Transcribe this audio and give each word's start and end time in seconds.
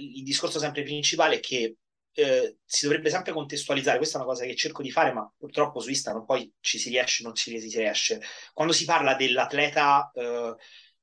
il 0.00 0.22
discorso 0.22 0.58
sempre 0.58 0.82
principale 0.82 1.36
è 1.36 1.40
che 1.40 1.76
eh, 2.12 2.58
si 2.64 2.86
dovrebbe 2.86 3.10
sempre 3.10 3.32
contestualizzare, 3.32 3.98
questa 3.98 4.18
è 4.18 4.20
una 4.20 4.30
cosa 4.30 4.44
che 4.44 4.56
cerco 4.56 4.82
di 4.82 4.90
fare, 4.90 5.12
ma 5.12 5.30
purtroppo 5.36 5.80
su 5.80 5.90
Instagram 5.90 6.24
poi 6.24 6.52
ci 6.60 6.78
si 6.78 6.88
riesce, 6.90 7.22
non 7.22 7.34
ci 7.34 7.58
si 7.60 7.78
riesce. 7.78 8.20
Quando 8.52 8.72
si 8.72 8.84
parla 8.84 9.14
dell'atleta 9.14 10.10
eh, 10.14 10.54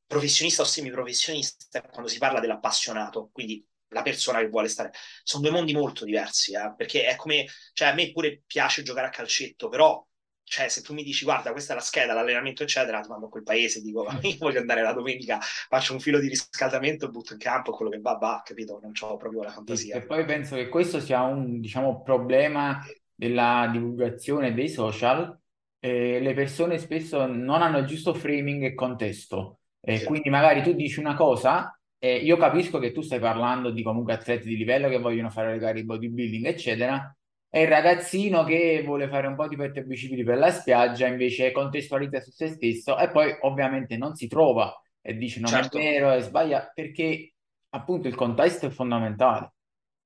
professionista 0.05 0.61
o 0.61 0.65
semiprofessionista, 0.65 1.81
quando 1.81 2.09
si 2.09 2.17
parla 2.17 2.39
dell'appassionato, 2.39 3.29
quindi 3.31 3.65
la 3.89 4.01
persona 4.01 4.39
che 4.39 4.49
vuole 4.49 4.67
stare, 4.67 4.91
sono 5.23 5.43
due 5.43 5.51
mondi 5.51 5.73
molto 5.73 6.05
diversi, 6.05 6.53
eh, 6.53 6.73
perché 6.75 7.05
è 7.05 7.15
come, 7.15 7.45
cioè 7.73 7.89
a 7.89 7.93
me 7.93 8.11
pure 8.11 8.43
piace 8.45 8.83
giocare 8.83 9.07
a 9.07 9.11
calcetto, 9.11 9.69
però 9.69 10.05
cioè, 10.49 10.69
se 10.69 10.81
tu 10.81 10.93
mi 10.93 11.03
dici, 11.03 11.25
guarda, 11.25 11.51
questa 11.51 11.73
è 11.73 11.75
la 11.75 11.81
scheda, 11.81 12.13
l'allenamento, 12.13 12.63
eccetera, 12.63 13.01
ti 13.01 13.09
mando 13.09 13.25
a 13.25 13.29
quel 13.29 13.43
paese, 13.43 13.81
dico, 13.81 14.07
io 14.21 14.35
voglio 14.39 14.59
andare 14.59 14.81
la 14.81 14.93
domenica, 14.93 15.39
faccio 15.41 15.91
un 15.91 15.99
filo 15.99 16.21
di 16.21 16.29
riscaldamento, 16.29 17.09
butto 17.09 17.33
in 17.33 17.39
campo, 17.39 17.71
quello 17.71 17.91
che 17.91 17.99
va, 17.99 18.13
va, 18.13 18.41
capito? 18.45 18.79
Non 18.81 18.93
ho 18.97 19.17
proprio 19.17 19.43
la 19.43 19.51
fantasia. 19.51 19.97
E 19.97 20.05
poi 20.05 20.23
penso 20.23 20.55
che 20.55 20.69
questo 20.69 21.01
sia 21.01 21.21
un, 21.23 21.59
diciamo, 21.59 22.01
problema 22.01 22.81
della 23.13 23.67
divulgazione 23.69 24.53
dei 24.53 24.69
social. 24.69 25.37
Eh, 25.79 26.21
le 26.21 26.33
persone 26.33 26.77
spesso 26.77 27.25
non 27.25 27.61
hanno 27.61 27.79
il 27.79 27.85
giusto 27.85 28.13
framing 28.13 28.63
e 28.63 28.73
contesto. 28.73 29.59
E 29.81 29.97
sì. 29.97 30.05
quindi 30.05 30.29
magari 30.29 30.63
tu 30.63 30.71
dici 30.71 30.99
una 30.99 31.15
cosa, 31.15 31.77
e 31.99 32.15
io 32.15 32.37
capisco 32.37 32.79
che 32.79 32.93
tu 32.93 33.01
stai 33.01 33.19
parlando 33.19 33.69
di 33.69 33.83
comunque 33.83 34.13
atleti 34.13 34.47
di 34.47 34.55
livello 34.55 34.87
che 34.87 34.99
vogliono 34.99 35.29
fare 35.29 35.51
le 35.51 35.59
gare 35.59 35.73
di 35.73 35.83
bodybuilding, 35.83 36.45
eccetera, 36.45 37.13
è 37.49 37.59
il 37.59 37.67
ragazzino 37.67 38.43
che 38.43 38.83
vuole 38.85 39.07
fare 39.07 39.27
un 39.27 39.35
po' 39.35 39.47
di 39.47 39.55
petto 39.55 39.79
e 39.79 39.83
bicipiti 39.83 40.23
per 40.23 40.37
la 40.37 40.51
spiaggia, 40.51 41.07
invece 41.07 41.51
contestualizza 41.51 42.19
su 42.19 42.31
se 42.31 42.49
stesso 42.49 42.97
e 42.97 43.09
poi 43.09 43.35
ovviamente 43.41 43.97
non 43.97 44.15
si 44.15 44.27
trova 44.27 44.73
e 45.01 45.15
dice 45.15 45.39
non 45.39 45.49
certo. 45.49 45.77
è 45.77 45.81
vero, 45.81 46.11
è 46.11 46.21
sbagliato, 46.21 46.71
perché 46.73 47.33
appunto 47.69 48.07
il 48.07 48.15
contesto 48.15 48.65
è 48.65 48.69
fondamentale. 48.69 49.53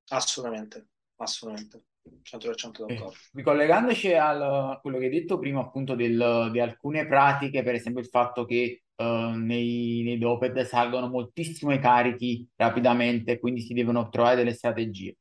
Assolutamente, 0.10 0.88
assolutamente. 1.18 1.86
100% 2.24 2.86
d'accordo. 2.88 3.14
ricollegandoci 3.34 4.14
a 4.14 4.80
quello 4.82 4.98
che 4.98 5.06
hai 5.06 5.12
detto 5.12 5.38
prima, 5.38 5.62
appunto, 5.62 5.96
del, 5.96 6.50
di 6.52 6.60
alcune 6.60 7.06
pratiche, 7.06 7.64
per 7.64 7.76
esempio 7.76 8.02
il 8.02 8.08
fatto 8.08 8.44
che 8.46 8.84
uh, 8.96 9.04
nei, 9.04 10.02
nei 10.04 10.18
doped 10.18 10.60
salgono 10.62 11.08
moltissimo 11.10 11.72
i 11.72 11.80
carichi 11.80 12.48
rapidamente, 12.56 13.40
quindi 13.40 13.62
si 13.62 13.74
devono 13.74 14.10
trovare 14.10 14.36
delle 14.36 14.54
strategie 14.54 15.16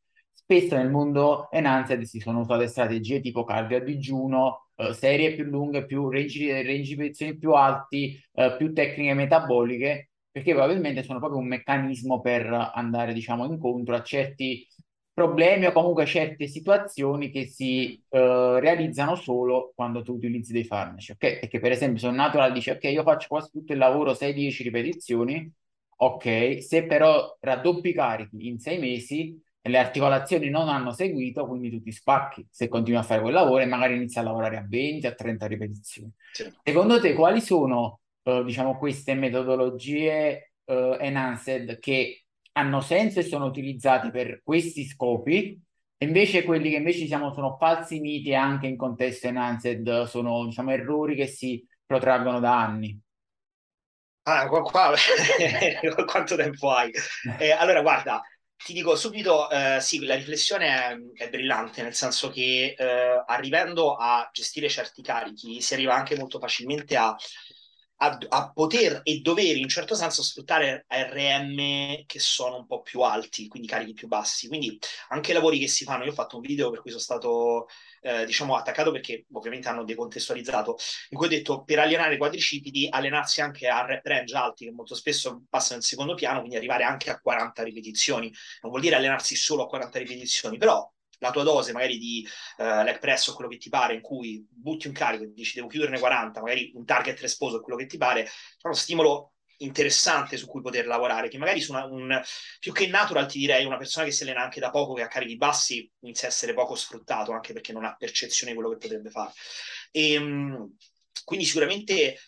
spesso 0.51 0.75
nel 0.75 0.91
mondo 0.91 1.49
enhanced 1.53 2.03
si 2.03 2.19
sono 2.19 2.41
usate 2.41 2.67
strategie 2.67 3.21
tipo 3.21 3.45
cardio 3.45 3.77
a 3.77 3.81
digiuno, 3.81 4.71
eh, 4.75 4.93
serie 4.95 5.35
più 5.35 5.45
lunghe, 5.45 5.87
più 5.87 6.09
range, 6.09 6.65
range 6.65 6.89
di 6.89 6.97
posizioni 6.97 7.39
più 7.39 7.53
alti, 7.53 8.21
eh, 8.33 8.57
più 8.57 8.73
tecniche 8.73 9.15
metaboliche, 9.15 10.11
perché 10.29 10.53
probabilmente 10.53 11.05
sono 11.05 11.21
proprio 11.21 11.39
un 11.39 11.47
meccanismo 11.47 12.21
per 12.21 12.47
andare, 12.75 13.13
diciamo, 13.13 13.45
incontro 13.45 13.95
a 13.95 14.03
certi 14.03 14.67
problemi 15.13 15.67
o 15.67 15.73
comunque 15.73 16.05
certe 16.07 16.47
situazioni 16.49 17.31
che 17.31 17.47
si 17.47 18.03
uh, 18.09 18.55
realizzano 18.55 19.17
solo 19.17 19.73
quando 19.75 20.03
tu 20.03 20.15
utilizzi 20.15 20.53
dei 20.53 20.65
farmaci, 20.65 21.13
ok? 21.13 21.41
Perché 21.41 21.61
per 21.61 21.73
esempio 21.73 22.01
se 22.01 22.07
un 22.09 22.15
natural 22.15 22.53
dice 22.53 22.73
ok, 22.73 22.85
io 22.85 23.03
faccio 23.03 23.27
quasi 23.29 23.51
tutto 23.51 23.73
il 23.73 23.79
lavoro 23.79 24.15
6-10 24.15 24.63
ripetizioni, 24.63 25.53
ok, 25.97 26.63
se 26.63 26.87
però 26.87 27.37
raddoppi 27.39 27.91
i 27.91 27.93
carichi 27.93 28.49
in 28.49 28.59
6 28.59 28.79
mesi, 28.79 29.39
le 29.63 29.79
articolazioni 29.79 30.49
non 30.49 30.69
hanno 30.69 30.93
seguito, 30.93 31.47
quindi 31.47 31.71
tu 31.71 31.83
ti 31.83 31.93
spacchi 31.93 32.47
se 32.51 32.69
continui 32.69 32.99
a 32.99 33.03
fare 33.03 33.21
quel 33.21 33.35
lavoro 33.35 33.63
e 33.63 33.67
magari 33.67 33.97
inizi 33.97 34.19
a 34.19 34.23
lavorare 34.23 34.57
a 34.57 34.65
20, 34.67 35.07
a 35.07 35.15
30 35.15 35.47
ripetizioni. 35.47 36.11
Sì. 36.33 36.51
Secondo 36.63 37.01
te 37.01 37.13
quali 37.13 37.41
sono, 37.41 38.01
eh, 38.23 38.43
diciamo, 38.45 38.79
queste 38.79 39.15
metodologie 39.15 40.53
eh, 40.65 40.97
enhanced 41.01 41.79
che 41.79 42.25
hanno 42.53 42.81
senso 42.81 43.21
e 43.21 43.25
sono 43.25 43.45
utilizzate 43.47 44.11
per 44.11 44.41
questi 44.43 44.85
scopi? 44.85 45.61
E 46.03 46.07
invece 46.07 46.45
quelli 46.45 46.71
che 46.71 46.77
invece 46.77 47.01
diciamo, 47.01 47.33
sono 47.35 47.57
falsi 47.59 48.01
miti 48.01 48.35
anche 48.35 48.67
in 48.67 48.77
contesto 48.77 49.27
enhanced 49.27 50.05
sono, 50.05 50.47
diciamo, 50.47 50.71
errori 50.71 51.15
che 51.15 51.27
si 51.27 51.63
protraggono 51.85 52.41
da 52.41 52.59
anni? 52.59 52.99
Ah, 54.23 54.47
qua, 54.49 54.63
qua 54.63 54.95
quanto 56.07 56.37
tempo 56.37 56.71
hai? 56.71 56.91
Eh, 57.39 57.51
allora, 57.51 57.83
guarda, 57.83 58.23
ti 58.65 58.73
dico 58.73 58.95
subito, 58.95 59.49
eh, 59.51 59.79
sì, 59.81 60.05
la 60.05 60.15
riflessione 60.15 60.67
è, 61.17 61.25
è, 61.25 61.29
brillante, 61.31 61.83
nel 61.83 61.95
senso 61.95 62.31
che 62.31 62.75
eh, 62.77 63.25
arrivando 63.27 63.95
a 63.95 64.29
gestire 64.33 64.69
certi 64.69 65.03
carichi 65.03 65.61
si 65.61 65.75
arriva 65.75 65.95
anche 65.95 66.17
molto 66.17 66.39
facilmente 66.39 66.97
a, 66.97 67.17
a, 68.03 68.19
a, 68.29 68.51
poter 68.53 69.01
e 69.03 69.21
dover 69.21 69.57
in 69.57 69.69
certo 69.69 69.95
senso 69.95 70.23
sfruttare 70.23 70.87
RM 70.89 72.05
che 72.07 72.19
sono 72.19 72.57
un 72.57 72.67
po' 72.67 72.81
più 72.81 73.01
alti, 73.03 73.47
quindi 73.49 73.69
carichi 73.69 73.93
più 73.93 74.09
bassi. 74.09 74.49
Quindi 74.49 74.79
anche 75.09 75.33
i 75.33 75.35
lavori 75.35 75.59
che 75.59 75.69
si 75.69 75.85
fanno, 75.85 76.05
io 76.05 76.11
ho 76.11 76.15
fatto 76.15 76.37
un 76.37 76.43
video 76.43 76.71
per 76.71 76.81
cui 76.81 76.91
sono 76.91 77.03
stato 77.03 77.67
eh, 78.03 78.25
diciamo 78.25 78.57
attaccato 78.57 78.91
perché 78.91 79.27
ovviamente 79.33 79.69
hanno 79.69 79.85
decontestualizzato, 79.85 80.77
in 81.11 81.19
cui 81.19 81.27
ho 81.27 81.31
detto 81.31 81.63
per 81.63 81.79
allenare 81.79 82.15
i 82.15 82.19
quadricipiti 82.19 82.89
allenarsi 82.91 83.43
anche 83.43 83.69
a 83.69 83.85
rep 83.85 84.07
range 84.07 84.35
alti 84.35 84.65
che 84.65 84.73
molto 84.73 84.95
spesso 84.95 85.43
passano 85.49 85.77
in 85.77 85.83
secondo 85.83 86.15
piano, 86.15 86.39
quindi 86.39 86.57
arrivare 86.57 86.85
anche 86.85 87.11
a 87.11 87.21
40 87.21 87.63
ripetizioni. 87.63 88.33
Non 88.63 88.71
vuol 88.71 88.81
dire 88.81 88.97
allenarsi 88.97 89.37
solo 89.37 89.65
a 89.65 89.67
40 89.69 89.99
ripetizioni, 89.99 90.57
però 90.57 90.91
la 91.21 91.31
tua 91.31 91.43
dose 91.43 91.73
magari 91.73 91.99
di 91.99 92.27
uh, 92.59 92.83
leg 92.83 92.99
press 92.99 93.29
o 93.29 93.35
quello 93.35 93.49
che 93.49 93.59
ti 93.59 93.69
pare, 93.69 93.95
in 93.95 94.01
cui 94.01 94.45
butti 94.51 94.89
un 94.89 94.93
carico 94.93 95.25
e 95.25 95.33
dici 95.33 95.55
devo 95.55 95.69
chiuderne 95.69 95.99
40, 95.99 96.41
magari 96.41 96.73
un 96.75 96.85
target 96.85 97.21
resposo 97.21 97.57
o 97.57 97.61
quello 97.61 97.79
che 97.79 97.87
ti 97.87 97.97
pare, 97.97 98.25
è 98.25 98.29
uno 98.63 98.75
stimolo 98.75 99.35
interessante 99.59 100.37
su 100.37 100.47
cui 100.47 100.63
poter 100.63 100.87
lavorare, 100.87 101.29
che 101.29 101.39
magari 101.39 101.61
su 101.61 101.73
una, 101.73 101.85
un, 101.85 102.21
più 102.59 102.73
che 102.73 102.87
natural 102.87 103.27
ti 103.27 103.39
direi 103.39 103.65
una 103.65 103.77
persona 103.77 104.07
che 104.07 104.13
si 104.13 104.23
allena 104.23 104.43
anche 104.43 104.61
da 104.61 104.71
poco, 104.71 104.95
che 104.95 105.03
ha 105.03 105.09
carichi 105.09 105.37
bassi, 105.37 105.91
inizia 106.01 106.29
a 106.29 106.31
essere 106.31 106.55
poco 106.55 106.75
sfruttato, 106.75 107.33
anche 107.33 107.53
perché 107.53 107.73
non 107.73 107.85
ha 107.85 107.95
percezione 107.95 108.53
di 108.53 108.59
quello 108.59 108.73
che 108.75 108.81
potrebbe 108.81 109.11
fare. 109.11 109.33
E, 109.91 110.13
ehm, 110.13 110.77
quindi 111.25 111.45
sicuramente 111.45 112.19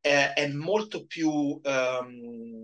eh, 0.00 0.32
è 0.32 0.46
molto 0.48 1.04
più... 1.06 1.60
Um, 1.62 2.60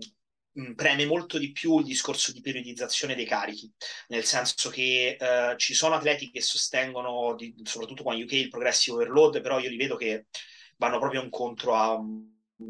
preme 0.75 1.05
molto 1.05 1.37
di 1.37 1.51
più 1.51 1.79
il 1.79 1.85
discorso 1.85 2.31
di 2.31 2.41
periodizzazione 2.41 3.15
dei 3.15 3.25
carichi, 3.25 3.71
nel 4.07 4.25
senso 4.25 4.69
che 4.69 5.17
eh, 5.19 5.55
ci 5.57 5.73
sono 5.73 5.95
atleti 5.95 6.31
che 6.31 6.41
sostengono, 6.41 7.35
di, 7.35 7.53
soprattutto 7.63 8.03
con 8.03 8.19
UK, 8.19 8.31
il 8.33 8.49
progressive 8.49 8.97
overload, 8.97 9.41
però 9.41 9.59
io 9.59 9.69
li 9.69 9.77
vedo 9.77 9.95
che 9.95 10.25
vanno 10.77 10.99
proprio 10.99 11.23
incontro 11.23 11.75
a 11.75 11.99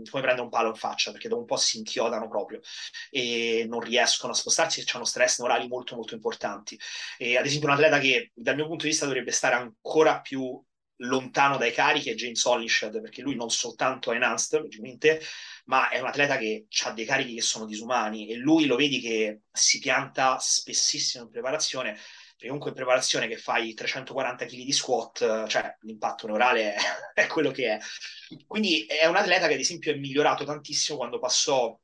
come 0.09 0.21
prendere 0.21 0.41
un 0.41 0.49
palo 0.49 0.69
in 0.69 0.75
faccia 0.75 1.11
perché 1.11 1.27
dopo 1.27 1.41
un 1.41 1.47
po' 1.47 1.57
si 1.57 1.77
inchiodano 1.77 2.27
proprio 2.27 2.59
e 3.09 3.65
non 3.67 3.79
riescono 3.79 4.33
a 4.33 4.35
spostarsi 4.35 4.81
e 4.81 4.85
hanno 4.93 5.03
stress 5.05 5.39
neurali 5.39 5.67
molto 5.67 5.95
molto 5.95 6.13
importanti. 6.13 6.77
E 7.17 7.37
ad 7.37 7.45
esempio 7.45 7.67
un 7.69 7.73
atleta 7.73 7.99
che 7.99 8.31
dal 8.35 8.55
mio 8.55 8.67
punto 8.67 8.83
di 8.83 8.89
vista 8.89 9.05
dovrebbe 9.05 9.31
stare 9.31 9.55
ancora 9.55 10.21
più 10.21 10.61
lontano 11.01 11.57
dai 11.57 11.71
carichi 11.71 12.09
è 12.09 12.15
James 12.15 12.43
Hollinshed 12.43 13.01
perché 13.01 13.21
lui 13.21 13.35
non 13.35 13.49
soltanto 13.49 14.11
è 14.11 14.15
enhanced 14.15 14.59
logicamente 14.59 15.21
ma 15.65 15.89
è 15.89 15.99
un 15.99 16.07
atleta 16.07 16.37
che 16.37 16.67
ha 16.83 16.91
dei 16.91 17.05
carichi 17.05 17.35
che 17.35 17.41
sono 17.41 17.65
disumani 17.65 18.29
e 18.29 18.35
lui 18.35 18.65
lo 18.65 18.75
vedi 18.75 18.99
che 18.99 19.41
si 19.51 19.79
pianta 19.79 20.37
spessissimo 20.39 21.25
in 21.25 21.29
preparazione 21.29 21.97
perché 22.39 22.53
comunque 22.53 22.69
in 22.69 22.75
preparazione 22.77 23.27
che 23.27 23.35
fai 23.35 23.73
340 23.73 24.45
kg 24.45 24.63
di 24.63 24.71
squat, 24.71 25.45
cioè 25.47 25.75
l'impatto 25.81 26.25
neurale 26.25 26.73
è, 26.73 26.77
è 27.13 27.27
quello 27.27 27.51
che 27.51 27.73
è. 27.73 27.79
Quindi 28.47 28.85
è 28.85 29.05
un 29.07 29.17
atleta 29.17 29.47
che 29.47 29.55
ad 29.55 29.59
esempio 29.59 29.91
è 29.91 29.97
migliorato 29.97 30.45
tantissimo 30.45 30.97
quando 30.97 31.19
passò 31.19 31.77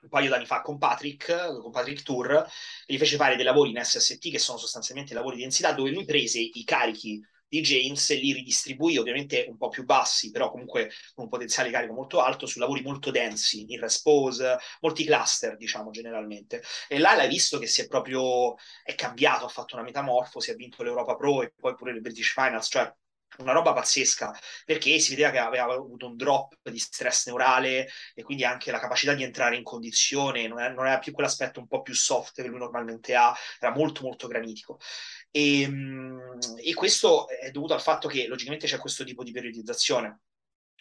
un 0.00 0.08
paio 0.08 0.30
d'anni 0.30 0.46
fa 0.46 0.60
con 0.60 0.78
Patrick, 0.78 1.60
con 1.60 1.72
Patrick 1.72 2.02
Tour, 2.02 2.46
gli 2.86 2.96
fece 2.96 3.16
fare 3.16 3.34
dei 3.34 3.44
lavori 3.44 3.70
in 3.70 3.84
SST 3.84 4.30
che 4.30 4.38
sono 4.38 4.56
sostanzialmente 4.56 5.14
lavori 5.14 5.34
di 5.34 5.42
densità 5.42 5.72
dove 5.72 5.90
lui 5.90 6.04
prese 6.04 6.38
i 6.38 6.62
carichi 6.62 7.20
di 7.48 7.60
James 7.60 8.10
li 8.18 8.32
ridistribuì 8.32 8.96
ovviamente 8.98 9.46
un 9.48 9.56
po' 9.56 9.68
più 9.68 9.84
bassi, 9.84 10.30
però 10.30 10.50
comunque 10.50 10.90
con 11.14 11.24
un 11.24 11.30
potenziale 11.30 11.70
carico 11.70 11.92
molto 11.94 12.20
alto 12.20 12.46
su 12.46 12.58
lavori 12.58 12.82
molto 12.82 13.10
densi, 13.10 13.64
in 13.68 13.80
respose, 13.80 14.58
molti 14.80 15.04
cluster, 15.04 15.56
diciamo 15.56 15.90
generalmente. 15.90 16.62
E 16.88 16.98
là 16.98 17.14
l'hai 17.14 17.28
visto 17.28 17.58
che 17.58 17.66
si 17.66 17.82
è 17.82 17.86
proprio 17.86 18.54
è 18.84 18.94
cambiato, 18.94 19.44
ha 19.46 19.48
fatto 19.48 19.74
una 19.74 19.84
metamorfosi, 19.84 20.50
ha 20.50 20.54
vinto 20.54 20.82
l'Europa 20.82 21.16
Pro 21.16 21.42
e 21.42 21.52
poi 21.56 21.74
pure 21.74 21.92
le 21.92 22.00
British 22.00 22.32
Finals, 22.32 22.68
cioè 22.68 22.92
una 23.38 23.52
roba 23.52 23.72
pazzesca 23.72 24.36
perché 24.64 24.98
si 24.98 25.10
vedeva 25.10 25.30
che 25.30 25.38
aveva 25.38 25.72
avuto 25.72 26.06
un 26.06 26.16
drop 26.16 26.56
di 26.68 26.78
stress 26.78 27.26
neurale 27.26 27.88
e 28.14 28.22
quindi 28.22 28.44
anche 28.44 28.70
la 28.70 28.78
capacità 28.78 29.14
di 29.14 29.22
entrare 29.22 29.56
in 29.56 29.62
condizione 29.62 30.48
non 30.48 30.58
era 30.58 30.98
più 30.98 31.12
quell'aspetto 31.12 31.60
un 31.60 31.68
po' 31.68 31.82
più 31.82 31.94
soft 31.94 32.40
che 32.40 32.48
lui 32.48 32.58
normalmente 32.58 33.14
ha, 33.14 33.34
era 33.60 33.72
molto 33.72 34.02
molto 34.02 34.26
granitico 34.26 34.80
e, 35.38 35.62
ehm, 35.62 36.36
e 36.62 36.74
questo 36.74 37.28
è 37.28 37.50
dovuto 37.50 37.74
al 37.74 37.80
fatto 37.80 38.08
che 38.08 38.26
logicamente 38.26 38.66
c'è 38.66 38.78
questo 38.78 39.04
tipo 39.04 39.22
di 39.22 39.30
periodizzazione. 39.30 40.20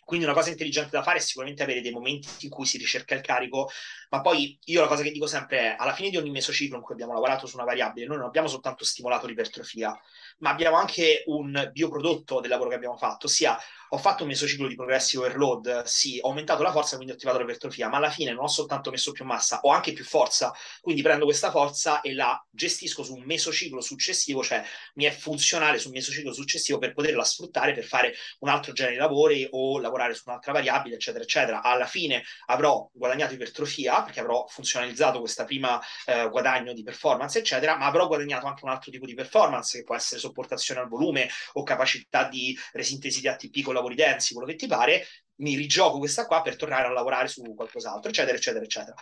Quindi 0.03 0.25
una 0.25 0.33
cosa 0.33 0.49
intelligente 0.49 0.91
da 0.91 1.03
fare 1.03 1.17
è 1.17 1.21
sicuramente 1.21 1.63
avere 1.63 1.81
dei 1.81 1.91
momenti 1.91 2.29
in 2.45 2.49
cui 2.49 2.65
si 2.65 2.77
ricerca 2.77 3.13
il 3.13 3.19
carico, 3.19 3.69
ma 4.09 4.21
poi 4.21 4.57
io 4.65 4.79
la 4.79 4.87
cosa 4.87 5.03
che 5.03 5.11
dico 5.11 5.27
sempre 5.27 5.59
è, 5.59 5.75
alla 5.77 5.93
fine 5.93 6.09
di 6.09 6.15
ogni 6.15 6.29
mesociclo 6.29 6.77
in 6.77 6.81
cui 6.81 6.93
abbiamo 6.93 7.11
lavorato 7.11 7.45
su 7.45 7.57
una 7.57 7.65
variabile, 7.65 8.05
noi 8.05 8.17
non 8.17 8.27
abbiamo 8.27 8.47
soltanto 8.47 8.85
stimolato 8.85 9.27
l'ipertrofia, 9.27 9.93
ma 10.37 10.49
abbiamo 10.51 10.77
anche 10.77 11.23
un 11.25 11.69
bioprodotto 11.73 12.39
del 12.39 12.49
lavoro 12.49 12.69
che 12.69 12.75
abbiamo 12.75 12.95
fatto, 12.95 13.25
ossia 13.25 13.57
ho 13.89 13.97
fatto 13.97 14.23
un 14.23 14.29
mesociclo 14.29 14.67
di 14.67 14.75
progressive 14.75 15.25
overload, 15.25 15.83
sì, 15.83 16.19
ho 16.21 16.29
aumentato 16.29 16.63
la 16.63 16.71
forza, 16.71 16.95
quindi 16.95 17.13
ho 17.13 17.15
attivato 17.15 17.39
l'ipertrofia, 17.39 17.87
ma 17.89 17.97
alla 17.97 18.09
fine 18.09 18.31
non 18.33 18.43
ho 18.43 18.47
soltanto 18.47 18.91
messo 18.91 19.11
più 19.11 19.25
massa, 19.25 19.59
ho 19.61 19.71
anche 19.71 19.93
più 19.93 20.03
forza, 20.03 20.53
quindi 20.81 21.01
prendo 21.01 21.25
questa 21.25 21.51
forza 21.51 22.01
e 22.01 22.13
la 22.13 22.43
gestisco 22.49 23.03
su 23.03 23.13
un 23.13 23.23
mesociclo 23.23 23.81
successivo, 23.81 24.43
cioè 24.43 24.63
mi 24.95 25.05
è 25.05 25.11
funzionale 25.11 25.79
su 25.79 25.87
un 25.87 25.93
mesociclo 25.93 26.33
successivo 26.33 26.77
per 26.77 26.93
poterla 26.93 27.23
sfruttare 27.23 27.73
per 27.73 27.83
fare 27.83 28.13
un 28.39 28.49
altro 28.49 28.73
genere 28.73 28.95
di 28.95 29.01
lavori 29.01 29.47
o 29.51 29.79
lavorare 29.79 30.13
su 30.13 30.23
un'altra 30.25 30.51
variabile, 30.51 30.95
eccetera, 30.95 31.23
eccetera. 31.23 31.61
Alla 31.61 31.85
fine 31.85 32.23
avrò 32.47 32.89
guadagnato 32.91 33.33
ipertrofia 33.33 34.03
perché 34.03 34.19
avrò 34.19 34.45
funzionalizzato 34.47 35.19
questa 35.19 35.45
prima 35.45 35.79
eh, 36.05 36.27
guadagno 36.29 36.73
di 36.73 36.83
performance, 36.83 37.39
eccetera, 37.39 37.77
ma 37.77 37.85
avrò 37.85 38.07
guadagnato 38.07 38.47
anche 38.47 38.63
un 38.63 38.71
altro 38.71 38.91
tipo 38.91 39.05
di 39.05 39.13
performance 39.13 39.77
che 39.77 39.83
può 39.83 39.95
essere 39.95 40.19
sopportazione 40.19 40.81
al 40.81 40.87
volume 40.87 41.29
o 41.53 41.63
capacità 41.63 42.27
di 42.27 42.57
resintesi 42.73 43.21
di 43.21 43.27
ATP 43.27 43.61
con 43.63 43.73
lavori 43.77 43.95
densi, 43.95 44.33
quello 44.33 44.49
che 44.49 44.55
ti 44.55 44.67
pare, 44.67 45.05
mi 45.37 45.55
rigioco 45.55 45.99
questa 45.99 46.25
qua 46.25 46.41
per 46.41 46.55
tornare 46.55 46.87
a 46.87 46.91
lavorare 46.91 47.27
su 47.27 47.41
qualcos'altro, 47.55 48.09
eccetera, 48.09 48.35
eccetera, 48.35 48.63
eccetera. 48.63 48.95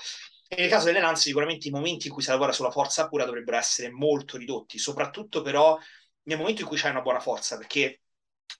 E 0.47 0.61
nel 0.61 0.69
caso 0.69 0.85
delle 0.85 0.99
Nance, 0.99 1.23
sicuramente 1.23 1.67
i 1.67 1.71
momenti 1.71 2.07
in 2.07 2.13
cui 2.13 2.21
si 2.21 2.29
lavora 2.29 2.51
sulla 2.51 2.71
forza 2.71 3.07
pura 3.07 3.25
dovrebbero 3.25 3.57
essere 3.57 3.89
molto 3.89 4.37
ridotti, 4.37 4.77
soprattutto 4.77 5.41
però 5.41 5.77
nel 6.23 6.37
momento 6.37 6.61
in 6.61 6.67
cui 6.67 6.77
c'hai 6.77 6.91
una 6.91 7.01
buona 7.01 7.19
forza, 7.19 7.57
perché 7.57 8.01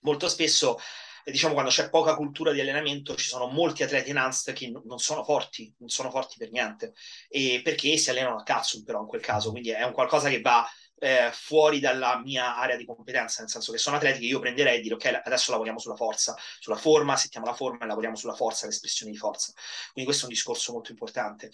molto 0.00 0.28
spesso 0.28 0.78
diciamo 1.24 1.54
quando 1.54 1.72
c'è 1.72 1.90
poca 1.90 2.14
cultura 2.14 2.52
di 2.52 2.60
allenamento 2.60 3.16
ci 3.16 3.26
sono 3.26 3.46
molti 3.48 3.82
atleti 3.82 4.10
enhanced 4.10 4.54
che 4.54 4.72
non 4.84 4.98
sono 4.98 5.24
forti, 5.24 5.72
non 5.78 5.88
sono 5.88 6.10
forti 6.10 6.36
per 6.38 6.50
niente, 6.50 6.92
e 7.28 7.60
perché 7.64 7.96
si 7.96 8.10
allenano 8.10 8.36
a 8.36 8.42
cazzo 8.42 8.82
però 8.84 9.00
in 9.00 9.06
quel 9.06 9.20
caso, 9.20 9.50
quindi 9.50 9.70
è 9.70 9.82
un 9.82 9.92
qualcosa 9.92 10.28
che 10.28 10.40
va 10.40 10.64
eh, 10.98 11.30
fuori 11.32 11.80
dalla 11.80 12.18
mia 12.18 12.56
area 12.56 12.76
di 12.76 12.84
competenza, 12.84 13.40
nel 13.40 13.50
senso 13.50 13.72
che 13.72 13.78
sono 13.78 13.96
atleti 13.96 14.20
che 14.20 14.26
io 14.26 14.40
prenderei 14.40 14.78
e 14.78 14.80
dire 14.80 14.94
ok, 14.94 15.22
adesso 15.24 15.50
lavoriamo 15.50 15.78
sulla 15.78 15.96
forza, 15.96 16.36
sulla 16.58 16.76
forma, 16.76 17.16
settiamo 17.16 17.46
la 17.46 17.54
forma 17.54 17.84
e 17.84 17.86
lavoriamo 17.86 18.16
sulla 18.16 18.34
forza, 18.34 18.66
l'espressione 18.66 19.12
di 19.12 19.18
forza. 19.18 19.52
Quindi 19.92 20.04
questo 20.04 20.26
è 20.26 20.28
un 20.28 20.34
discorso 20.34 20.72
molto 20.72 20.90
importante. 20.90 21.50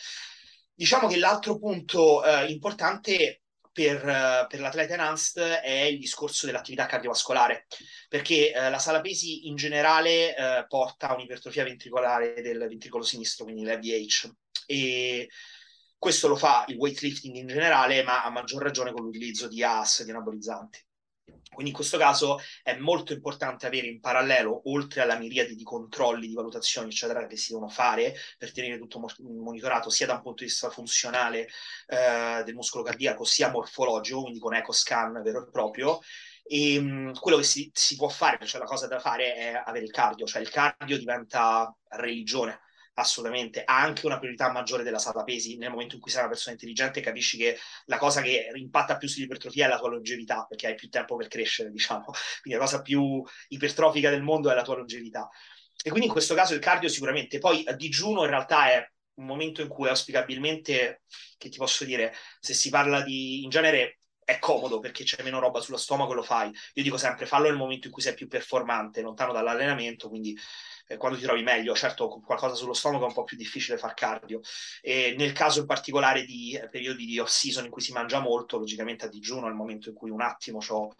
Diciamo 0.74 1.08
che 1.08 1.18
l'altro 1.18 1.58
punto 1.58 2.24
eh, 2.24 2.46
importante 2.50 3.42
per, 3.72 4.04
uh, 4.04 4.46
per, 4.46 4.60
l'atleta 4.60 4.94
enhanced 4.94 5.42
è 5.42 5.82
il 5.84 5.98
discorso 5.98 6.46
dell'attività 6.46 6.86
cardiovascolare, 6.86 7.66
perché 8.08 8.52
uh, 8.54 8.70
la 8.70 8.78
sala 8.78 9.00
pesi 9.00 9.48
in 9.48 9.56
generale 9.56 10.34
uh, 10.36 10.66
porta 10.68 11.08
a 11.08 11.14
un'ipertrofia 11.14 11.64
ventricolare 11.64 12.42
del 12.42 12.58
ventricolo 12.68 13.02
sinistro, 13.02 13.44
quindi 13.44 13.64
l'FDH. 13.64 14.30
E 14.66 15.28
questo 16.02 16.26
lo 16.26 16.34
fa 16.34 16.64
il 16.66 16.74
weightlifting 16.78 17.36
in 17.36 17.46
generale, 17.46 18.02
ma 18.02 18.24
a 18.24 18.30
maggior 18.30 18.60
ragione 18.60 18.90
con 18.90 19.04
l'utilizzo 19.04 19.46
di 19.46 19.62
AS, 19.62 20.02
di 20.02 20.10
anabolizzanti. 20.10 20.84
Quindi 21.48 21.70
in 21.70 21.76
questo 21.76 21.96
caso 21.96 22.40
è 22.64 22.76
molto 22.76 23.12
importante 23.12 23.66
avere 23.68 23.86
in 23.86 24.00
parallelo, 24.00 24.62
oltre 24.64 25.02
alla 25.02 25.16
miriade 25.16 25.54
di 25.54 25.62
controlli, 25.62 26.26
di 26.26 26.34
valutazioni, 26.34 26.88
eccetera, 26.88 27.24
che 27.28 27.36
si 27.36 27.52
devono 27.52 27.70
fare 27.70 28.16
per 28.36 28.50
tenere 28.50 28.80
tutto 28.80 29.00
monitorato 29.20 29.90
sia 29.90 30.06
da 30.06 30.14
un 30.14 30.22
punto 30.22 30.42
di 30.42 30.48
vista 30.48 30.70
funzionale 30.70 31.46
eh, 31.86 32.42
del 32.44 32.54
muscolo 32.56 32.82
cardiaco, 32.82 33.22
sia 33.22 33.52
morfologico, 33.52 34.22
quindi 34.22 34.40
con 34.40 34.56
ecoscan 34.56 35.22
vero 35.22 35.46
e 35.46 35.50
proprio. 35.52 36.00
E 36.42 36.80
mh, 36.80 37.20
quello 37.20 37.36
che 37.36 37.44
si, 37.44 37.70
si 37.72 37.94
può 37.94 38.08
fare, 38.08 38.44
cioè 38.44 38.60
la 38.60 38.66
cosa 38.66 38.88
da 38.88 38.98
fare 38.98 39.34
è 39.34 39.62
avere 39.64 39.84
il 39.84 39.92
cardio, 39.92 40.26
cioè 40.26 40.42
il 40.42 40.50
cardio 40.50 40.98
diventa 40.98 41.72
religione 41.90 42.58
assolutamente, 42.94 43.62
ha 43.64 43.80
anche 43.80 44.06
una 44.06 44.18
priorità 44.18 44.50
maggiore 44.50 44.82
della 44.82 44.98
sala 44.98 45.24
pesi 45.24 45.56
nel 45.56 45.70
momento 45.70 45.94
in 45.94 46.00
cui 46.00 46.10
sei 46.10 46.20
una 46.20 46.30
persona 46.30 46.54
intelligente 46.54 47.00
capisci 47.00 47.36
che 47.36 47.58
la 47.86 47.96
cosa 47.96 48.20
che 48.20 48.50
impatta 48.54 48.96
più 48.96 49.08
sull'ipertrofia 49.08 49.66
è 49.66 49.68
la 49.68 49.78
tua 49.78 49.90
longevità, 49.90 50.44
perché 50.48 50.66
hai 50.68 50.74
più 50.74 50.88
tempo 50.88 51.16
per 51.16 51.28
crescere, 51.28 51.70
diciamo. 51.70 52.04
Quindi 52.42 52.58
la 52.58 52.64
cosa 52.64 52.82
più 52.82 53.22
ipertrofica 53.48 54.10
del 54.10 54.22
mondo 54.22 54.50
è 54.50 54.54
la 54.54 54.62
tua 54.62 54.76
longevità. 54.76 55.28
E 55.84 55.88
quindi 55.90 56.06
in 56.06 56.12
questo 56.12 56.34
caso 56.34 56.54
il 56.54 56.60
cardio 56.60 56.88
sicuramente. 56.88 57.38
Poi 57.38 57.64
a 57.66 57.72
digiuno 57.72 58.22
in 58.22 58.28
realtà 58.30 58.70
è 58.70 58.86
un 59.14 59.26
momento 59.26 59.62
in 59.62 59.68
cui 59.68 59.88
auspicabilmente, 59.88 61.02
che 61.36 61.48
ti 61.48 61.58
posso 61.58 61.84
dire, 61.84 62.14
se 62.38 62.54
si 62.54 62.70
parla 62.70 63.02
di, 63.02 63.42
in 63.42 63.50
genere 63.50 63.98
è 64.32 64.38
comodo 64.38 64.78
perché 64.78 65.04
c'è 65.04 65.22
meno 65.22 65.38
roba 65.38 65.60
sullo 65.60 65.76
stomaco 65.76 66.12
e 66.12 66.14
lo 66.16 66.22
fai. 66.22 66.52
Io 66.74 66.82
dico 66.82 66.96
sempre 66.96 67.26
fallo 67.26 67.48
nel 67.48 67.56
momento 67.56 67.86
in 67.86 67.92
cui 67.92 68.02
sei 68.02 68.14
più 68.14 68.28
performante, 68.28 69.00
lontano 69.00 69.32
dall'allenamento, 69.32 70.08
quindi 70.08 70.36
eh, 70.86 70.96
quando 70.96 71.18
ti 71.18 71.24
trovi 71.24 71.42
meglio. 71.42 71.74
Certo, 71.74 72.08
con 72.08 72.22
qualcosa 72.22 72.54
sullo 72.54 72.74
stomaco 72.74 73.04
è 73.04 73.08
un 73.08 73.14
po' 73.14 73.24
più 73.24 73.36
difficile 73.36 73.78
far 73.78 73.94
cardio. 73.94 74.40
E 74.80 75.14
nel 75.16 75.32
caso 75.32 75.60
in 75.60 75.66
particolare 75.66 76.24
di 76.24 76.54
eh, 76.54 76.68
periodi 76.68 77.06
di 77.06 77.18
off-season 77.18 77.64
in 77.64 77.70
cui 77.70 77.82
si 77.82 77.92
mangia 77.92 78.20
molto, 78.20 78.58
logicamente 78.58 79.06
a 79.06 79.08
digiuno 79.08 79.48
è 79.48 79.52
momento 79.52 79.88
in 79.88 79.94
cui 79.94 80.10
un 80.10 80.22
attimo 80.22 80.58
ho 80.66 80.94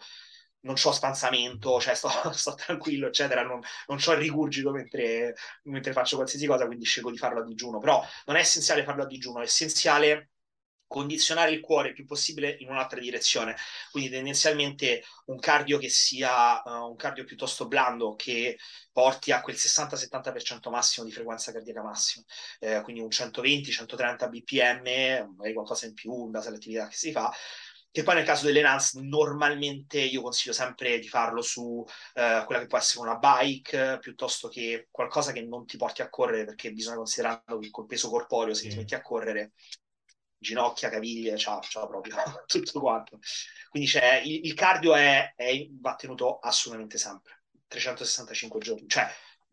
non 0.63 0.75
ho 0.81 0.91
spanzamento, 0.91 1.79
cioè 1.79 1.93
sto, 1.93 2.09
sto 2.33 2.53
tranquillo, 2.55 3.07
eccetera, 3.07 3.43
non, 3.43 3.59
non 3.87 3.99
ho 4.05 4.11
il 4.11 4.17
rigurgito 4.17 4.71
mentre, 4.71 5.35
mentre, 5.63 5.93
faccio 5.93 6.15
qualsiasi 6.15 6.45
cosa, 6.45 6.65
quindi 6.65 6.85
scelgo 6.85 7.11
di 7.11 7.17
farlo 7.17 7.41
a 7.41 7.43
digiuno. 7.45 7.79
Però 7.79 8.05
non 8.25 8.35
è 8.35 8.39
essenziale 8.39 8.83
farlo 8.83 9.03
a 9.03 9.05
digiuno, 9.05 9.39
è 9.39 9.43
essenziale 9.43 10.32
condizionare 10.93 11.49
il 11.49 11.59
cuore 11.59 11.87
il 11.87 11.95
più 11.95 12.05
possibile 12.05 12.55
in 12.59 12.69
un'altra 12.69 12.99
direzione. 12.99 13.55
Quindi 13.89 14.11
tendenzialmente 14.11 15.03
un 15.25 15.39
cardio 15.39 15.79
che 15.79 15.89
sia 15.89 16.61
uh, 16.63 16.87
un 16.87 16.95
cardio 16.95 17.23
piuttosto 17.23 17.67
blando, 17.67 18.13
che 18.15 18.59
porti 18.91 19.31
a 19.31 19.41
quel 19.41 19.55
60-70% 19.55 20.69
massimo 20.69 21.03
di 21.07 21.11
frequenza 21.11 21.51
cardiaca 21.51 21.81
massima, 21.81 22.23
eh, 22.59 22.81
quindi 22.83 23.01
un 23.01 23.07
120-130 23.07 24.29
bpm, 24.29 25.33
magari 25.35 25.53
qualcosa 25.53 25.87
in 25.87 25.95
più 25.95 26.25
in 26.25 26.29
base 26.29 26.49
all'attività 26.49 26.87
che 26.87 26.95
si 26.95 27.11
fa, 27.11 27.33
che 27.89 28.03
poi 28.03 28.13
nel 28.15 28.25
caso 28.25 28.45
delle 28.45 28.61
NANS 28.61 28.93
normalmente 28.95 29.99
io 29.99 30.21
consiglio 30.21 30.53
sempre 30.53 30.99
di 30.99 31.07
farlo 31.07 31.41
su 31.41 31.83
eh, 32.13 32.43
quella 32.45 32.61
che 32.61 32.67
può 32.67 32.77
essere 32.77 33.01
una 33.01 33.17
bike 33.17 33.97
piuttosto 33.99 34.47
che 34.47 34.87
qualcosa 34.91 35.31
che 35.31 35.41
non 35.41 35.65
ti 35.65 35.77
porti 35.77 36.03
a 36.03 36.09
correre 36.09 36.45
perché 36.45 36.71
bisogna 36.71 36.97
considerare 36.97 37.41
che 37.59 37.69
col 37.71 37.87
peso 37.87 38.09
corporeo 38.09 38.53
se 38.53 38.67
ti 38.67 38.75
metti 38.75 38.95
a 38.95 39.01
correre 39.01 39.53
ginocchia, 40.43 40.89
caviglie, 40.89 41.37
ciao, 41.37 41.61
ciao 41.61 41.87
proprio 41.87 42.15
tutto 42.45 42.79
quanto. 42.79 43.19
Quindi 43.69 43.89
c'è, 43.89 44.21
il, 44.23 44.45
il 44.45 44.53
cardio 44.53 44.93
è, 44.93 45.33
è, 45.35 45.67
va 45.79 45.95
tenuto 45.95 46.37
assolutamente 46.37 46.97
sempre, 46.97 47.43
365 47.67 48.59
giorni, 48.59 48.87
cioè 48.87 49.07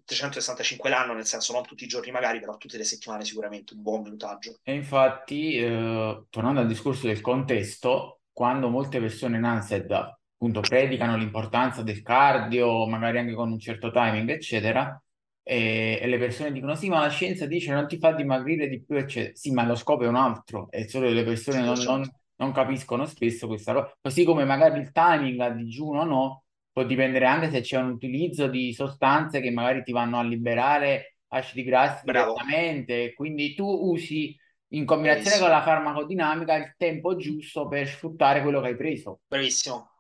365 0.05 0.91
l'anno, 0.91 1.15
nel 1.15 1.25
senso 1.27 1.53
non 1.53 1.63
tutti 1.63 1.85
i 1.85 1.87
giorni 1.87 2.11
magari, 2.11 2.41
però 2.41 2.57
tutte 2.57 2.77
le 2.77 2.85
settimane 2.85 3.25
sicuramente 3.25 3.75
un 3.75 3.83
buon 3.83 4.03
minutaggio. 4.03 4.59
E 4.63 4.75
infatti, 4.75 5.57
eh, 5.57 6.25
tornando 6.29 6.61
al 6.61 6.67
discorso 6.67 7.07
del 7.07 7.21
contesto, 7.21 8.21
quando 8.33 8.69
molte 8.69 8.99
persone 8.99 9.37
in 9.37 9.45
ANSED 9.45 10.19
appunto 10.41 10.61
predicano 10.61 11.17
l'importanza 11.17 11.83
del 11.83 12.03
cardio, 12.03 12.87
magari 12.87 13.19
anche 13.19 13.35
con 13.35 13.53
un 13.53 13.59
certo 13.59 13.91
timing, 13.91 14.31
eccetera, 14.31 15.01
e, 15.43 15.99
e, 16.01 16.07
le 16.07 16.19
persone 16.19 16.53
dicono 16.53 16.75
sì, 16.75 16.89
ma 16.89 17.01
la 17.01 17.09
scienza 17.09 17.47
dice 17.47 17.73
non 17.73 17.87
ti 17.87 17.99
fa 17.99 18.13
dimagrire 18.13 18.69
di 18.69 18.83
più, 18.83 18.97
eccetera. 18.97 19.35
Sì, 19.35 19.53
ma 19.53 19.65
lo 19.65 19.75
scopo 19.75 20.05
è 20.05 20.09
un 20.09 20.17
altro 20.17 20.71
e 20.71 20.89
solo 20.89 21.09
le 21.09 21.25
persone 21.25 21.59
sì, 21.59 21.65
non, 21.65 21.79
non, 22.01 22.11
non, 22.37 22.53
capiscono 22.53 23.07
spesso 23.07 23.47
questa 23.47 23.73
cosa. 23.73 23.93
Così 24.01 24.25
come 24.25 24.45
magari 24.45 24.81
il 24.81 24.93
timing 24.93 25.41
a 25.41 25.51
digiuno 25.51 26.05
no, 26.05 26.45
può 26.73 26.85
dipendere 26.85 27.27
anche 27.27 27.51
se 27.51 27.61
c'è 27.61 27.79
un 27.79 27.91
utilizzo 27.91 28.47
di 28.47 28.73
sostanze 28.73 29.41
che 29.41 29.51
magari 29.51 29.83
ti 29.83 29.93
vanno 29.93 30.19
a 30.19 30.23
liberare 30.23 31.17
acidi 31.29 31.63
grassi 31.63 32.05
Bravo. 32.05 32.35
direttamente, 32.35 33.15
quindi 33.15 33.55
tu 33.55 33.67
usi 33.67 34.37
in 34.73 34.85
combinazione 34.85 35.37
Bravissimo. 35.37 35.49
con 35.49 35.57
la 35.57 35.63
farmacodinamica 35.63 36.57
il 36.57 36.75
tempo 36.77 37.17
giusto 37.17 37.67
per 37.67 37.89
sfruttare 37.89 38.43
quello 38.43 38.61
che 38.61 38.69
hai 38.69 38.77
preso. 38.77 39.21
Bravissimo, 39.27 39.91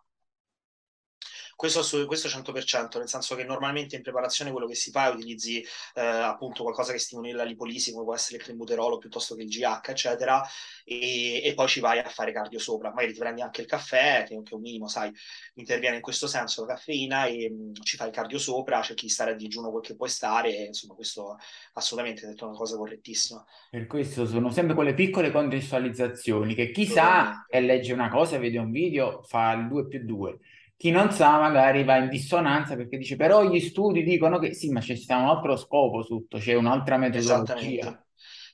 questo, 1.60 1.82
su, 1.82 2.06
questo 2.06 2.26
100%, 2.26 2.96
nel 2.96 3.08
senso 3.08 3.36
che 3.36 3.44
normalmente 3.44 3.94
in 3.94 4.00
preparazione 4.00 4.50
quello 4.50 4.66
che 4.66 4.74
si 4.74 4.90
fa 4.90 5.08
è 5.08 5.14
utilizzi 5.14 5.62
eh, 5.94 6.00
appunto 6.00 6.62
qualcosa 6.62 6.92
che 6.92 6.98
stimoli 6.98 7.32
la 7.32 7.44
lipolisi, 7.44 7.92
come 7.92 8.04
può 8.04 8.14
essere 8.14 8.38
il 8.38 8.44
clenbuterolo 8.44 8.96
piuttosto 8.96 9.34
che 9.34 9.42
il 9.42 9.48
GH, 9.50 9.90
eccetera, 9.90 10.42
e, 10.86 11.42
e, 11.44 11.52
poi 11.52 11.68
ci 11.68 11.80
vai 11.80 11.98
a 11.98 12.08
fare 12.08 12.32
cardio 12.32 12.58
sopra. 12.58 12.88
Magari 12.88 13.12
ti 13.12 13.18
prendi 13.18 13.42
anche 13.42 13.60
il 13.60 13.66
caffè, 13.66 14.24
che 14.26 14.32
è 14.32 14.54
un 14.54 14.60
minimo, 14.62 14.88
sai, 14.88 15.12
interviene 15.56 15.96
in 15.96 16.00
questo 16.00 16.26
senso 16.26 16.64
la 16.64 16.76
caffeina 16.76 17.26
e 17.26 17.50
mh, 17.50 17.54
mm, 17.54 17.72
ci 17.82 17.98
fai 17.98 18.08
il 18.08 18.14
cardio 18.14 18.38
sopra, 18.38 18.80
cerchi 18.80 19.04
di 19.04 19.12
stare 19.12 19.32
a 19.32 19.34
digiuno 19.34 19.70
quel 19.70 19.82
che 19.82 19.96
puoi 19.96 20.08
stare, 20.08 20.56
e, 20.56 20.64
insomma, 20.64 20.94
questo 20.94 21.36
assolutamente 21.74 22.22
è 22.22 22.26
detto 22.26 22.46
una 22.46 22.56
cosa 22.56 22.78
correttissima. 22.78 23.44
Per 23.68 23.86
questo 23.86 24.24
sono 24.24 24.50
sempre 24.50 24.74
quelle 24.74 24.94
piccole 24.94 25.30
contestualizzazioni 25.30 26.54
che 26.54 26.70
chi 26.70 26.86
sa 26.86 27.44
e 27.50 27.60
legge 27.60 27.92
una 27.92 28.08
cosa, 28.08 28.38
vede 28.38 28.56
un 28.56 28.70
video, 28.70 29.20
fa 29.24 29.52
il 29.52 29.68
2 29.68 29.86
più 29.86 30.02
2 30.06 30.38
chi 30.80 30.90
non 30.90 31.12
sa 31.12 31.38
magari 31.38 31.84
va 31.84 31.98
in 31.98 32.08
dissonanza 32.08 32.74
perché 32.74 32.96
dice 32.96 33.14
però 33.14 33.44
gli 33.44 33.60
studi 33.60 34.02
dicono 34.02 34.38
che 34.38 34.54
sì, 34.54 34.70
ma 34.70 34.80
c'è 34.80 34.96
un 35.08 35.26
altro 35.26 35.54
scopo 35.54 36.02
sotto, 36.02 36.38
c'è 36.38 36.54
un'altra 36.54 36.96
metodologia. 36.96 38.02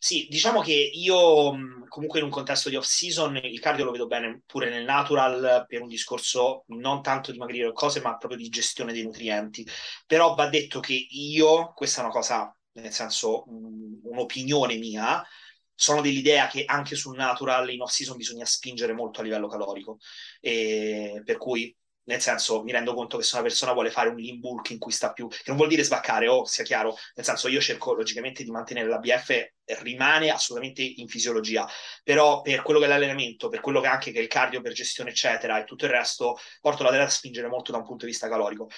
Sì, 0.00 0.26
diciamo 0.28 0.60
che 0.60 0.72
io 0.72 1.52
comunque 1.86 2.18
in 2.18 2.24
un 2.24 2.32
contesto 2.32 2.68
di 2.68 2.74
off-season 2.74 3.36
il 3.36 3.60
cardio 3.60 3.84
lo 3.84 3.92
vedo 3.92 4.08
bene 4.08 4.42
pure 4.44 4.68
nel 4.70 4.84
natural 4.84 5.66
per 5.68 5.82
un 5.82 5.86
discorso 5.86 6.64
non 6.70 7.00
tanto 7.00 7.30
di 7.30 7.36
dimagrire 7.36 7.72
cose, 7.72 8.00
ma 8.00 8.16
proprio 8.16 8.40
di 8.40 8.48
gestione 8.48 8.92
dei 8.92 9.04
nutrienti. 9.04 9.64
Però 10.04 10.34
va 10.34 10.48
detto 10.48 10.80
che 10.80 10.94
io, 11.08 11.72
questa 11.74 12.00
è 12.00 12.04
una 12.04 12.12
cosa, 12.12 12.52
nel 12.72 12.90
senso, 12.90 13.44
un'opinione 13.46 14.76
mia, 14.78 15.24
sono 15.72 16.00
dell'idea 16.00 16.48
che 16.48 16.64
anche 16.66 16.96
sul 16.96 17.16
natural 17.16 17.70
in 17.70 17.82
off-season 17.82 18.16
bisogna 18.16 18.44
spingere 18.44 18.94
molto 18.94 19.20
a 19.20 19.22
livello 19.22 19.46
calorico. 19.46 19.98
E 20.40 21.22
per 21.24 21.36
cui 21.36 21.72
nel 22.06 22.20
senso 22.20 22.62
mi 22.62 22.72
rendo 22.72 22.94
conto 22.94 23.16
che 23.16 23.24
se 23.24 23.34
una 23.34 23.44
persona 23.44 23.72
vuole 23.72 23.90
fare 23.90 24.08
un 24.08 24.16
lean 24.16 24.38
bulk 24.40 24.70
in 24.70 24.78
cui 24.78 24.92
sta 24.92 25.12
più, 25.12 25.28
che 25.28 25.42
non 25.46 25.56
vuol 25.56 25.68
dire 25.68 25.82
sbaccare, 25.82 26.28
o 26.28 26.38
oh, 26.38 26.44
sia 26.44 26.64
chiaro, 26.64 26.96
nel 27.14 27.24
senso 27.24 27.48
io 27.48 27.60
cerco 27.60 27.94
logicamente 27.94 28.44
di 28.44 28.50
mantenere 28.50 28.88
l'ABF, 28.88 29.52
rimane 29.82 30.30
assolutamente 30.30 30.82
in 30.82 31.08
fisiologia, 31.08 31.68
però 32.04 32.40
per 32.40 32.62
quello 32.62 32.78
che 32.78 32.86
è 32.86 32.88
l'allenamento, 32.88 33.48
per 33.48 33.60
quello 33.60 33.80
che 33.80 33.88
anche 33.88 34.12
che 34.12 34.18
è 34.18 34.22
il 34.22 34.28
cardio 34.28 34.60
per 34.60 34.72
gestione 34.72 35.10
eccetera 35.10 35.60
e 35.60 35.64
tutto 35.64 35.86
il 35.86 35.90
resto, 35.90 36.38
porto 36.60 36.82
la 36.82 36.90
tela 36.90 37.04
a 37.04 37.08
spingere 37.08 37.48
molto 37.48 37.72
da 37.72 37.78
un 37.78 37.84
punto 37.84 38.04
di 38.04 38.12
vista 38.12 38.28
calorico. 38.28 38.68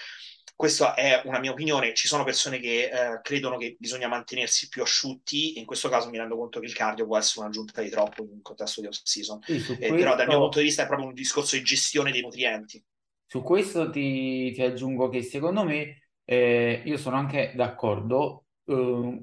Questa 0.57 0.95
è 0.95 1.23
una 1.25 1.39
mia 1.39 1.53
opinione, 1.53 1.95
ci 1.95 2.09
sono 2.09 2.25
persone 2.25 2.59
che 2.59 2.91
eh, 2.91 3.21
credono 3.23 3.59
che 3.59 3.77
bisogna 3.79 4.09
mantenersi 4.09 4.69
più 4.69 4.83
asciutti, 4.83 5.57
in 5.59 5.65
questo 5.65 5.89
caso 5.89 6.11
mi 6.11 6.19
rendo 6.19 6.37
conto 6.37 6.59
che 6.59 6.67
il 6.67 6.75
cardio 6.75 7.07
può 7.07 7.17
essere 7.17 7.43
un'aggiunta 7.43 7.81
di 7.81 7.91
troppo 7.91 8.25
in 8.25 8.31
un 8.33 8.43
contesto 8.43 8.81
di 8.81 8.89
off-season, 8.89 9.41
sì, 9.41 9.55
eh, 9.55 9.77
questo... 9.77 9.95
però 9.95 10.17
dal 10.17 10.27
mio 10.27 10.39
punto 10.39 10.59
di 10.59 10.65
vista 10.65 10.83
è 10.83 10.87
proprio 10.87 11.07
un 11.07 11.15
discorso 11.15 11.55
di 11.55 11.63
gestione 11.63 12.11
dei 12.11 12.23
nutrienti. 12.23 12.85
Su 13.31 13.43
questo 13.43 13.91
ti, 13.91 14.53
ti 14.53 14.63
aggiungo 14.63 15.11
che 15.11 15.23
secondo 15.23 15.63
me 15.63 16.09
eh, 16.25 16.81
io 16.87 16.97
sono 16.97 17.17
anche 17.17 17.53
d'accordo, 17.55 18.47
eh, 18.65 19.23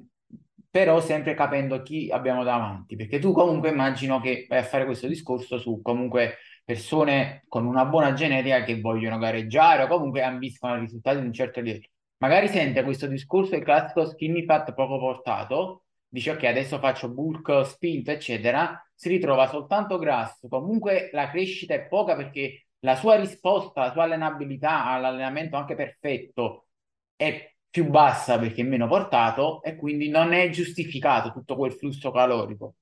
però 0.70 1.00
sempre 1.00 1.34
capendo 1.34 1.82
chi 1.82 2.08
abbiamo 2.10 2.44
davanti, 2.44 2.94
perché 2.94 3.18
tu 3.18 3.32
comunque 3.32 3.70
immagino 3.70 4.20
che 4.20 4.46
vai 4.48 4.58
a 4.58 4.62
fare 4.62 4.84
questo 4.84 5.08
discorso 5.08 5.58
su 5.58 5.80
comunque 5.82 6.36
persone 6.64 7.42
con 7.48 7.66
una 7.66 7.84
buona 7.84 8.12
genetica 8.12 8.62
che 8.62 8.80
vogliono 8.80 9.18
gareggiare 9.18 9.82
o 9.82 9.88
comunque 9.88 10.22
ambiscono 10.22 10.78
risultati 10.78 11.18
di 11.18 11.26
un 11.26 11.32
certo 11.32 11.60
livello. 11.60 11.86
Magari 12.18 12.46
sente 12.46 12.84
questo 12.84 13.08
discorso 13.08 13.56
il 13.56 13.64
classico 13.64 14.06
skinny 14.06 14.44
fat 14.44 14.72
poco 14.72 14.98
portato, 15.00 15.84
dice 16.06 16.30
ok 16.30 16.44
adesso 16.44 16.78
faccio 16.78 17.08
bulk 17.12 17.64
spinto 17.66 18.12
eccetera, 18.12 18.80
si 18.94 19.08
ritrova 19.08 19.48
soltanto 19.48 19.98
grasso, 19.98 20.46
comunque 20.46 21.10
la 21.12 21.28
crescita 21.28 21.74
è 21.74 21.88
poca 21.88 22.14
perché 22.14 22.65
la 22.80 22.96
sua 22.96 23.16
risposta, 23.16 23.86
la 23.86 23.92
sua 23.92 24.04
allenabilità 24.04 24.84
all'allenamento 24.84 25.56
anche 25.56 25.74
perfetto 25.74 26.68
è 27.14 27.54
più 27.68 27.88
bassa 27.88 28.38
perché 28.38 28.62
è 28.62 28.64
meno 28.64 28.86
portato 28.88 29.62
e 29.62 29.76
quindi 29.76 30.08
non 30.08 30.32
è 30.32 30.48
giustificato 30.50 31.32
tutto 31.32 31.56
quel 31.56 31.72
flusso 31.72 32.10
calorico. 32.10 32.76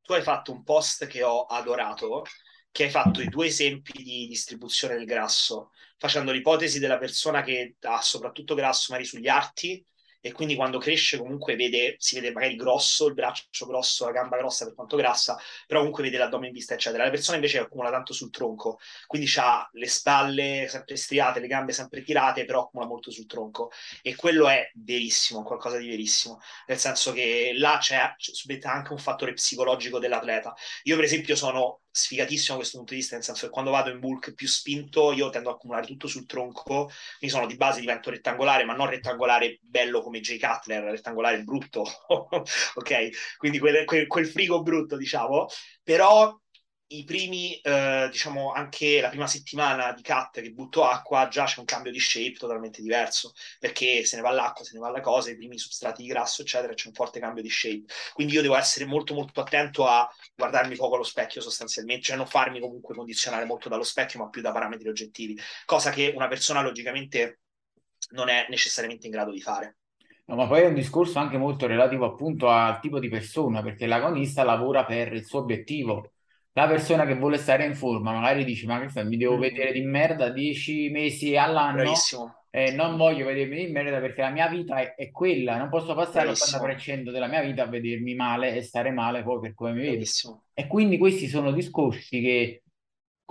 Tu 0.00 0.12
hai 0.12 0.22
fatto 0.22 0.52
un 0.52 0.62
post 0.64 1.06
che 1.06 1.22
ho 1.22 1.44
adorato, 1.44 2.24
che 2.70 2.84
hai 2.84 2.90
fatto 2.90 3.20
i 3.20 3.28
due 3.28 3.46
esempi 3.46 4.02
di 4.02 4.26
distribuzione 4.26 4.96
del 4.96 5.04
grasso, 5.04 5.70
facendo 5.96 6.32
l'ipotesi 6.32 6.78
della 6.78 6.98
persona 6.98 7.42
che 7.42 7.76
ha 7.80 8.00
soprattutto 8.00 8.54
grasso 8.54 8.86
magari 8.90 9.08
sugli 9.08 9.28
arti 9.28 9.84
e 10.22 10.32
quindi 10.32 10.54
quando 10.54 10.78
cresce 10.78 11.18
comunque 11.18 11.56
vede, 11.56 11.96
si 11.98 12.14
vede 12.14 12.32
magari 12.32 12.54
grosso, 12.54 13.08
il 13.08 13.14
braccio 13.14 13.66
grosso, 13.66 14.04
la 14.06 14.12
gamba 14.12 14.38
grossa 14.38 14.64
per 14.64 14.74
quanto 14.74 14.96
grassa, 14.96 15.36
però 15.66 15.80
comunque 15.80 16.04
vede 16.04 16.16
l'addome 16.16 16.46
in 16.46 16.52
vista, 16.52 16.74
eccetera. 16.74 17.04
La 17.04 17.10
persona 17.10 17.36
invece 17.36 17.58
accumula 17.58 17.90
tanto 17.90 18.12
sul 18.12 18.30
tronco, 18.30 18.78
quindi 19.06 19.28
ha 19.36 19.68
le 19.72 19.88
spalle 19.88 20.66
sempre 20.68 20.96
striate, 20.96 21.40
le 21.40 21.48
gambe 21.48 21.72
sempre 21.72 22.02
tirate, 22.02 22.44
però 22.44 22.62
accumula 22.62 22.88
molto 22.88 23.10
sul 23.10 23.26
tronco. 23.26 23.70
E 24.00 24.14
quello 24.14 24.48
è 24.48 24.70
verissimo, 24.74 25.42
qualcosa 25.42 25.76
di 25.76 25.88
verissimo, 25.88 26.40
nel 26.66 26.78
senso 26.78 27.12
che 27.12 27.52
là 27.56 27.78
c'è, 27.80 28.14
c'è 28.16 28.58
anche 28.62 28.92
un 28.92 28.98
fattore 28.98 29.32
psicologico 29.34 29.98
dell'atleta. 29.98 30.54
Io 30.84 30.94
per 30.96 31.04
esempio 31.04 31.34
sono 31.36 31.81
sfigatissimo 31.92 32.54
da 32.54 32.60
questo 32.60 32.78
punto 32.78 32.94
di 32.94 33.00
vista, 33.00 33.14
nel 33.14 33.24
senso 33.24 33.46
che 33.46 33.52
quando 33.52 33.70
vado 33.70 33.90
in 33.90 34.00
bulk 34.00 34.34
più 34.34 34.48
spinto 34.48 35.12
io 35.12 35.28
tendo 35.30 35.50
a 35.50 35.52
accumulare 35.52 35.86
tutto 35.86 36.08
sul 36.08 36.26
tronco, 36.26 36.90
quindi 37.18 37.36
sono 37.36 37.46
di 37.46 37.56
base 37.56 37.80
divento 37.80 38.10
rettangolare, 38.10 38.64
ma 38.64 38.74
non 38.74 38.88
rettangolare 38.88 39.58
bello 39.60 40.00
come 40.02 40.20
Jay 40.20 40.38
Cutler, 40.38 40.84
rettangolare 40.84 41.42
brutto, 41.42 41.84
ok? 42.74 43.36
Quindi 43.36 43.58
quel, 43.58 43.84
quel, 43.84 44.06
quel 44.06 44.26
frigo 44.26 44.62
brutto, 44.62 44.96
diciamo, 44.96 45.46
però 45.82 46.34
i 46.98 47.04
primi, 47.04 47.54
eh, 47.56 48.08
diciamo, 48.10 48.52
anche 48.52 49.00
la 49.00 49.08
prima 49.08 49.26
settimana 49.26 49.92
di 49.92 50.02
cut 50.02 50.40
che 50.40 50.50
butto 50.52 50.84
acqua, 50.84 51.28
già 51.28 51.44
c'è 51.44 51.58
un 51.60 51.64
cambio 51.64 51.90
di 51.90 52.00
shape 52.00 52.32
totalmente 52.32 52.82
diverso, 52.82 53.32
perché 53.58 54.04
se 54.04 54.16
ne 54.16 54.22
va 54.22 54.30
l'acqua, 54.30 54.64
se 54.64 54.74
ne 54.74 54.80
va 54.80 54.90
la 54.90 55.00
cosa, 55.00 55.30
i 55.30 55.36
primi 55.36 55.58
substrati 55.58 56.02
di 56.02 56.08
grasso, 56.08 56.42
eccetera, 56.42 56.74
c'è 56.74 56.88
un 56.88 56.94
forte 56.94 57.20
cambio 57.20 57.42
di 57.42 57.50
shape. 57.50 57.84
Quindi 58.12 58.34
io 58.34 58.42
devo 58.42 58.56
essere 58.56 58.84
molto 58.84 59.14
molto 59.14 59.40
attento 59.40 59.86
a 59.86 60.08
guardarmi 60.34 60.76
poco 60.76 60.94
allo 60.94 61.04
specchio 61.04 61.40
sostanzialmente, 61.40 62.02
cioè 62.04 62.16
non 62.16 62.26
farmi 62.26 62.60
comunque 62.60 62.94
condizionare 62.94 63.44
molto 63.44 63.68
dallo 63.68 63.84
specchio, 63.84 64.20
ma 64.20 64.28
più 64.28 64.42
da 64.42 64.52
parametri 64.52 64.88
oggettivi, 64.88 65.38
cosa 65.64 65.90
che 65.90 66.12
una 66.14 66.28
persona 66.28 66.62
logicamente 66.62 67.40
non 68.10 68.28
è 68.28 68.46
necessariamente 68.48 69.06
in 69.06 69.12
grado 69.12 69.30
di 69.30 69.40
fare. 69.40 69.78
No, 70.26 70.36
ma 70.36 70.46
poi 70.46 70.62
è 70.62 70.66
un 70.66 70.74
discorso 70.74 71.18
anche 71.18 71.36
molto 71.36 71.66
relativo 71.66 72.06
appunto 72.06 72.48
al 72.48 72.78
tipo 72.80 72.98
di 72.98 73.08
persona, 73.08 73.62
perché 73.62 73.86
l'agonista 73.86 74.44
lavora 74.44 74.84
per 74.84 75.12
il 75.12 75.24
suo 75.24 75.40
obiettivo 75.40 76.12
la 76.54 76.66
persona 76.66 77.06
che 77.06 77.14
vuole 77.14 77.38
stare 77.38 77.64
in 77.64 77.74
forma 77.74 78.12
magari 78.12 78.44
dice 78.44 78.66
ma 78.66 78.80
che 78.80 78.88
fai, 78.88 79.06
mi 79.06 79.16
devo 79.16 79.36
mm. 79.36 79.40
vedere 79.40 79.72
di 79.72 79.82
merda 79.82 80.28
10 80.28 80.90
mesi 80.90 81.36
all'anno 81.36 81.82
Bravissimo. 81.82 82.44
e 82.50 82.72
non 82.72 82.96
voglio 82.96 83.26
vedermi 83.26 83.66
di 83.66 83.72
merda 83.72 84.00
perché 84.00 84.20
la 84.20 84.30
mia 84.30 84.48
vita 84.48 84.76
è, 84.76 84.94
è 84.94 85.10
quella, 85.10 85.56
non 85.56 85.70
posso 85.70 85.94
passare 85.94 86.28
l'80% 86.28 87.10
della 87.10 87.26
mia 87.26 87.42
vita 87.42 87.62
a 87.62 87.68
vedermi 87.68 88.14
male 88.14 88.54
e 88.54 88.62
stare 88.62 88.90
male 88.90 89.22
poi 89.22 89.40
per 89.40 89.54
come 89.54 89.72
mi 89.72 89.80
vedo. 89.80 90.04
E 90.52 90.66
quindi 90.66 90.98
questi 90.98 91.26
sono 91.26 91.52
discorsi 91.52 92.20
che 92.20 92.62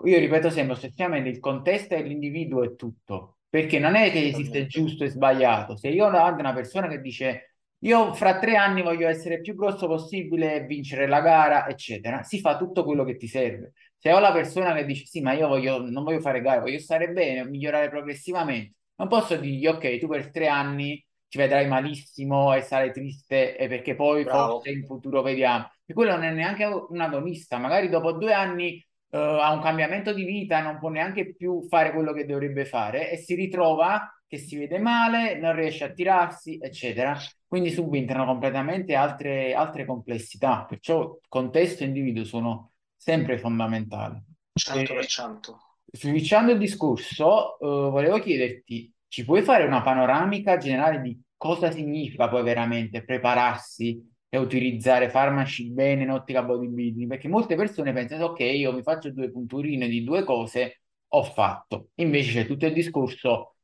io 0.04 0.18
ripeto 0.18 0.50
sempre, 0.50 0.74
ossessivamente 0.74 1.30
il 1.30 1.40
contesto 1.40 1.94
e 1.94 2.02
l'individuo 2.02 2.64
è 2.64 2.76
tutto, 2.76 3.38
perché 3.48 3.78
non 3.78 3.94
è 3.96 4.10
che 4.12 4.28
esiste 4.28 4.66
giusto 4.66 5.04
e 5.04 5.10
sbagliato. 5.10 5.78
Se 5.78 5.90
io 5.90 6.08
ho 6.08 6.10
davanti 6.10 6.40
una 6.40 6.54
persona 6.54 6.88
che 6.88 7.02
dice 7.02 7.51
io 7.84 8.14
fra 8.14 8.38
tre 8.38 8.56
anni 8.56 8.82
voglio 8.82 9.08
essere 9.08 9.42
più 9.42 9.56
grosso 9.56 9.88
possibile, 9.88 10.66
vincere 10.66 11.08
la 11.08 11.22
gara, 11.22 11.68
eccetera. 11.68 12.22
Si 12.24 12.40
fa 12.40 12.58
tutto 12.58 12.84
quello 12.84 13.04
che 13.04 13.18
ti 13.18 13.28
serve. 13.28 13.74
Se 13.98 14.12
ho 14.12 14.20
la 14.20 14.32
persona 14.32 14.74
che 14.74 14.86
dice 14.86 15.06
sì, 15.06 15.22
ma 15.22 15.34
io 15.34 15.48
voglio, 15.48 15.82
non 15.82 16.04
voglio 16.04 16.20
fare 16.20 16.42
gare, 16.42 16.60
voglio 16.60 16.80
stare 16.80 17.10
bene, 17.12 17.46
migliorare 17.46 17.90
progressivamente, 17.90 18.76
non 18.96 19.08
posso 19.08 19.36
dirgli 19.36 19.66
ok, 19.68 19.98
tu 19.98 20.08
per 20.08 20.30
tre 20.32 20.48
anni 20.48 21.04
ci 21.28 21.38
vedrai 21.38 21.68
malissimo 21.68 22.54
e 22.54 22.62
sarai 22.62 22.92
triste 22.92 23.58
e 23.58 23.68
perché 23.68 23.96
poi 23.96 24.24
Bravo. 24.24 24.54
forse 24.54 24.72
in 24.72 24.86
futuro 24.86 25.22
vediamo. 25.22 25.72
E 25.86 25.94
quello 25.94 26.12
non 26.12 26.24
è 26.24 26.32
neanche 26.32 26.66
un 26.66 27.00
agonista, 27.00 27.58
magari 27.58 27.90
dopo 27.90 28.12
due 28.12 28.34
anni 28.34 28.86
uh, 29.10 29.18
ha 29.18 29.52
un 29.52 29.62
cambiamento 29.62 30.14
di 30.14 30.24
vita, 30.24 30.62
non 30.62 30.78
può 30.78 30.90
neanche 30.90 31.34
più 31.36 31.66
fare 31.68 31.94
quello 31.94 32.14
che 32.14 32.26
dovrebbe 32.26 32.66
fare 32.66 33.10
e 33.10 33.18
si 33.18 33.34
ritrova 33.34 34.08
che 34.32 34.38
si 34.38 34.56
vede 34.56 34.80
male, 34.80 35.38
non 35.38 35.54
riesce 35.54 35.84
a 35.84 35.92
tirarsi, 35.92 36.58
eccetera. 36.58 37.20
Quindi 37.46 37.70
subentrano 37.70 38.24
completamente 38.24 38.96
altre, 38.96 39.54
altre 39.54 39.86
complessità, 39.86 40.64
perciò 40.64 41.20
contesto 41.28 41.84
e 41.84 41.88
individuo 41.88 42.24
sono 42.24 42.72
sempre 42.96 43.38
fondamentali. 43.38 44.24
100%. 44.58 45.52
E, 45.84 45.98
switchando 45.98 46.54
il 46.54 46.60
discorso, 46.60 47.60
eh, 47.60 47.90
volevo 47.90 48.20
chiederti, 48.20 48.94
ci 49.10 49.26
puoi 49.26 49.42
fare 49.42 49.66
una 49.66 49.82
panoramica 49.82 50.56
generale 50.56 51.02
di 51.02 51.22
cosa 51.36 51.70
significa 51.70 52.30
poi 52.30 52.44
veramente 52.44 53.04
prepararsi 53.04 54.02
e 54.30 54.38
utilizzare 54.38 55.10
farmaci 55.10 55.72
bene 55.72 56.04
in 56.04 56.10
ottica 56.10 56.42
bodybuilding? 56.42 57.10
Perché 57.10 57.28
molte 57.28 57.56
persone 57.56 57.92
pensano, 57.92 58.28
ok, 58.28 58.40
io 58.40 58.72
mi 58.72 58.82
faccio 58.82 59.12
due 59.12 59.30
punturine 59.30 59.90
di 59.90 60.06
due 60.06 60.24
cose, 60.24 60.84
ho 61.06 61.24
fatto. 61.24 61.90
Invece 61.96 62.32
c'è 62.32 62.48
tutto 62.48 62.66
il 62.66 62.72
discorso 62.72 63.56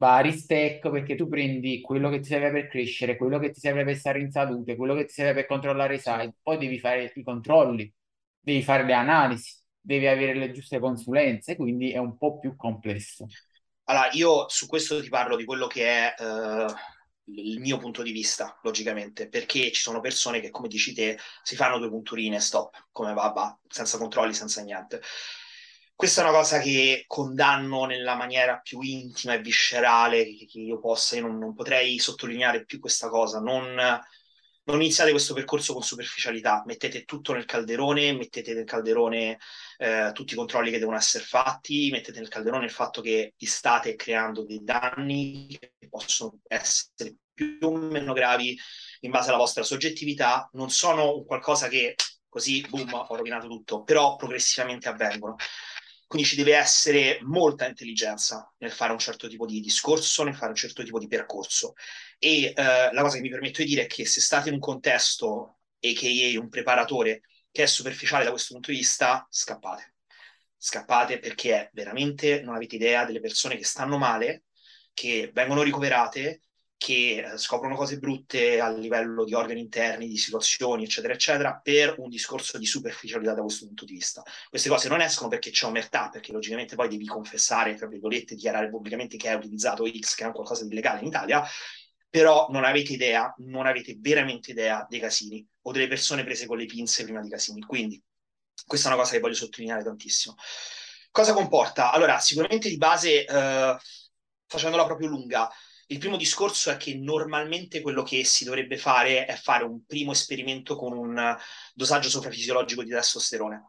vari 0.00 0.32
stack 0.32 0.88
perché 0.88 1.14
tu 1.14 1.28
prendi 1.28 1.82
quello 1.82 2.08
che 2.08 2.20
ti 2.20 2.28
serve 2.28 2.50
per 2.50 2.68
crescere, 2.68 3.18
quello 3.18 3.38
che 3.38 3.50
ti 3.50 3.60
serve 3.60 3.84
per 3.84 3.96
stare 3.96 4.18
in 4.18 4.30
salute, 4.30 4.74
quello 4.74 4.94
che 4.94 5.04
ti 5.04 5.12
serve 5.12 5.34
per 5.34 5.46
controllare 5.46 5.96
i 5.96 5.98
site, 5.98 6.36
poi 6.42 6.56
devi 6.56 6.78
fare 6.78 7.12
i 7.14 7.22
controlli, 7.22 7.92
devi 8.40 8.62
fare 8.62 8.84
le 8.84 8.94
analisi, 8.94 9.62
devi 9.78 10.06
avere 10.06 10.34
le 10.34 10.52
giuste 10.52 10.78
consulenze, 10.78 11.54
quindi 11.54 11.92
è 11.92 11.98
un 11.98 12.16
po' 12.16 12.38
più 12.38 12.56
complesso. 12.56 13.26
Allora, 13.84 14.08
io 14.12 14.48
su 14.48 14.66
questo 14.66 15.02
ti 15.02 15.10
parlo 15.10 15.36
di 15.36 15.44
quello 15.44 15.66
che 15.66 15.84
è 15.84 16.14
uh, 16.22 16.72
il 17.34 17.60
mio 17.60 17.76
punto 17.76 18.02
di 18.02 18.12
vista, 18.12 18.58
logicamente, 18.62 19.28
perché 19.28 19.70
ci 19.70 19.82
sono 19.82 20.00
persone 20.00 20.40
che, 20.40 20.48
come 20.48 20.68
dici 20.68 20.94
te, 20.94 21.18
si 21.42 21.56
fanno 21.56 21.76
due 21.76 21.90
punturine 21.90 22.40
stop, 22.40 22.88
come 22.90 23.12
va, 23.12 23.28
va, 23.28 23.58
senza 23.68 23.98
controlli, 23.98 24.32
senza 24.32 24.62
niente. 24.62 25.02
Questa 26.00 26.22
è 26.22 26.24
una 26.24 26.32
cosa 26.32 26.60
che 26.60 27.04
condanno 27.06 27.84
nella 27.84 28.14
maniera 28.14 28.58
più 28.60 28.80
intima 28.80 29.34
e 29.34 29.42
viscerale 29.42 30.24
che, 30.24 30.48
io 30.58 30.78
possa, 30.78 31.16
io 31.16 31.26
non, 31.26 31.36
non, 31.36 31.54
potrei 31.54 31.98
sottolineare 31.98 32.64
più 32.64 32.80
questa 32.80 33.10
cosa, 33.10 33.38
non, 33.38 33.74
non, 33.74 34.80
iniziate 34.80 35.10
questo 35.10 35.34
percorso 35.34 35.74
con 35.74 35.82
superficialità, 35.82 36.62
mettete 36.64 37.04
tutto 37.04 37.34
nel 37.34 37.44
calderone, 37.44 38.14
mettete 38.14 38.54
nel 38.54 38.64
calderone 38.64 39.36
eh, 39.76 40.10
tutti 40.14 40.32
i 40.32 40.36
controlli 40.36 40.70
che 40.70 40.78
devono 40.78 40.96
essere 40.96 41.22
fatti, 41.22 41.90
mettete 41.90 42.18
nel 42.18 42.28
calderone 42.28 42.64
il 42.64 42.70
fatto 42.70 43.02
che 43.02 43.34
vi 43.36 43.46
state 43.46 43.94
creando 43.94 44.46
dei 44.46 44.64
danni 44.64 45.54
che 45.60 45.74
possono 45.90 46.38
essere 46.46 47.16
più 47.34 47.58
o 47.60 47.76
meno 47.76 48.14
gravi 48.14 48.58
in 49.00 49.10
base 49.10 49.28
alla 49.28 49.36
vostra 49.36 49.62
soggettività, 49.62 50.48
non 50.54 50.70
sono 50.70 51.22
qualcosa 51.24 51.68
che 51.68 51.94
così, 52.30 52.64
boom, 52.66 52.90
ho 52.94 53.16
rovinato 53.16 53.48
tutto, 53.48 53.82
però 53.82 54.16
progressivamente 54.16 54.88
avvengono. 54.88 55.36
Quindi 56.10 56.26
ci 56.26 56.34
deve 56.34 56.56
essere 56.56 57.20
molta 57.22 57.68
intelligenza 57.68 58.52
nel 58.58 58.72
fare 58.72 58.90
un 58.90 58.98
certo 58.98 59.28
tipo 59.28 59.46
di 59.46 59.60
discorso, 59.60 60.24
nel 60.24 60.34
fare 60.34 60.50
un 60.50 60.56
certo 60.56 60.82
tipo 60.82 60.98
di 60.98 61.06
percorso. 61.06 61.74
E 62.18 62.46
eh, 62.46 62.52
la 62.92 63.02
cosa 63.02 63.14
che 63.16 63.22
mi 63.22 63.28
permetto 63.30 63.62
di 63.62 63.68
dire 63.68 63.82
è 63.82 63.86
che 63.86 64.04
se 64.06 64.20
state 64.20 64.48
in 64.48 64.54
un 64.54 64.60
contesto, 64.60 65.58
a.k.a. 65.80 66.40
un 66.40 66.48
preparatore, 66.48 67.22
che 67.52 67.62
è 67.62 67.66
superficiale 67.66 68.24
da 68.24 68.30
questo 68.30 68.54
punto 68.54 68.72
di 68.72 68.78
vista, 68.78 69.24
scappate. 69.30 69.94
scappate 70.56 71.20
perché 71.20 71.70
veramente 71.74 72.40
non 72.42 72.56
avete 72.56 72.74
idea 72.74 73.04
delle 73.04 73.20
persone 73.20 73.56
che 73.56 73.64
stanno 73.64 73.96
male, 73.96 74.46
che 74.92 75.30
vengono 75.32 75.62
ricoverate, 75.62 76.40
che 76.80 77.18
eh, 77.18 77.36
scoprono 77.36 77.76
cose 77.76 77.98
brutte 77.98 78.58
a 78.58 78.70
livello 78.70 79.24
di 79.24 79.34
organi 79.34 79.60
interni, 79.60 80.08
di 80.08 80.16
situazioni, 80.16 80.84
eccetera, 80.84 81.12
eccetera, 81.12 81.60
per 81.62 81.96
un 81.98 82.08
discorso 82.08 82.56
di 82.56 82.64
superficialità 82.64 83.34
da 83.34 83.42
questo 83.42 83.66
punto 83.66 83.84
di 83.84 83.92
vista. 83.92 84.22
Queste 84.48 84.70
cose 84.70 84.88
non 84.88 85.02
escono 85.02 85.28
perché 85.28 85.50
c'è 85.50 85.66
omertà, 85.66 86.08
perché 86.08 86.32
logicamente 86.32 86.76
poi 86.76 86.88
devi 86.88 87.04
confessare, 87.04 87.74
tra 87.74 87.86
virgolette, 87.86 88.34
dichiarare 88.34 88.70
pubblicamente 88.70 89.18
che 89.18 89.28
hai 89.28 89.36
utilizzato 89.36 89.84
X, 89.86 90.14
che 90.14 90.26
è 90.26 90.32
qualcosa 90.32 90.64
di 90.64 90.70
illegale 90.70 91.00
in 91.00 91.08
Italia, 91.08 91.44
però 92.08 92.46
non 92.48 92.64
avete 92.64 92.94
idea, 92.94 93.34
non 93.40 93.66
avete 93.66 93.98
veramente 94.00 94.52
idea 94.52 94.86
dei 94.88 95.00
casini 95.00 95.46
o 95.60 95.72
delle 95.72 95.86
persone 95.86 96.24
prese 96.24 96.46
con 96.46 96.56
le 96.56 96.64
pinze 96.64 97.04
prima 97.04 97.20
di 97.20 97.28
casini. 97.28 97.60
Quindi 97.60 98.02
questa 98.64 98.88
è 98.88 98.92
una 98.92 99.02
cosa 99.02 99.12
che 99.12 99.20
voglio 99.20 99.34
sottolineare 99.34 99.84
tantissimo. 99.84 100.34
Cosa 101.10 101.34
comporta? 101.34 101.92
Allora, 101.92 102.18
sicuramente 102.20 102.70
di 102.70 102.78
base, 102.78 103.26
eh, 103.26 103.76
facendola 104.46 104.86
proprio 104.86 105.08
lunga, 105.08 105.46
il 105.90 105.98
primo 105.98 106.16
discorso 106.16 106.70
è 106.70 106.76
che 106.76 106.94
normalmente 106.94 107.80
quello 107.80 108.02
che 108.02 108.24
si 108.24 108.44
dovrebbe 108.44 108.76
fare 108.76 109.24
è 109.26 109.34
fare 109.34 109.64
un 109.64 109.84
primo 109.84 110.12
esperimento 110.12 110.76
con 110.76 110.96
un 110.96 111.36
dosaggio 111.74 112.08
soprafisiologico 112.08 112.84
di 112.84 112.90
testosterone. 112.90 113.68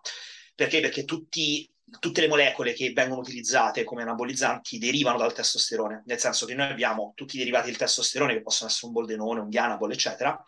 Perché? 0.53 0.81
Perché 0.81 1.03
tutti, 1.03 1.67
tutte 1.99 2.21
le 2.21 2.27
molecole 2.27 2.73
che 2.73 2.91
vengono 2.93 3.21
utilizzate 3.21 3.83
come 3.83 4.03
anabolizzanti 4.03 4.77
derivano 4.77 5.17
dal 5.17 5.33
testosterone, 5.33 6.03
nel 6.05 6.19
senso 6.19 6.45
che 6.45 6.53
noi 6.53 6.69
abbiamo 6.69 7.13
tutti 7.15 7.37
i 7.37 7.39
derivati 7.39 7.67
del 7.67 7.77
testosterone 7.77 8.33
che 8.33 8.43
possono 8.43 8.69
essere 8.69 8.87
un 8.87 8.93
boldenone, 8.93 9.39
un 9.39 9.49
dianabol, 9.49 9.91
eccetera, 9.91 10.39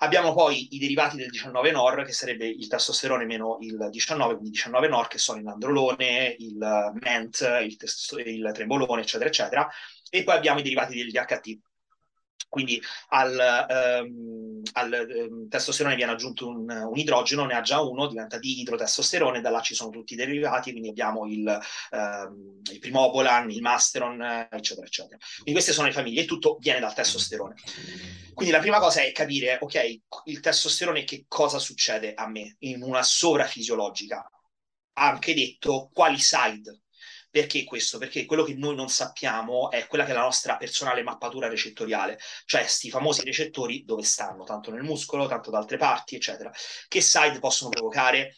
Abbiamo 0.00 0.34
poi 0.34 0.74
i 0.74 0.78
derivati 0.78 1.16
del 1.16 1.30
19-NOR, 1.30 2.04
che 2.04 2.12
sarebbe 2.12 2.46
il 2.46 2.66
testosterone 2.66 3.24
meno 3.24 3.56
il 3.62 3.88
19, 3.90 4.36
quindi 4.36 4.58
19-NOR, 4.58 5.08
che 5.08 5.16
sono 5.16 5.38
il 5.38 5.44
nandrolone, 5.44 6.36
il 6.38 6.92
MENT, 7.00 7.60
il, 7.64 7.76
testo- 7.76 8.18
il 8.18 8.50
trembolone, 8.52 9.00
eccetera, 9.00 9.30
eccetera. 9.30 9.66
E 10.10 10.22
poi 10.24 10.36
abbiamo 10.36 10.60
i 10.60 10.62
derivati 10.62 10.96
del 10.96 11.10
DHT. 11.10 11.58
Quindi 12.48 12.80
al, 13.08 13.66
ehm, 13.68 14.62
al 14.72 14.92
ehm, 14.92 15.48
testosterone 15.48 15.96
viene 15.96 16.12
aggiunto 16.12 16.48
un, 16.48 16.70
un, 16.70 16.96
idrogeno, 16.96 17.44
ne 17.44 17.54
ha 17.54 17.60
già 17.60 17.80
uno, 17.80 18.06
diventa 18.06 18.38
di 18.38 18.60
idrotestosterone, 18.60 19.40
da 19.40 19.50
là 19.50 19.60
ci 19.60 19.74
sono 19.74 19.90
tutti 19.90 20.14
i 20.14 20.16
derivati, 20.16 20.70
quindi 20.70 20.88
abbiamo 20.88 21.26
il, 21.26 21.46
ehm, 21.90 22.60
il 22.72 22.78
primobolan, 22.78 23.50
il 23.50 23.60
masteron, 23.60 24.48
eccetera, 24.50 24.86
eccetera. 24.86 25.18
Quindi 25.34 25.52
queste 25.52 25.72
sono 25.72 25.86
le 25.86 25.92
famiglie 25.92 26.22
e 26.22 26.24
tutto 26.24 26.56
viene 26.60 26.80
dal 26.80 26.94
testosterone. 26.94 27.56
Quindi 28.32 28.54
la 28.54 28.60
prima 28.60 28.78
cosa 28.78 29.02
è 29.02 29.12
capire, 29.12 29.58
ok, 29.60 30.00
il 30.24 30.40
testosterone 30.40 31.04
che 31.04 31.24
cosa 31.28 31.58
succede 31.58 32.14
a 32.14 32.28
me 32.28 32.56
in 32.60 32.82
una 32.82 33.02
sovrafisiologica. 33.02 34.30
Anche 34.98 35.34
detto 35.34 35.90
quali 35.92 36.18
side 36.18 36.85
perché 37.36 37.64
questo? 37.64 37.98
Perché 37.98 38.24
quello 38.24 38.44
che 38.44 38.54
noi 38.54 38.74
non 38.74 38.88
sappiamo 38.88 39.70
è 39.70 39.86
quella 39.88 40.06
che 40.06 40.12
è 40.12 40.14
la 40.14 40.22
nostra 40.22 40.56
personale 40.56 41.02
mappatura 41.02 41.48
recettoriale, 41.48 42.18
cioè 42.46 42.62
questi 42.62 42.88
famosi 42.88 43.24
recettori 43.24 43.84
dove 43.84 44.04
stanno, 44.04 44.44
tanto 44.44 44.70
nel 44.70 44.82
muscolo, 44.82 45.26
tanto 45.26 45.50
da 45.50 45.58
altre 45.58 45.76
parti, 45.76 46.16
eccetera. 46.16 46.50
Che 46.88 47.00
side 47.02 47.38
possono 47.38 47.68
provocare? 47.68 48.36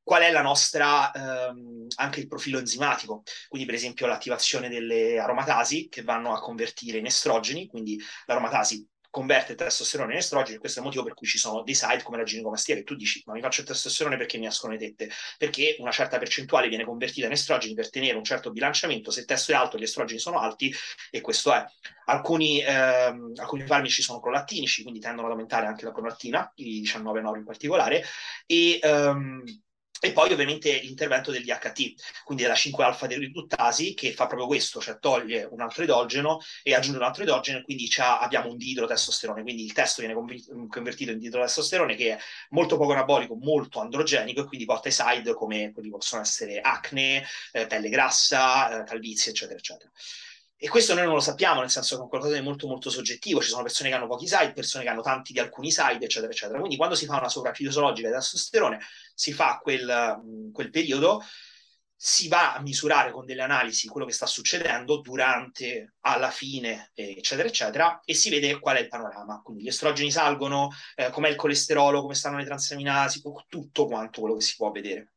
Qual 0.00 0.22
è 0.22 0.30
la 0.30 0.42
nostra, 0.42 1.10
ehm, 1.10 1.88
anche 1.96 2.20
il 2.20 2.28
profilo 2.28 2.60
enzimatico? 2.60 3.24
Quindi, 3.48 3.66
per 3.66 3.74
esempio, 3.74 4.06
l'attivazione 4.06 4.68
delle 4.68 5.18
aromatasi 5.18 5.88
che 5.88 6.02
vanno 6.02 6.32
a 6.32 6.38
convertire 6.38 6.98
in 6.98 7.06
estrogeni, 7.06 7.66
quindi 7.66 8.00
l'aromatasi 8.26 8.86
converte 9.16 9.54
testosterone 9.54 10.12
in 10.12 10.18
estrogeno, 10.18 10.58
questo 10.58 10.78
è 10.78 10.82
il 10.82 10.88
motivo 10.88 11.02
per 11.02 11.14
cui 11.14 11.26
ci 11.26 11.38
sono 11.38 11.62
dei 11.62 11.74
site 11.74 12.02
come 12.02 12.18
la 12.18 12.24
ginecomastia 12.24 12.74
che 12.74 12.84
tu 12.84 12.94
dici, 12.94 13.22
ma 13.24 13.32
mi 13.32 13.40
faccio 13.40 13.62
il 13.62 13.66
testosterone 13.66 14.18
perché 14.18 14.36
mi 14.36 14.46
escono 14.46 14.74
le 14.74 14.78
tette? 14.78 15.08
Perché 15.38 15.76
una 15.78 15.90
certa 15.90 16.18
percentuale 16.18 16.68
viene 16.68 16.84
convertita 16.84 17.24
in 17.24 17.32
estrogeni 17.32 17.72
per 17.72 17.88
tenere 17.88 18.18
un 18.18 18.24
certo 18.24 18.50
bilanciamento, 18.50 19.10
se 19.10 19.20
il 19.20 19.26
testo 19.26 19.52
è 19.52 19.54
alto 19.54 19.78
gli 19.78 19.84
estrogeni 19.84 20.20
sono 20.20 20.38
alti 20.38 20.70
e 21.10 21.22
questo 21.22 21.54
è. 21.54 21.64
Alcuni, 22.08 22.60
ehm, 22.62 23.32
alcuni 23.36 23.64
farmaci 23.64 24.02
sono 24.02 24.20
prolattinici, 24.20 24.82
quindi 24.82 25.00
tendono 25.00 25.28
ad 25.28 25.32
aumentare 25.32 25.64
anche 25.64 25.86
la 25.86 25.92
prolattina, 25.92 26.52
i 26.56 26.80
19 26.80 27.22
nori 27.22 27.38
in 27.38 27.46
particolare, 27.46 28.04
e... 28.44 28.78
Ehm, 28.82 29.42
e 30.00 30.12
poi 30.12 30.32
ovviamente 30.32 30.78
l'intervento 30.80 31.30
del 31.30 31.44
DHT, 31.44 32.22
quindi 32.24 32.42
della 32.42 32.54
5-alfa 32.54 33.06
deriduttasi, 33.06 33.94
che 33.94 34.12
fa 34.12 34.26
proprio 34.26 34.46
questo, 34.46 34.80
cioè 34.80 34.98
toglie 34.98 35.46
un 35.50 35.60
altro 35.60 35.82
idrogeno 35.84 36.40
e 36.62 36.74
aggiunge 36.74 36.98
un 36.98 37.04
altro 37.04 37.22
idrogeno, 37.22 37.58
e 37.58 37.62
quindi 37.62 37.88
abbiamo 37.98 38.50
un 38.50 38.56
diidrotestosterone, 38.56 39.42
quindi 39.42 39.64
il 39.64 39.72
testo 39.72 40.02
viene 40.02 40.14
convertito 40.68 41.10
in 41.10 41.18
diidrotestosterone 41.18 41.94
che 41.94 42.14
è 42.14 42.18
molto 42.50 42.76
poco 42.76 42.92
anabolico, 42.92 43.34
molto 43.36 43.80
androgenico 43.80 44.42
e 44.42 44.44
quindi 44.44 44.66
porta 44.66 44.88
ai 44.88 44.94
side 44.94 45.34
come 45.34 45.72
quelli 45.72 45.88
possono 45.90 46.22
essere 46.22 46.60
acne, 46.60 47.24
eh, 47.52 47.66
pelle 47.66 47.88
grassa, 47.88 48.82
eh, 48.82 48.84
calvizie, 48.84 49.32
eccetera, 49.32 49.58
eccetera. 49.58 49.90
E 50.58 50.68
questo 50.68 50.94
noi 50.94 51.04
non 51.04 51.14
lo 51.14 51.20
sappiamo, 51.20 51.60
nel 51.60 51.68
senso 51.68 51.94
che 51.94 52.00
è 52.00 52.04
un 52.04 52.08
qualcosa 52.08 52.34
di 52.34 52.40
molto 52.40 52.66
molto 52.66 52.88
soggettivo, 52.88 53.42
ci 53.42 53.50
sono 53.50 53.62
persone 53.62 53.90
che 53.90 53.94
hanno 53.94 54.06
pochi 54.06 54.26
side, 54.26 54.52
persone 54.52 54.84
che 54.84 54.90
hanno 54.90 55.02
tanti 55.02 55.34
di 55.34 55.38
alcuni 55.38 55.70
side, 55.70 56.02
eccetera, 56.02 56.32
eccetera. 56.32 56.58
Quindi 56.58 56.76
quando 56.76 56.94
si 56.94 57.04
fa 57.04 57.18
una 57.18 57.28
sovrafisiologica 57.28 58.08
di 58.08 58.14
testosterone, 58.14 58.80
si 59.14 59.32
fa 59.34 59.58
quel, 59.62 60.50
quel 60.52 60.70
periodo, 60.70 61.22
si 61.94 62.28
va 62.28 62.54
a 62.54 62.60
misurare 62.62 63.10
con 63.10 63.26
delle 63.26 63.42
analisi 63.42 63.86
quello 63.88 64.06
che 64.06 64.12
sta 64.14 64.26
succedendo 64.26 65.00
durante, 65.00 65.94
alla 66.00 66.30
fine, 66.30 66.90
eccetera, 66.94 67.48
eccetera, 67.48 68.00
e 68.02 68.14
si 68.14 68.30
vede 68.30 68.58
qual 68.58 68.76
è 68.76 68.80
il 68.80 68.88
panorama. 68.88 69.42
Quindi 69.42 69.64
gli 69.64 69.68
estrogeni 69.68 70.10
salgono, 70.10 70.70
eh, 70.94 71.10
com'è 71.10 71.28
il 71.28 71.36
colesterolo, 71.36 72.00
come 72.00 72.14
stanno 72.14 72.38
le 72.38 72.44
transaminasi, 72.44 73.20
tutto 73.48 73.86
quanto 73.86 74.20
quello 74.20 74.36
che 74.36 74.42
si 74.42 74.56
può 74.56 74.70
vedere 74.70 75.15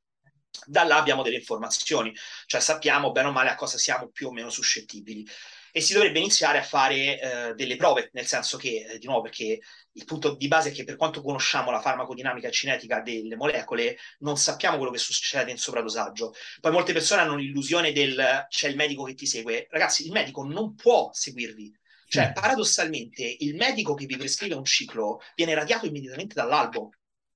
da 0.65 0.83
là 0.83 0.97
abbiamo 0.97 1.23
delle 1.23 1.38
informazioni, 1.38 2.13
cioè 2.45 2.62
sappiamo 2.62 3.12
bene 3.12 3.27
o 3.27 3.31
male 3.31 3.49
a 3.49 3.55
cosa 3.55 3.77
siamo 3.77 4.09
più 4.09 4.27
o 4.27 4.31
meno 4.31 4.49
suscettibili. 4.49 5.25
E 5.71 5.81
si 5.81 5.93
dovrebbe 5.93 6.17
iniziare 6.17 6.57
a 6.57 6.63
fare 6.63 7.19
eh, 7.19 7.53
delle 7.53 7.75
prove, 7.75 8.09
nel 8.13 8.25
senso 8.25 8.57
che, 8.57 8.88
eh, 8.89 8.97
di 8.97 9.05
nuovo, 9.05 9.21
perché 9.21 9.59
il 9.91 10.05
punto 10.05 10.35
di 10.35 10.47
base 10.47 10.69
è 10.69 10.71
che 10.71 10.83
per 10.83 10.95
quanto 10.95 11.21
conosciamo 11.21 11.69
la 11.69 11.79
farmacodinamica 11.79 12.49
cinetica 12.49 13.01
delle 13.01 13.35
molecole, 13.35 13.97
non 14.19 14.35
sappiamo 14.38 14.77
quello 14.77 14.91
che 14.91 14.97
succede 14.97 15.51
in 15.51 15.57
sovradosaggio. 15.57 16.33
Poi 16.59 16.71
molte 16.71 16.93
persone 16.93 17.21
hanno 17.21 17.35
l'illusione 17.35 17.91
del 17.91 18.47
c'è 18.49 18.67
il 18.67 18.75
medico 18.75 19.03
che 19.03 19.13
ti 19.13 19.27
segue. 19.27 19.67
Ragazzi, 19.69 20.05
il 20.05 20.12
medico 20.12 20.43
non 20.43 20.73
può 20.73 21.12
seguirvi. 21.13 21.77
Cioè, 22.07 22.31
paradossalmente, 22.33 23.35
il 23.39 23.55
medico 23.55 23.93
che 23.93 24.07
vi 24.07 24.17
prescrive 24.17 24.55
un 24.55 24.65
ciclo 24.65 25.21
viene 25.35 25.53
radiato 25.53 25.85
immediatamente 25.85 26.33
dall'albo 26.33 26.89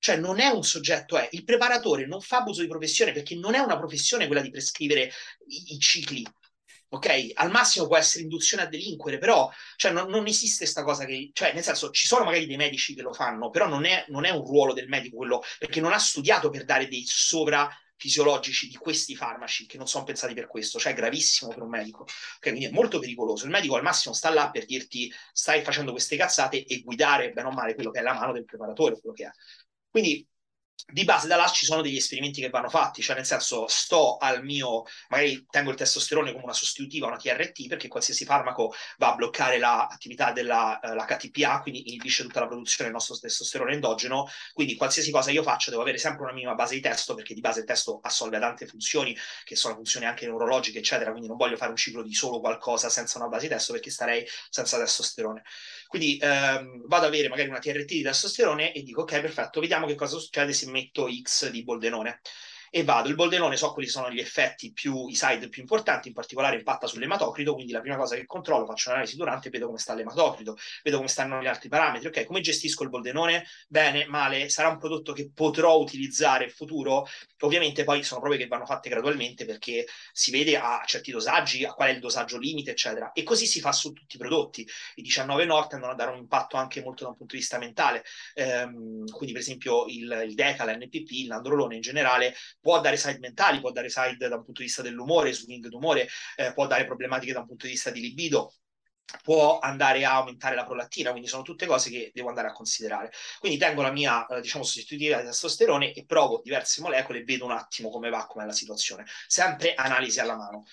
cioè 0.04 0.18
non 0.18 0.42
è 0.42 0.48
un 0.48 0.64
soggetto, 0.64 1.18
è 1.18 1.30
il 1.32 1.46
preparatore 1.46 2.06
non 2.06 2.20
fa 2.20 2.40
abuso 2.40 2.60
di 2.60 2.68
professione 2.68 3.14
perché 3.14 3.36
non 3.36 3.56
è 3.56 3.60
una 3.60 3.78
professione 3.78 4.28
quella 4.28 4.42
di 4.42 4.50
prescrivere 4.50 5.10
i, 5.48 5.76
i 5.76 5.80
cicli. 5.80 6.26
Ok, 6.90 7.32
al 7.36 7.50
massimo 7.50 7.88
può 7.88 7.96
essere 7.96 8.24
induzione 8.24 8.64
a 8.64 8.66
delinquere, 8.68 9.18
però 9.18 9.50
cioè, 9.78 9.94
non, 9.94 10.10
non, 10.10 10.28
esiste 10.28 10.64
questa 10.64 10.84
cosa 10.84 11.06
che, 11.06 11.32
cioè, 11.32 11.54
nel 11.54 11.64
senso, 11.64 11.90
ci 11.92 12.06
sono 12.06 12.26
magari 12.26 12.46
dei 12.46 12.58
medici 12.58 12.94
che 12.94 13.02
lo 13.02 13.14
fanno, 13.14 13.50
però 13.50 13.66
non 13.66 13.86
è, 13.86 14.04
non 14.10 14.26
è 14.26 14.30
un 14.30 14.46
ruolo 14.46 14.74
del 14.74 14.90
medico 14.90 15.16
quello, 15.16 15.42
perché 15.58 15.80
non 15.80 15.94
ha 15.94 15.98
studiato 15.98 16.50
per 16.50 16.66
dare 16.66 16.90
dei 16.90 17.06
sovrafisiologici 17.08 18.68
di 18.68 18.76
questi 18.76 19.16
farmaci 19.16 19.66
che 19.66 19.78
non 19.78 19.88
sono 19.88 20.04
pensati 20.04 20.34
per 20.34 20.48
questo, 20.48 20.80
cioè 20.80 20.92
è 20.92 20.96
gravissimo 20.96 21.50
per 21.50 21.64
un 21.64 21.70
medico. 21.70 22.02
Okay, 22.02 22.52
quindi 22.52 22.66
è 22.66 22.72
molto 22.72 23.00
pericoloso. 23.00 23.46
Il 23.46 23.52
medico 23.52 23.76
al 23.76 23.84
massimo 23.84 24.14
sta 24.14 24.30
là 24.30 24.52
per 24.52 24.66
dirti 24.66 25.12
stai 25.32 25.64
facendo 25.64 25.92
queste 25.92 26.18
cazzate 26.18 26.66
e 26.66 26.82
guidare 26.82 27.32
bene 27.32 27.48
o 27.48 27.52
male 27.52 27.74
quello 27.74 27.90
che 27.90 28.00
è 28.00 28.04
la 28.04 28.14
mano 28.14 28.34
del 28.34 28.44
preparatore, 28.44 29.00
quello 29.00 29.16
che 29.16 29.24
è. 29.24 29.32
Quindi 29.94 30.28
di 30.92 31.06
base 31.06 31.28
da 31.28 31.36
là 31.36 31.48
ci 31.48 31.66
sono 31.66 31.82
degli 31.82 31.96
esperimenti 31.96 32.42
che 32.42 32.50
vanno 32.50 32.70
fatti, 32.70 33.02
cioè 33.02 33.16
nel 33.16 33.26
senso 33.26 33.68
sto 33.68 34.18
al 34.18 34.44
mio, 34.44 34.84
magari 35.10 35.46
tengo 35.50 35.72
il 35.72 35.76
testosterone 35.76 36.32
come 36.32 36.44
una 36.44 36.54
sostitutiva, 36.54 37.08
una 37.08 37.18
TRT, 37.18 37.68
perché 37.68 37.88
qualsiasi 37.88 38.26
farmaco 38.26 38.74
va 38.98 39.12
a 39.12 39.16
bloccare 39.16 39.58
l'attività 39.58 40.32
della 40.32 40.80
la 40.84 41.06
KTPA, 41.06 41.62
quindi 41.62 41.90
inibisce 41.90 42.24
tutta 42.24 42.42
la 42.42 42.48
produzione 42.48 42.90
del 42.90 42.94
nostro 42.94 43.18
testosterone 43.18 43.74
endogeno, 43.74 44.28
quindi 44.54 44.76
qualsiasi 44.76 45.12
cosa 45.12 45.32
io 45.32 45.44
faccio 45.44 45.70
devo 45.70 45.82
avere 45.82 45.98
sempre 45.98 46.24
una 46.24 46.34
minima 46.34 46.54
base 46.54 46.76
di 46.76 46.82
testo, 46.82 47.16
perché 47.16 47.34
di 47.34 47.42
base 47.42 47.62
il 47.62 47.66
testo 47.66 48.00
assolve 48.02 48.40
tante 48.40 48.66
funzioni, 48.66 49.16
che 49.44 49.56
sono 49.56 49.76
funzioni 49.76 50.06
anche 50.06 50.26
neurologiche, 50.26 50.80
eccetera, 50.80 51.12
quindi 51.12 51.28
non 51.28 51.38
voglio 51.38 51.56
fare 51.56 51.72
un 51.72 51.78
ciclo 51.78 52.04
di 52.04 52.14
solo 52.14 52.40
qualcosa 52.40 52.90
senza 52.90 53.18
una 53.18 53.28
base 53.28 53.48
di 53.48 53.54
testo, 53.54 53.74
perché 53.74 53.90
starei 53.90 54.26
senza 54.50 54.78
testosterone. 54.78 55.44
Quindi 55.88 56.18
ehm, 56.20 56.88
vado 56.88 57.06
ad 57.06 57.14
avere 57.14 57.30
magari 57.30 57.50
una 57.50 57.60
TRT 57.60 57.86
di 57.86 58.02
testosterone 58.02 58.74
e 58.74 58.82
dico 58.82 59.02
ok, 59.02 59.22
perfetto, 59.22 59.60
vediamo 59.60 59.86
che 59.86 59.96
cosa 59.96 60.18
succede 60.18 60.52
se 60.52 60.63
metto 60.66 61.08
X 61.10 61.50
di 61.50 61.64
boldenone 61.64 62.20
e 62.76 62.84
vado. 62.84 63.08
Il 63.08 63.14
boldenone 63.14 63.56
so 63.56 63.72
quali 63.72 63.88
sono 63.88 64.10
gli 64.10 64.20
effetti 64.20 64.74
più, 64.74 65.08
i 65.08 65.14
side 65.14 65.48
più 65.48 65.62
importanti, 65.62 66.08
in 66.08 66.16
particolare 66.16 66.56
impatta 66.56 66.88
sull'ematocrito, 66.88 67.54
quindi 67.54 67.72
la 67.72 67.82
prima 67.82 67.98
cosa 67.98 68.16
che 68.16 68.26
controllo, 68.26 68.66
faccio 68.66 68.90
un'analisi 68.90 69.16
durante 69.16 69.50
e 69.50 69.52
vedo 69.52 69.68
come 69.68 69.78
sta 69.78 69.94
l'ematocrito, 69.94 70.58
vedo 70.82 70.98
come 70.98 71.08
stanno 71.08 71.40
gli 71.40 71.46
altri 71.46 71.70
parametri. 71.70 72.08
Ok, 72.08 72.26
come 72.26 72.42
gestisco 72.42 72.82
il 72.82 72.90
boldenone? 72.90 73.46
Bene, 73.68 74.08
male, 74.08 74.50
sarà 74.50 74.70
un 74.70 74.80
prodotto 74.80 75.14
che 75.14 75.30
potrò 75.32 75.78
utilizzare 75.78 76.46
in 76.46 76.50
futuro? 76.50 77.06
Ovviamente 77.42 77.84
poi 77.84 78.02
sono 78.02 78.22
prove 78.22 78.38
che 78.38 78.48
vanno 78.48 78.66
fatte 78.66 78.90
gradualmente 78.90 79.46
perché 79.46 79.86
si 80.12 80.32
vede 80.32 80.58
a 80.58 80.82
certi 80.84 81.12
dosaggi, 81.12 81.64
a 81.66 81.74
qual 81.74 81.90
è 81.90 81.92
il 81.92 82.00
dosaggio 82.00 82.40
limite, 82.40 82.72
eccetera. 82.72 83.12
E 83.12 83.22
così 83.22 83.46
si 83.46 83.60
fa 83.60 83.72
su 83.72 83.92
tutti 83.92 84.16
i 84.16 84.18
prodotti. 84.20 84.68
I 84.96 85.04
19 85.04 85.46
Nord 85.46 85.70
tendono 85.70 85.92
a 85.92 85.96
dare 85.96 86.10
un 86.10 86.18
impatto 86.18 86.58
anche 86.58 86.82
molto 86.82 87.04
da 87.04 87.12
un 87.12 87.18
punto 87.18 87.36
di 87.36 87.42
vista 87.42 87.60
mentale. 87.60 88.04
Ehm, 88.34 89.06
quindi, 89.12 89.32
per 89.32 89.42
esempio, 89.42 89.86
il, 89.86 90.24
il 90.26 90.34
DECA, 90.34 90.66
l'NPP, 90.66 91.28
l'androlone 91.28 91.76
in 91.76 91.82
generale 91.82 92.34
può 92.64 92.80
dare 92.80 92.96
side 92.96 93.20
mentali, 93.20 93.60
può 93.60 93.72
dare 93.72 93.90
side 93.90 94.30
da 94.30 94.38
un 94.38 94.46
punto 94.46 94.62
di 94.62 94.68
vista 94.68 94.82
dell'umore, 94.82 95.34
swing 95.34 95.68
d'umore, 95.68 96.08
eh, 96.38 96.54
può 96.54 96.66
dare 96.66 96.86
problematiche 96.86 97.34
da 97.34 97.40
un 97.40 97.46
punto 97.46 97.66
di 97.66 97.74
vista 97.74 97.90
di 97.90 98.00
libido, 98.00 98.54
può 99.22 99.60
andare 99.60 100.06
a 100.06 100.14
aumentare 100.14 100.56
la 100.56 100.64
prolattina, 100.64 101.12
quindi 101.12 101.28
sono 101.28 101.44
tutte 101.44 101.66
cose 101.66 101.90
che 101.90 102.12
devo 102.14 102.30
andare 102.30 102.48
a 102.48 102.54
considerare. 102.54 103.12
Quindi 103.38 103.58
tengo 103.58 103.82
la 103.82 103.92
mia, 103.92 104.26
eh, 104.28 104.40
diciamo, 104.40 104.64
sostitutiva 104.64 105.20
di 105.20 105.26
testosterone 105.26 105.92
e 105.92 106.06
provo 106.06 106.40
diverse 106.42 106.82
molecole 106.82 107.20
e 107.20 107.24
vedo 107.26 107.44
un 107.44 107.52
attimo 107.52 107.90
come 107.90 108.10
va, 108.10 108.26
com'è 108.26 108.46
la 108.46 108.54
situazione. 108.54 109.06
Sempre 109.28 109.74
analisi 109.74 110.22
alla 110.22 110.38
mano. 110.38 110.64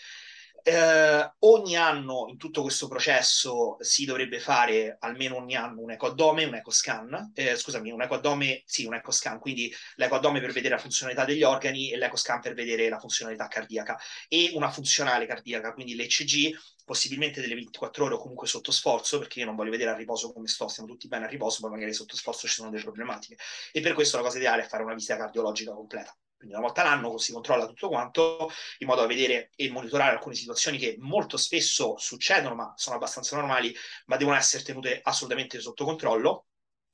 Eh, 0.63 1.33
ogni 1.41 1.77
anno 1.77 2.27
in 2.29 2.37
tutto 2.37 2.63
questo 2.63 2.89
processo 2.89 3.77
si 3.81 4.05
dovrebbe 4.05 4.41
fare 4.41 4.97
almeno 5.01 5.37
ogni 5.37 5.57
anno 5.57 5.81
un 5.81 5.91
ecoaddome, 5.93 6.45
un 6.45 6.55
ecoscan, 6.55 7.33
eh, 7.35 7.57
scusami, 7.57 7.91
un 7.91 8.03
ecoaddome, 8.03 8.63
sì, 8.67 8.85
un 8.85 8.95
ecoscan, 8.95 9.39
quindi 9.39 9.73
l'ecoaddome 9.97 10.41
per 10.41 10.53
vedere 10.53 10.75
la 10.75 10.81
funzionalità 10.81 11.25
degli 11.25 11.43
organi 11.43 11.93
e 11.93 11.97
l'ecoscan 11.97 12.41
per 12.41 12.55
vedere 12.55 12.89
la 12.89 12.99
funzionalità 12.99 13.49
cardiaca 13.49 13.99
e 14.29 14.51
una 14.55 14.71
funzionale 14.71 15.27
cardiaca, 15.27 15.73
quindi 15.73 15.95
l'ECG 15.95 16.57
possibilmente 16.85 17.41
delle 17.41 17.55
24 17.55 18.05
ore 18.05 18.15
o 18.15 18.19
comunque 18.19 18.47
sotto 18.47 18.73
sforzo, 18.73 19.19
perché 19.19 19.41
io 19.41 19.47
non 19.47 19.57
voglio 19.57 19.71
vedere 19.71 19.91
a 19.91 19.95
riposo 19.95 20.33
come 20.33 20.49
sto, 20.49 20.69
stiamo 20.69 20.89
tutti 20.89 21.09
bene 21.09 21.27
a 21.27 21.29
riposo, 21.29 21.61
poi 21.61 21.71
magari 21.71 21.93
sotto 21.93 22.17
sforzo 22.17 22.47
ci 22.49 22.55
sono 22.55 22.71
delle 22.71 22.83
problematiche. 22.83 23.37
E 23.73 23.81
per 23.81 23.95
questo 23.95 24.17
la 24.17 24.23
cosa 24.23 24.39
ideale 24.39 24.63
è 24.65 24.67
fare 24.67 24.83
una 24.83 24.95
visita 24.95 25.17
cardiologica 25.17 25.73
completa 25.73 26.15
quindi 26.41 26.57
una 26.57 26.67
volta 26.67 26.83
l'anno 26.83 27.19
si 27.19 27.33
controlla 27.33 27.67
tutto 27.67 27.89
quanto 27.89 28.51
in 28.79 28.87
modo 28.87 29.03
da 29.03 29.07
vedere 29.07 29.51
e 29.57 29.71
monitorare 29.71 30.13
alcune 30.13 30.35
situazioni 30.35 30.79
che 30.79 30.97
molto 30.99 31.37
spesso 31.37 31.99
succedono, 31.99 32.55
ma 32.55 32.73
sono 32.77 32.97
abbastanza 32.97 33.37
normali, 33.37 33.75
ma 34.07 34.17
devono 34.17 34.39
essere 34.39 34.63
tenute 34.63 35.01
assolutamente 35.03 35.61
sotto 35.61 35.85
controllo. 35.85 36.47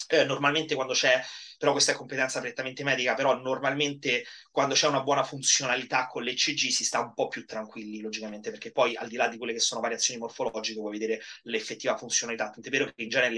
Eh, 0.09 0.25
normalmente 0.25 0.75
quando 0.75 0.93
c'è 0.93 1.21
però 1.59 1.73
questa 1.73 1.93
è 1.93 1.95
competenza 1.95 2.41
prettamente 2.41 2.85
medica, 2.85 3.15
però 3.15 3.37
normalmente 3.37 4.25
quando 4.51 4.75
c'è 4.75 4.87
una 4.87 5.03
buona 5.03 5.23
funzionalità 5.23 6.07
con 6.07 6.23
l'ECG 6.23 6.69
si 6.69 6.85
sta 6.85 7.01
un 7.01 7.15
po' 7.15 7.29
più 7.29 7.45
tranquilli, 7.45 8.01
logicamente, 8.01 8.51
perché 8.51 8.73
poi 8.73 8.95
al 8.97 9.09
di 9.09 9.17
là 9.17 9.29
di 9.29 9.39
quelle 9.39 9.53
che 9.53 9.61
sono 9.61 9.81
variazioni 9.81 10.21
morfologiche 10.21 10.79
vuoi 10.79 10.99
vedere 10.99 11.23
l'effettiva 11.43 11.97
funzionalità, 11.97 12.51
tant'è 12.51 12.71
vero 12.71 12.87
che 12.87 13.03
in 13.03 13.09
genere 13.09 13.35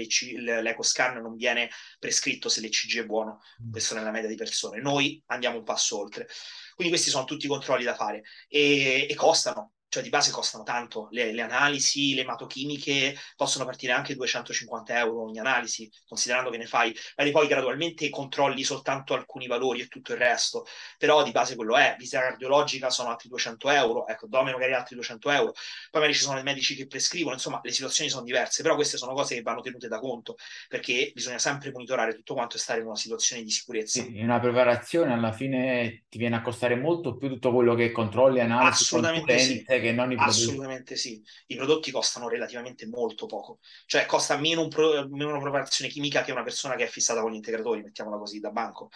l'ecoscan 0.61 1.21
non 1.21 1.35
viene 1.35 1.69
prescritto 1.97 2.49
se 2.49 2.61
l'ECG 2.61 2.99
è 2.99 3.05
buono, 3.05 3.41
mm. 3.63 3.71
questo 3.71 3.95
nella 3.95 4.11
media 4.11 4.29
di 4.29 4.35
persone, 4.35 4.81
noi 4.81 5.21
andiamo 5.27 5.57
un 5.57 5.63
passo 5.63 5.99
oltre. 5.99 6.27
Quindi 6.75 6.93
questi 6.93 7.11
sono 7.11 7.25
tutti 7.25 7.45
i 7.45 7.49
controlli 7.49 7.83
da 7.83 7.95
fare. 7.95 8.23
E, 8.47 9.05
e 9.09 9.15
costano, 9.15 9.73
cioè 9.89 10.03
di 10.03 10.09
base 10.09 10.29
costano 10.29 10.63
tanto, 10.63 11.07
le, 11.11 11.33
le, 11.33 11.41
analisi, 11.41 12.13
le 12.13 12.21
ematochimiche 12.21 13.15
possono 13.35 13.65
partire 13.65 13.91
anche 13.91 14.13
250 14.13 14.97
euro 14.99 15.23
ogni 15.23 15.39
analisi, 15.39 15.89
considerando 16.07 16.51
che 16.51 16.57
ne 16.57 16.67
fai, 16.67 16.95
magari 17.15 17.35
poi 17.35 17.47
gradualmente 17.47 18.07
controlli 18.09 18.63
soltanto 18.63 19.15
alcuni 19.15 19.47
valori 19.47 19.81
e 19.81 19.87
tutto 19.87 20.13
il 20.13 20.19
resto, 20.19 20.65
però 20.99 21.23
di 21.23 21.31
base 21.31 21.55
quello 21.55 21.75
è, 21.75 21.95
visita 21.97 22.21
cardiologica 22.21 22.91
sono 22.91 23.09
altri 23.09 23.29
200 23.29 23.69
euro, 23.71 24.07
ecco, 24.07 24.27
dome 24.27 24.51
magari 24.51 24.73
altri 24.73 24.95
200 24.95 25.31
euro, 25.31 25.51
poi 25.53 26.01
magari 26.01 26.13
ci 26.13 26.21
sono 26.21 26.37
i 26.37 26.43
medici 26.43 26.75
che 26.75 26.85
prescrivono, 26.85 27.33
insomma 27.33 27.59
le 27.63 27.71
situazioni 27.71 28.11
sono 28.11 28.23
diverse, 28.23 28.61
però 28.61 28.75
queste 28.75 28.97
sono 28.97 29.13
cose 29.13 29.33
che 29.33 29.41
vanno 29.41 29.61
tenute 29.61 29.87
da 29.87 29.99
conto, 29.99 30.35
perché 30.67 31.11
bisogna 31.15 31.39
sempre 31.39 31.71
monitorare 31.71 32.13
tutto 32.13 32.35
quanto 32.35 32.57
e 32.57 32.59
stare 32.59 32.81
in 32.81 32.85
una 32.85 32.95
situazione 32.95 33.41
di 33.41 33.49
sicurezza. 33.49 34.01
in 34.01 34.23
una 34.23 34.39
preparazione 34.39 35.13
alla 35.13 35.31
fine 35.31 36.03
ti 36.09 36.19
viene 36.19 36.35
a 36.35 36.41
costare 36.41 36.75
molto 36.75 37.15
più 37.15 37.27
tutto 37.27 37.51
quello 37.51 37.73
che 37.73 37.91
controlli, 37.91 38.39
analisi, 38.39 38.83
Assolutamente 38.83 39.39
sì 39.39 39.63
che 39.79 39.91
non 39.91 40.11
i 40.11 40.15
prodotti. 40.15 40.41
Assolutamente 40.41 40.95
sì, 40.95 41.21
i 41.47 41.55
prodotti 41.55 41.91
costano 41.91 42.27
relativamente 42.27 42.87
molto 42.87 43.25
poco, 43.25 43.59
cioè 43.85 44.05
costa 44.05 44.37
meno, 44.37 44.61
un 44.61 44.69
pro, 44.69 45.07
meno 45.09 45.29
una 45.29 45.41
preparazione 45.41 45.91
chimica 45.91 46.23
che 46.23 46.31
una 46.31 46.43
persona 46.43 46.75
che 46.75 46.85
è 46.85 46.87
fissata 46.87 47.21
con 47.21 47.31
gli 47.31 47.35
integratori, 47.35 47.81
mettiamola 47.81 48.17
così, 48.17 48.39
da 48.39 48.51
banco. 48.51 48.89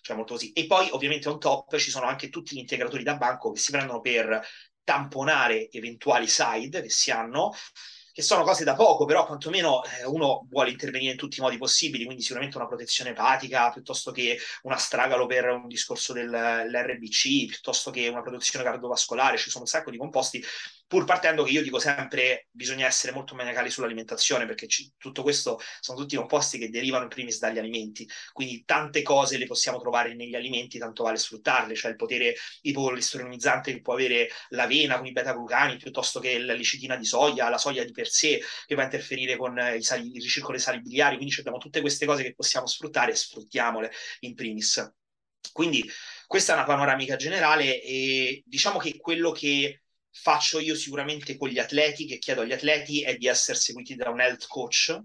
Cioè 0.00 0.16
molto 0.16 0.34
così. 0.34 0.52
E 0.52 0.66
poi 0.66 0.88
ovviamente 0.92 1.28
on 1.28 1.38
top 1.38 1.76
ci 1.76 1.90
sono 1.90 2.06
anche 2.06 2.28
tutti 2.28 2.54
gli 2.54 2.60
integratori 2.60 3.02
da 3.02 3.16
banco 3.16 3.50
che 3.50 3.60
si 3.60 3.72
prendono 3.72 4.00
per 4.00 4.40
tamponare 4.82 5.68
eventuali 5.70 6.26
side 6.26 6.80
che 6.80 6.88
si 6.88 7.10
hanno 7.10 7.52
che 8.18 8.24
sono 8.24 8.42
cose 8.42 8.64
da 8.64 8.74
poco, 8.74 9.04
però 9.04 9.24
quantomeno 9.24 9.84
eh, 9.84 10.04
uno 10.04 10.44
vuole 10.50 10.70
intervenire 10.70 11.12
in 11.12 11.16
tutti 11.16 11.38
i 11.38 11.40
modi 11.40 11.56
possibili, 11.56 12.02
quindi 12.02 12.20
sicuramente 12.20 12.56
una 12.56 12.66
protezione 12.66 13.10
epatica 13.10 13.70
piuttosto 13.70 14.10
che 14.10 14.36
una 14.62 14.76
stragalo 14.76 15.26
per 15.26 15.46
un 15.50 15.68
discorso 15.68 16.12
dell'RBC, 16.12 17.46
piuttosto 17.46 17.92
che 17.92 18.08
una 18.08 18.22
protezione 18.22 18.64
cardiovascolare, 18.64 19.38
ci 19.38 19.50
sono 19.50 19.62
un 19.62 19.70
sacco 19.70 19.92
di 19.92 19.98
composti 19.98 20.42
pur 20.88 21.04
partendo 21.04 21.44
che 21.44 21.52
io 21.52 21.62
dico 21.62 21.78
sempre 21.78 22.48
bisogna 22.50 22.86
essere 22.86 23.12
molto 23.12 23.34
maniacali 23.34 23.70
sull'alimentazione 23.70 24.46
perché 24.46 24.66
ci, 24.66 24.90
tutto 24.96 25.22
questo 25.22 25.60
sono 25.80 25.98
tutti 25.98 26.16
composti 26.16 26.58
che 26.58 26.70
derivano 26.70 27.04
in 27.04 27.10
primis 27.10 27.38
dagli 27.38 27.58
alimenti, 27.58 28.08
quindi 28.32 28.64
tante 28.64 29.02
cose 29.02 29.36
le 29.36 29.46
possiamo 29.46 29.78
trovare 29.78 30.14
negli 30.14 30.34
alimenti, 30.34 30.78
tanto 30.78 31.02
vale 31.04 31.18
sfruttarle, 31.18 31.74
cioè 31.74 31.90
il 31.90 31.96
potere 31.96 32.34
ipocolesterolinizzante 32.62 33.72
che 33.72 33.80
può 33.82 33.92
avere 33.92 34.30
l'avena 34.48 34.96
con 34.96 35.06
i 35.06 35.12
beta-glucani 35.12 35.76
piuttosto 35.76 36.20
che 36.20 36.38
la 36.38 36.54
licitina 36.54 36.96
di 36.96 37.04
soia, 37.04 37.50
la 37.50 37.58
soia 37.58 37.84
di 37.84 37.92
per 37.92 38.08
sé 38.08 38.40
che 38.66 38.74
va 38.74 38.82
a 38.82 38.84
interferire 38.86 39.36
con 39.36 39.58
i, 39.76 39.82
sali, 39.82 40.10
il 40.14 40.22
ricircolo 40.22 40.54
dei 40.56 40.64
sali 40.64 40.80
biliari, 40.80 41.16
quindi 41.16 41.34
abbiamo 41.38 41.58
tutte 41.58 41.82
queste 41.82 42.06
cose 42.06 42.22
che 42.22 42.34
possiamo 42.34 42.66
sfruttare 42.66 43.14
sfruttiamole 43.14 43.92
in 44.20 44.34
primis. 44.34 44.90
Quindi 45.52 45.88
questa 46.26 46.52
è 46.52 46.56
una 46.56 46.64
panoramica 46.64 47.16
generale 47.16 47.82
e 47.82 48.42
diciamo 48.46 48.78
che 48.78 48.96
quello 48.98 49.32
che 49.32 49.82
faccio 50.20 50.58
io 50.58 50.74
sicuramente 50.74 51.36
con 51.36 51.48
gli 51.48 51.58
atleti, 51.58 52.06
che 52.06 52.18
chiedo 52.18 52.40
agli 52.40 52.52
atleti, 52.52 53.02
è 53.02 53.16
di 53.16 53.26
essere 53.26 53.58
seguiti 53.58 53.94
da 53.94 54.10
un 54.10 54.20
health 54.20 54.46
coach 54.46 55.00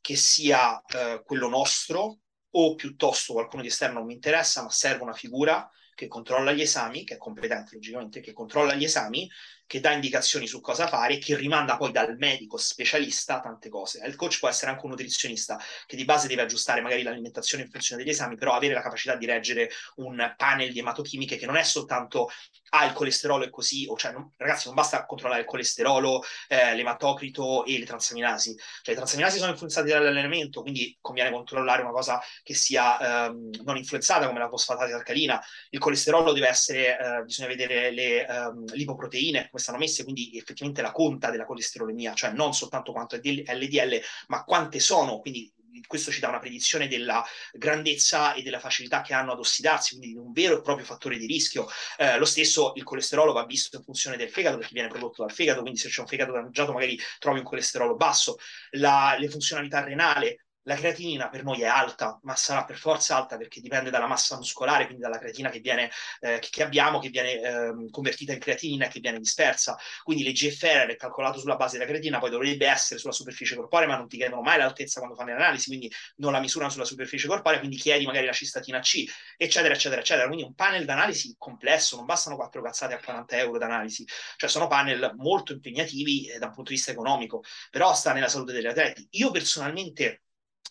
che 0.00 0.16
sia 0.16 0.82
eh, 0.84 1.22
quello 1.24 1.48
nostro 1.48 2.18
o 2.54 2.74
piuttosto 2.74 3.32
qualcuno 3.34 3.62
di 3.62 3.68
esterno 3.68 3.98
non 3.98 4.06
mi 4.06 4.14
interessa, 4.14 4.62
ma 4.62 4.70
serve 4.70 5.02
una 5.02 5.12
figura 5.12 5.68
che 5.94 6.08
controlla 6.08 6.52
gli 6.52 6.60
esami, 6.60 7.04
che 7.04 7.14
è 7.14 7.18
competente 7.18 7.74
logicamente, 7.74 8.20
che 8.20 8.32
controlla 8.32 8.74
gli 8.74 8.84
esami 8.84 9.30
che 9.72 9.80
dà 9.80 9.90
indicazioni 9.92 10.46
su 10.46 10.60
cosa 10.60 10.86
fare, 10.86 11.16
che 11.16 11.34
rimanda 11.34 11.78
poi 11.78 11.92
dal 11.92 12.14
medico 12.18 12.58
specialista 12.58 13.40
tante 13.40 13.70
cose. 13.70 14.04
Il 14.06 14.16
coach 14.16 14.38
può 14.38 14.50
essere 14.50 14.70
anche 14.70 14.84
un 14.84 14.90
nutrizionista 14.90 15.58
che 15.86 15.96
di 15.96 16.04
base 16.04 16.28
deve 16.28 16.42
aggiustare 16.42 16.82
magari 16.82 17.02
l'alimentazione 17.02 17.64
in 17.64 17.70
funzione 17.70 18.02
degli 18.02 18.12
esami, 18.12 18.36
però 18.36 18.52
avere 18.52 18.74
la 18.74 18.82
capacità 18.82 19.16
di 19.16 19.24
reggere 19.24 19.70
un 19.94 20.34
panel 20.36 20.72
di 20.72 20.78
ematochimiche 20.80 21.38
che 21.38 21.46
non 21.46 21.56
è 21.56 21.62
soltanto 21.62 22.28
ah, 22.74 22.84
il 22.84 22.92
colesterolo 22.92 23.44
è 23.44 23.50
così, 23.50 23.86
o 23.88 23.96
cioè, 23.96 24.12
non, 24.12 24.30
ragazzi, 24.36 24.66
non 24.66 24.74
basta 24.74 25.04
controllare 25.04 25.40
il 25.40 25.46
colesterolo, 25.46 26.22
eh, 26.48 26.74
l'ematocrito 26.74 27.64
e 27.64 27.78
le 27.78 27.84
transaminasi. 27.84 28.54
Cioè, 28.54 28.94
le 28.94 28.94
transaminasi 28.94 29.38
sono 29.38 29.50
influenzate 29.50 29.88
dall'allenamento, 29.88 30.62
quindi 30.62 30.96
conviene 31.00 31.30
controllare 31.30 31.82
una 31.82 31.90
cosa 31.92 32.20
che 32.42 32.54
sia 32.54 33.26
ehm, 33.26 33.62
non 33.64 33.76
influenzata 33.76 34.26
come 34.26 34.38
la 34.38 34.48
fosfatasi 34.48 34.92
alcalina. 34.92 35.40
Il 35.70 35.78
colesterolo 35.78 36.32
deve 36.32 36.48
essere, 36.48 36.98
eh, 36.98 37.22
bisogna 37.24 37.48
vedere 37.48 37.90
le 37.90 38.26
ehm, 38.26 38.72
lipoproteine, 38.72 39.48
come 39.50 39.61
stanno 39.62 39.78
messe, 39.78 40.02
quindi 40.02 40.36
effettivamente 40.36 40.82
la 40.82 40.92
conta 40.92 41.30
della 41.30 41.46
colesterolemia, 41.46 42.14
cioè 42.14 42.32
non 42.32 42.52
soltanto 42.52 42.92
quanto 42.92 43.16
è 43.16 43.20
LDL, 43.20 44.00
ma 44.28 44.44
quante 44.44 44.80
sono, 44.80 45.18
quindi 45.20 45.52
questo 45.86 46.10
ci 46.10 46.20
dà 46.20 46.28
una 46.28 46.38
predizione 46.38 46.88
della 46.88 47.24
grandezza 47.52 48.34
e 48.34 48.42
della 48.42 48.58
facilità 48.58 49.00
che 49.00 49.14
hanno 49.14 49.32
ad 49.32 49.38
ossidarsi, 49.38 49.96
quindi 49.96 50.14
di 50.14 50.18
un 50.18 50.32
vero 50.32 50.58
e 50.58 50.60
proprio 50.60 50.84
fattore 50.84 51.16
di 51.16 51.26
rischio. 51.26 51.66
Eh, 51.96 52.18
lo 52.18 52.24
stesso 52.24 52.72
il 52.76 52.82
colesterolo 52.82 53.32
va 53.32 53.44
visto 53.44 53.76
in 53.76 53.82
funzione 53.82 54.16
del 54.16 54.30
fegato 54.30 54.58
perché 54.58 54.74
viene 54.74 54.88
prodotto 54.88 55.22
dal 55.22 55.32
fegato, 55.32 55.60
quindi 55.62 55.78
se 55.78 55.88
c'è 55.88 56.00
un 56.00 56.06
fegato 56.06 56.32
danneggiato 56.32 56.72
magari 56.72 56.98
trovi 57.18 57.38
un 57.38 57.44
colesterolo 57.44 57.96
basso. 57.96 58.36
La, 58.72 59.16
le 59.18 59.28
funzionalità 59.28 59.82
renale 59.82 60.46
la 60.64 60.76
creatinina 60.76 61.28
per 61.28 61.42
noi 61.42 61.62
è 61.62 61.66
alta, 61.66 62.18
ma 62.22 62.36
sarà 62.36 62.64
per 62.64 62.76
forza 62.76 63.16
alta 63.16 63.36
perché 63.36 63.60
dipende 63.60 63.90
dalla 63.90 64.06
massa 64.06 64.36
muscolare, 64.36 64.84
quindi 64.84 65.02
dalla 65.02 65.18
creatina 65.18 65.50
che, 65.50 65.60
viene, 65.60 65.90
eh, 66.20 66.38
che 66.38 66.62
abbiamo, 66.62 66.98
che 66.98 67.08
viene 67.08 67.40
eh, 67.40 67.90
convertita 67.90 68.32
in 68.32 68.38
creatinina 68.38 68.86
e 68.86 68.88
che 68.88 69.00
viene 69.00 69.18
dispersa. 69.18 69.76
Quindi 70.02 70.22
l'EGFR 70.22 70.90
è 70.90 70.96
calcolato 70.96 71.38
sulla 71.38 71.56
base 71.56 71.78
della 71.78 71.88
creatina, 71.88 72.18
poi 72.18 72.30
dovrebbe 72.30 72.66
essere 72.66 73.00
sulla 73.00 73.12
superficie 73.12 73.56
corporea, 73.56 73.88
ma 73.88 73.96
non 73.96 74.08
ti 74.08 74.16
chiedono 74.16 74.42
mai 74.42 74.58
l'altezza 74.58 74.98
quando 75.00 75.16
fanno 75.16 75.30
le 75.30 75.36
analisi, 75.36 75.68
quindi 75.68 75.90
non 76.16 76.32
la 76.32 76.40
misurano 76.40 76.70
sulla 76.70 76.84
superficie 76.84 77.26
corporea, 77.26 77.58
quindi 77.58 77.76
chiedi 77.76 78.06
magari 78.06 78.26
la 78.26 78.32
cistatina 78.32 78.80
C, 78.80 79.04
eccetera, 79.36 79.74
eccetera, 79.74 80.00
eccetera. 80.00 80.26
Quindi 80.26 80.44
un 80.44 80.54
panel 80.54 80.84
d'analisi 80.84 81.34
complesso, 81.38 81.96
non 81.96 82.04
bastano 82.04 82.36
quattro 82.36 82.62
cazzate 82.62 82.94
a 82.94 83.00
40 83.00 83.36
euro 83.38 83.58
d'analisi, 83.58 84.06
cioè 84.36 84.48
sono 84.48 84.68
panel 84.68 85.12
molto 85.16 85.52
impegnativi 85.52 86.28
eh, 86.28 86.38
da 86.38 86.46
un 86.46 86.52
punto 86.52 86.70
di 86.70 86.76
vista 86.76 86.92
economico, 86.92 87.42
però 87.70 87.92
sta 87.94 88.12
nella 88.12 88.28
salute 88.28 88.52
degli 88.52 88.66
atleti. 88.66 89.06
Io 89.12 89.30
personalmente 89.30 90.22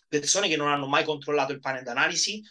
persone 0.08 0.48
che 0.48 0.56
non 0.56 0.68
hanno 0.68 0.86
mai 0.86 1.04
controllato 1.04 1.52
il 1.52 1.60
panel 1.60 1.82
d'analisi 1.82 2.42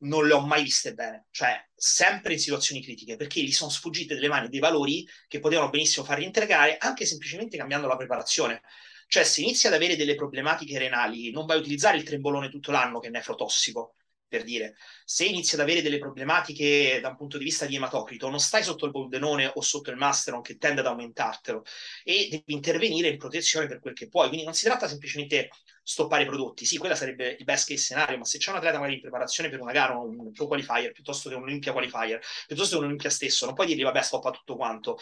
non 0.00 0.26
le 0.26 0.34
ho 0.34 0.40
mai 0.40 0.62
viste 0.62 0.94
bene, 0.94 1.26
cioè 1.30 1.60
sempre 1.74 2.34
in 2.34 2.38
situazioni 2.38 2.82
critiche, 2.82 3.16
perché 3.16 3.40
gli 3.40 3.52
sono 3.52 3.70
sfuggite 3.70 4.14
delle 4.14 4.28
mani 4.28 4.48
dei 4.48 4.60
valori 4.60 5.06
che 5.26 5.40
potevano 5.40 5.70
benissimo 5.70 6.04
far 6.04 6.18
rientrare 6.18 6.76
anche 6.78 7.04
semplicemente 7.04 7.56
cambiando 7.56 7.88
la 7.88 7.96
preparazione. 7.96 8.62
Cioè, 9.08 9.24
se 9.24 9.40
inizi 9.40 9.66
ad 9.66 9.72
avere 9.72 9.96
delle 9.96 10.14
problematiche 10.14 10.78
renali, 10.78 11.30
non 11.30 11.46
vai 11.46 11.56
a 11.56 11.60
utilizzare 11.60 11.96
il 11.96 12.02
trembolone 12.04 12.50
tutto 12.50 12.70
l'anno 12.70 13.00
che 13.00 13.08
è 13.08 13.10
nefrotossico, 13.10 13.94
per 14.28 14.44
dire, 14.44 14.76
se 15.04 15.24
inizi 15.24 15.54
ad 15.54 15.62
avere 15.62 15.80
delle 15.80 15.98
problematiche 15.98 17.00
da 17.00 17.08
un 17.08 17.16
punto 17.16 17.38
di 17.38 17.44
vista 17.44 17.64
di 17.64 17.74
ematocrito, 17.76 18.28
non 18.28 18.38
stai 18.38 18.62
sotto 18.62 18.84
il 18.84 18.90
boldenone 18.90 19.50
o 19.54 19.62
sotto 19.62 19.90
il 19.90 19.96
masteron 19.96 20.42
che 20.42 20.58
tende 20.58 20.80
ad 20.80 20.86
aumentartelo 20.86 21.64
e 22.04 22.28
devi 22.30 22.52
intervenire 22.52 23.08
in 23.08 23.16
protezione 23.16 23.66
per 23.66 23.80
quel 23.80 23.94
che 23.94 24.08
puoi. 24.08 24.28
Quindi 24.28 24.44
non 24.44 24.54
si 24.54 24.66
tratta 24.66 24.86
semplicemente 24.86 25.48
stoppare 25.88 26.24
i 26.24 26.26
prodotti. 26.26 26.66
Sì, 26.66 26.76
quella 26.76 26.94
sarebbe 26.94 27.34
il 27.38 27.44
best 27.44 27.66
case 27.66 27.80
scenario, 27.80 28.18
ma 28.18 28.24
se 28.26 28.36
c'è 28.36 28.50
un 28.50 28.56
atleta 28.56 28.76
magari 28.76 28.96
in 28.96 29.00
preparazione 29.00 29.48
per 29.48 29.58
una 29.58 29.72
gara, 29.72 29.96
un 29.96 30.32
pro 30.32 30.46
qualifier, 30.46 30.92
piuttosto 30.92 31.30
che 31.30 31.34
un 31.34 31.44
Olympia 31.44 31.72
qualifier, 31.72 32.20
piuttosto 32.46 32.74
che 32.74 32.82
un 32.82 32.88
Olympia 32.88 33.08
stesso, 33.08 33.46
non 33.46 33.54
puoi 33.54 33.68
dirgli 33.68 33.84
vabbè 33.84 34.02
stoppa 34.02 34.30
tutto 34.30 34.54
quanto. 34.54 34.98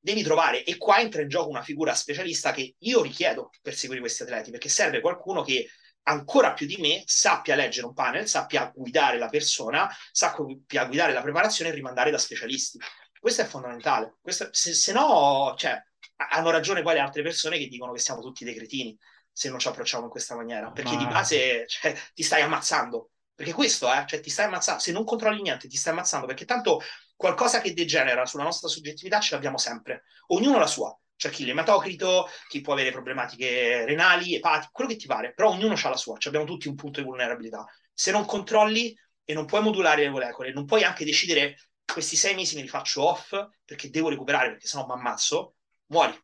Devi 0.00 0.24
trovare, 0.24 0.64
e 0.64 0.76
qua 0.76 0.98
entra 0.98 1.22
in 1.22 1.28
gioco 1.28 1.50
una 1.50 1.62
figura 1.62 1.94
specialista 1.94 2.50
che 2.50 2.74
io 2.76 3.00
richiedo 3.00 3.50
per 3.62 3.76
seguire 3.76 4.00
questi 4.00 4.24
atleti, 4.24 4.50
perché 4.50 4.68
serve 4.68 5.00
qualcuno 5.00 5.42
che 5.42 5.68
ancora 6.06 6.52
più 6.52 6.66
di 6.66 6.78
me 6.78 7.04
sappia 7.06 7.54
leggere 7.54 7.86
un 7.86 7.94
panel, 7.94 8.26
sappia 8.26 8.72
guidare 8.74 9.18
la 9.18 9.28
persona, 9.28 9.88
sappia 10.10 10.84
guidare 10.86 11.12
la 11.12 11.22
preparazione 11.22 11.70
e 11.70 11.74
rimandare 11.74 12.10
da 12.10 12.18
specialisti. 12.18 12.80
Questo 13.20 13.42
è 13.42 13.44
fondamentale. 13.44 14.16
Questo, 14.20 14.48
se, 14.50 14.74
se, 14.74 14.92
no, 14.92 15.54
cioè, 15.56 15.80
hanno 16.32 16.50
ragione 16.50 16.82
quelle 16.82 16.98
altre 16.98 17.22
persone 17.22 17.56
che 17.56 17.68
dicono 17.68 17.92
che 17.92 18.00
siamo 18.00 18.20
tutti 18.20 18.44
dei 18.44 18.54
cretini 18.54 18.98
se 19.34 19.50
non 19.50 19.58
ci 19.58 19.66
approcciamo 19.66 20.04
in 20.04 20.10
questa 20.10 20.36
maniera, 20.36 20.70
perché 20.70 20.92
Ma... 20.94 20.98
di 20.98 21.06
base 21.06 21.66
cioè, 21.66 21.94
ti 22.14 22.22
stai 22.22 22.42
ammazzando. 22.42 23.10
Perché 23.34 23.52
questo, 23.52 23.92
eh, 23.92 24.04
cioè 24.06 24.20
ti 24.20 24.30
stai 24.30 24.46
ammazzando, 24.46 24.80
se 24.80 24.92
non 24.92 25.04
controlli 25.04 25.42
niente 25.42 25.66
ti 25.66 25.76
stai 25.76 25.92
ammazzando, 25.92 26.24
perché 26.24 26.44
tanto 26.44 26.80
qualcosa 27.16 27.60
che 27.60 27.74
degenera 27.74 28.24
sulla 28.26 28.44
nostra 28.44 28.68
soggettività 28.68 29.18
ce 29.18 29.34
l'abbiamo 29.34 29.58
sempre, 29.58 30.04
ognuno 30.28 30.58
la 30.58 30.68
sua. 30.68 30.96
C'è 31.16 31.30
chi 31.30 31.44
l'ematocrito, 31.44 32.28
chi 32.48 32.60
può 32.60 32.72
avere 32.74 32.92
problematiche 32.92 33.84
renali, 33.84 34.36
epatiche, 34.36 34.70
quello 34.72 34.90
che 34.90 34.96
ti 34.96 35.06
pare, 35.06 35.32
però 35.32 35.50
ognuno 35.50 35.74
ha 35.74 35.88
la 35.88 35.96
sua, 35.96 36.16
cioè 36.16 36.32
abbiamo 36.32 36.46
tutti 36.50 36.68
un 36.68 36.76
punto 36.76 37.00
di 37.00 37.06
vulnerabilità. 37.06 37.66
Se 37.92 38.12
non 38.12 38.24
controlli 38.24 38.96
e 39.24 39.34
non 39.34 39.46
puoi 39.46 39.62
modulare 39.62 40.02
le 40.02 40.10
molecole, 40.10 40.52
non 40.52 40.64
puoi 40.64 40.84
anche 40.84 41.04
decidere 41.04 41.56
questi 41.84 42.16
sei 42.16 42.34
mesi 42.34 42.56
me 42.56 42.62
li 42.62 42.68
faccio 42.68 43.02
off 43.04 43.34
perché 43.64 43.90
devo 43.90 44.08
recuperare, 44.08 44.50
perché 44.50 44.66
sennò 44.66 44.86
mi 44.86 44.92
ammazzo, 44.92 45.56
muori. 45.86 46.16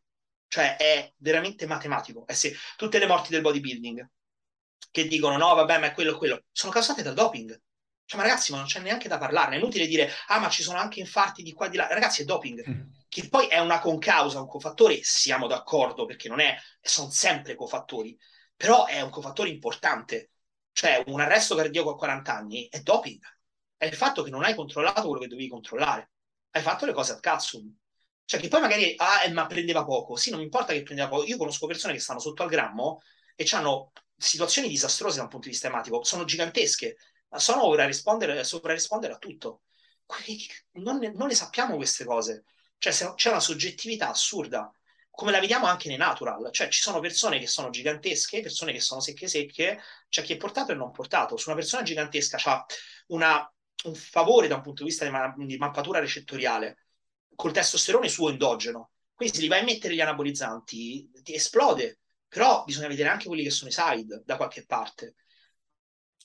Cioè 0.51 0.75
è 0.75 1.13
veramente 1.19 1.65
matematico. 1.65 2.27
Eh 2.27 2.33
sì, 2.33 2.53
tutte 2.75 2.99
le 2.99 3.07
morti 3.07 3.31
del 3.31 3.39
bodybuilding 3.39 4.05
che 4.91 5.07
dicono 5.07 5.37
no, 5.37 5.55
vabbè, 5.55 5.79
ma 5.79 5.85
è 5.85 5.93
quello 5.93 6.17
quello, 6.17 6.43
sono 6.51 6.73
causate 6.73 7.01
dal 7.01 7.13
doping. 7.13 7.57
Cioè, 8.03 8.19
ma 8.19 8.27
ragazzi, 8.27 8.51
ma 8.51 8.57
non 8.57 8.65
c'è 8.65 8.81
neanche 8.81 9.07
da 9.07 9.17
parlarne. 9.17 9.55
È 9.55 9.59
inutile 9.59 9.87
dire, 9.87 10.11
ah, 10.27 10.39
ma 10.39 10.49
ci 10.49 10.61
sono 10.61 10.77
anche 10.77 10.99
infarti 10.99 11.41
di 11.41 11.53
qua 11.53 11.67
e 11.67 11.69
di 11.69 11.77
là. 11.77 11.87
Ragazzi, 11.87 12.23
è 12.23 12.25
doping. 12.25 12.69
Mm. 12.69 12.81
Che 13.07 13.29
poi 13.29 13.47
è 13.47 13.59
una 13.59 13.79
concausa, 13.79 14.41
un 14.41 14.47
cofattore, 14.47 14.99
siamo 15.03 15.47
d'accordo, 15.47 16.03
perché 16.03 16.27
non 16.27 16.41
è, 16.41 16.57
sono 16.81 17.09
sempre 17.09 17.55
cofattori, 17.55 18.17
però 18.53 18.87
è 18.87 18.99
un 18.99 19.09
cofattore 19.09 19.47
importante. 19.47 20.31
Cioè, 20.73 21.01
un 21.07 21.21
arresto 21.21 21.55
cardiaco 21.55 21.91
a 21.91 21.95
40 21.95 22.35
anni 22.35 22.67
è 22.67 22.81
doping. 22.81 23.21
È 23.77 23.85
il 23.85 23.95
fatto 23.95 24.21
che 24.21 24.29
non 24.29 24.43
hai 24.43 24.53
controllato 24.53 25.03
quello 25.07 25.21
che 25.21 25.27
dovevi 25.29 25.47
controllare. 25.47 26.11
Hai 26.49 26.61
fatto 26.61 26.85
le 26.85 26.91
cose 26.91 27.13
al 27.13 27.21
cazzo. 27.21 27.61
Cioè, 28.31 28.39
che 28.39 28.47
poi 28.47 28.61
magari, 28.61 28.93
ah, 28.95 29.25
eh, 29.25 29.31
ma 29.33 29.45
prendeva 29.45 29.83
poco. 29.83 30.15
Sì, 30.15 30.29
non 30.29 30.39
mi 30.39 30.45
importa 30.45 30.71
che 30.71 30.83
prendeva 30.83 31.09
poco. 31.09 31.25
Io 31.25 31.35
conosco 31.35 31.67
persone 31.67 31.91
che 31.91 31.99
stanno 31.99 32.21
sotto 32.21 32.43
al 32.43 32.49
grammo 32.49 33.01
e 33.35 33.45
hanno 33.51 33.91
situazioni 34.15 34.69
disastrose 34.69 35.17
da 35.17 35.23
un 35.23 35.27
punto 35.27 35.47
di 35.47 35.51
vista 35.51 35.67
ematico. 35.67 36.01
Sono 36.05 36.23
gigantesche 36.23 36.95
ma 37.27 37.39
sono 37.39 37.65
ora 37.65 37.83
a 37.83 37.87
rispondere, 37.87 38.39
a 38.39 39.17
tutto. 39.17 39.63
Non 40.75 40.97
ne, 40.99 41.11
non 41.11 41.27
ne 41.27 41.35
sappiamo 41.35 41.75
queste 41.75 42.05
cose. 42.05 42.45
Cioè, 42.77 42.93
c'è 43.15 43.29
una 43.29 43.41
soggettività 43.41 44.09
assurda, 44.09 44.73
come 45.09 45.31
la 45.31 45.41
vediamo 45.41 45.65
anche 45.65 45.89
nei 45.89 45.97
natural. 45.97 46.51
Cioè, 46.53 46.69
ci 46.69 46.81
sono 46.81 47.01
persone 47.01 47.37
che 47.37 47.47
sono 47.47 47.69
gigantesche, 47.69 48.39
persone 48.39 48.71
che 48.71 48.79
sono 48.79 49.01
secche 49.01 49.27
secche, 49.27 49.77
c'è 50.07 50.23
chi 50.23 50.31
è 50.33 50.37
portato 50.37 50.71
e 50.71 50.75
non 50.75 50.91
portato. 50.91 51.35
Su 51.35 51.49
una 51.49 51.57
persona 51.57 51.83
gigantesca 51.83 52.37
c'ha 52.37 52.65
una, 53.07 53.53
un 53.83 53.95
favore 53.95 54.47
da 54.47 54.55
un 54.55 54.61
punto 54.61 54.83
di 54.83 54.89
vista 54.89 55.03
di, 55.03 55.11
ma, 55.11 55.33
di 55.35 55.57
mappatura 55.57 55.99
recettoriale 55.99 56.80
col 57.41 57.51
testosterone 57.51 58.07
suo 58.07 58.29
endogeno. 58.29 58.91
Quindi 59.15 59.35
se 59.35 59.43
gli 59.43 59.47
vai 59.47 59.61
a 59.61 59.63
mettere 59.63 59.95
gli 59.95 59.99
anabolizzanti, 59.99 61.09
ti 61.23 61.33
esplode. 61.33 62.01
Però 62.27 62.63
bisogna 62.63 62.87
vedere 62.87 63.09
anche 63.09 63.25
quelli 63.25 63.41
che 63.41 63.49
sono 63.49 63.71
i 63.71 63.73
side 63.73 64.21
da 64.23 64.37
qualche 64.37 64.63
parte. 64.67 65.15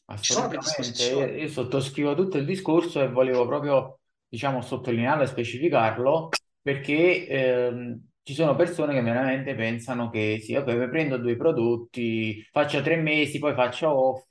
Assolutamente, 0.05 1.05
io, 1.05 1.27
io 1.27 1.49
sottoscrivo 1.49 2.15
tutto 2.15 2.37
il 2.37 2.45
discorso 2.45 3.01
e 3.01 3.09
volevo 3.09 3.47
proprio, 3.47 4.01
diciamo, 4.29 4.61
sottolinearlo 4.61 5.23
e 5.23 5.27
specificarlo 5.27 6.29
perché 6.61 7.27
ehm, 7.27 8.09
ci 8.23 8.35
sono 8.35 8.55
persone 8.55 8.93
che 8.93 9.01
veramente 9.01 9.55
pensano 9.55 10.11
che 10.11 10.39
sì, 10.43 10.55
mi 10.55 10.89
prendo 10.91 11.17
due 11.17 11.37
prodotti, 11.37 12.47
faccio 12.53 12.83
tre 12.83 12.97
mesi, 12.97 13.39
poi 13.39 13.55
faccio 13.55 13.89
off. 13.89 14.29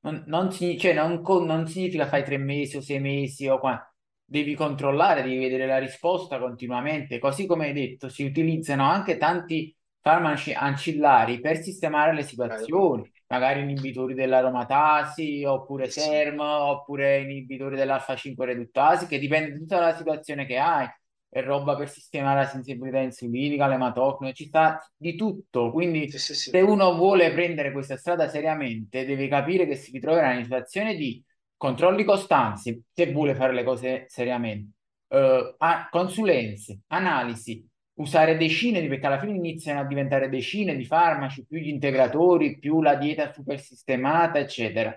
Non, 0.00 0.24
non, 0.26 0.50
cioè, 0.50 0.94
non, 0.94 1.20
non 1.22 1.66
significa 1.66 2.06
fai 2.08 2.24
tre 2.24 2.38
mesi 2.38 2.78
o 2.78 2.80
sei 2.80 2.98
mesi 2.98 3.46
o 3.46 3.58
qua. 3.58 3.93
Devi 4.24 4.54
controllare, 4.54 5.22
devi 5.22 5.38
vedere 5.38 5.66
la 5.66 5.78
risposta 5.78 6.38
continuamente. 6.38 7.18
Così 7.18 7.46
come 7.46 7.66
hai 7.66 7.72
detto, 7.72 8.08
si 8.08 8.24
utilizzano 8.24 8.88
anche 8.88 9.16
tanti 9.16 9.74
farmaci 10.00 10.52
ancillari 10.52 11.40
per 11.40 11.62
sistemare 11.62 12.14
le 12.14 12.22
situazioni 12.22 13.10
magari 13.34 13.60
inibitori 13.62 14.14
dell'aromatasi, 14.14 15.44
oppure 15.44 15.90
SERM, 15.90 16.38
oppure 16.40 17.20
inibitori 17.20 17.76
dell'alfa 17.76 18.14
5 18.14 18.46
reduttasi, 18.46 19.06
che 19.06 19.18
dipende 19.18 19.56
tutta 19.56 19.78
dalla 19.78 19.96
situazione 19.96 20.46
che 20.46 20.58
hai. 20.58 20.86
È 21.28 21.42
roba 21.42 21.74
per 21.74 21.88
sistemare 21.88 22.42
la 22.42 22.46
sensibilità 22.46 22.98
insulinica, 22.98 23.66
l'ematocrine, 23.66 24.32
ci 24.32 24.46
sta 24.46 24.78
di 24.96 25.16
tutto. 25.16 25.72
Quindi, 25.72 26.08
sì, 26.08 26.18
sì, 26.18 26.34
sì. 26.34 26.50
se 26.50 26.60
uno 26.60 26.94
vuole 26.94 27.32
prendere 27.32 27.72
questa 27.72 27.96
strada 27.96 28.28
seriamente, 28.28 29.04
deve 29.04 29.26
capire 29.26 29.66
che 29.66 29.74
si 29.74 29.90
ritroverà 29.90 30.28
in 30.30 30.36
una 30.36 30.44
situazione 30.44 30.94
di 30.94 31.20
controlli 31.56 32.04
costanti, 32.04 32.82
se 32.92 33.12
vuole 33.12 33.34
fare 33.34 33.52
le 33.52 33.64
cose 33.64 34.04
seriamente, 34.08 34.72
uh, 35.08 35.54
consulenze, 35.90 36.80
analisi, 36.88 37.66
usare 37.94 38.36
decine 38.36 38.80
di, 38.80 38.88
perché 38.88 39.06
alla 39.06 39.18
fine 39.18 39.36
iniziano 39.36 39.80
a 39.80 39.84
diventare 39.84 40.28
decine 40.28 40.76
di 40.76 40.84
farmaci, 40.84 41.46
più 41.46 41.58
gli 41.58 41.68
integratori, 41.68 42.58
più 42.58 42.82
la 42.82 42.96
dieta 42.96 43.32
super 43.32 43.60
sistemata, 43.60 44.38
eccetera. 44.38 44.96